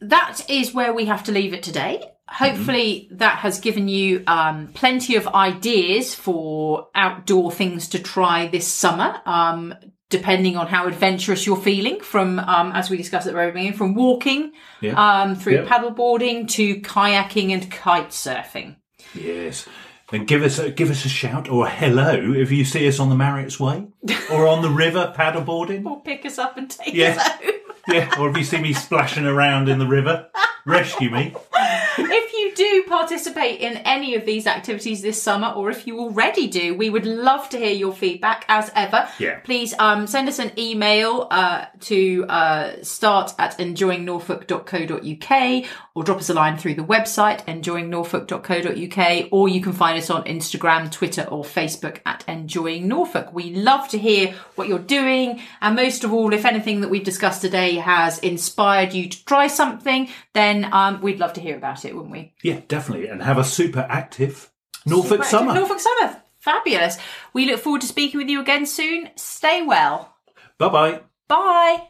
that 0.01 0.41
is 0.49 0.73
where 0.73 0.93
we 0.93 1.05
have 1.05 1.23
to 1.25 1.31
leave 1.31 1.53
it 1.53 1.61
today. 1.63 2.12
Hopefully, 2.29 3.09
that 3.11 3.39
has 3.39 3.59
given 3.59 3.87
you 3.87 4.23
um, 4.27 4.67
plenty 4.73 5.15
of 5.15 5.27
ideas 5.27 6.15
for 6.15 6.87
outdoor 6.95 7.51
things 7.51 7.89
to 7.89 7.99
try 7.99 8.47
this 8.47 8.67
summer. 8.67 9.21
Um, 9.25 9.73
depending 10.09 10.55
on 10.55 10.67
how 10.67 10.85
adventurous 10.85 11.47
you're 11.47 11.57
feeling 11.57 11.99
from, 11.99 12.37
um, 12.37 12.71
as 12.73 12.87
we 12.87 12.95
discussed 12.97 13.25
at 13.25 13.31
the 13.31 13.35
very 13.35 13.51
beginning, 13.51 13.73
from 13.73 13.95
walking, 13.95 14.51
Yeah. 14.79 14.93
um, 15.21 15.33
through 15.35 15.55
Yeah. 15.55 15.65
paddleboarding 15.65 16.47
to 16.49 16.81
kayaking 16.81 17.51
and 17.51 17.71
kite 17.71 18.09
surfing. 18.09 18.75
Yes. 19.15 19.67
Then 20.11 20.25
give 20.25 20.43
us 20.43 20.59
a, 20.59 20.69
give 20.69 20.91
us 20.91 21.03
a 21.05 21.09
shout 21.09 21.49
or 21.49 21.65
a 21.65 21.69
hello 21.71 22.13
if 22.35 22.51
you 22.51 22.63
see 22.63 22.87
us 22.87 22.99
on 22.99 23.09
the 23.09 23.15
Marriott's 23.15 23.59
Way 23.59 23.87
or 24.31 24.45
on 24.47 24.61
the 24.61 24.69
river 24.69 25.11
paddleboarding. 25.17 25.83
Or 25.83 26.03
pick 26.03 26.27
us 26.27 26.37
up 26.37 26.57
and 26.57 26.69
take 26.69 26.93
Yeah. 26.93 27.15
us 27.19 27.27
home. 27.27 27.51
Yeah, 27.87 28.09
or 28.19 28.29
if 28.29 28.37
you 28.37 28.43
see 28.43 28.59
me 28.61 28.73
splashing 28.73 29.25
around 29.25 29.67
in 29.67 29.79
the 29.79 29.87
river, 29.87 30.27
rescue 30.65 31.09
me. 31.09 31.35
if 31.97 32.22
you 32.59 32.83
do 32.83 32.89
participate 32.89 33.61
in 33.61 33.77
any 33.77 34.15
of 34.15 34.25
these 34.25 34.47
activities 34.47 35.01
this 35.01 35.21
summer, 35.21 35.49
or 35.49 35.69
if 35.69 35.87
you 35.87 35.99
already 35.99 36.47
do, 36.47 36.75
we 36.75 36.89
would 36.89 37.05
love 37.05 37.49
to 37.49 37.57
hear 37.57 37.73
your 37.73 37.93
feedback 37.93 38.45
as 38.47 38.71
ever. 38.75 39.09
Yeah. 39.19 39.39
Please 39.39 39.73
um, 39.79 40.07
send 40.07 40.27
us 40.27 40.39
an 40.39 40.51
email 40.57 41.27
uh, 41.31 41.65
to 41.81 42.25
uh, 42.27 42.73
start 42.81 43.33
at 43.39 43.57
enjoyingnorfolk.co.uk 43.57 45.65
or 45.95 46.03
drop 46.03 46.17
us 46.17 46.29
a 46.29 46.33
line 46.33 46.57
through 46.57 46.75
the 46.75 46.83
website 46.83 47.45
enjoyingnorfolk.co.uk 47.45 49.27
or 49.31 49.47
you 49.47 49.61
can 49.61 49.73
find 49.73 49.97
us 49.97 50.09
on 50.09 50.23
Instagram, 50.23 50.91
Twitter 50.91 51.23
or 51.23 51.43
Facebook 51.43 51.99
at 52.05 52.23
Enjoying 52.27 52.87
Norfolk. 52.87 53.33
We 53.33 53.55
love 53.55 53.87
to 53.89 53.97
hear 53.97 54.33
what 54.55 54.67
you're 54.67 54.79
doing 54.79 55.41
and 55.61 55.75
most 55.75 56.03
of 56.03 56.11
all, 56.11 56.33
if 56.33 56.45
anything 56.45 56.81
that 56.81 56.89
we've 56.89 57.03
discussed 57.03 57.41
today 57.41 57.75
has 57.75 58.19
inspired 58.19 58.93
you 58.93 59.09
to 59.09 59.25
try 59.25 59.47
something, 59.47 60.09
then 60.33 60.71
um, 60.73 61.01
we'd 61.01 61.19
love 61.19 61.33
to 61.33 61.41
hear 61.41 61.55
about 61.55 61.85
it, 61.85 61.95
wouldn't 61.95 62.11
we? 62.11 62.33
Yeah, 62.43 62.59
definitely. 62.67 63.07
And 63.07 63.23
have 63.23 63.37
a 63.37 63.43
super 63.43 63.87
active 63.89 64.51
Norfolk 64.85 65.23
summer. 65.23 65.53
Norfolk 65.53 65.79
summer. 65.79 66.21
Fabulous. 66.39 66.97
We 67.31 67.45
look 67.45 67.61
forward 67.61 67.81
to 67.81 67.87
speaking 67.87 68.19
with 68.19 68.27
you 68.29 68.41
again 68.41 68.65
soon. 68.65 69.09
Stay 69.15 69.61
well. 69.61 70.15
Bye 70.57 70.69
bye. 70.69 70.99
Bye. 71.27 71.87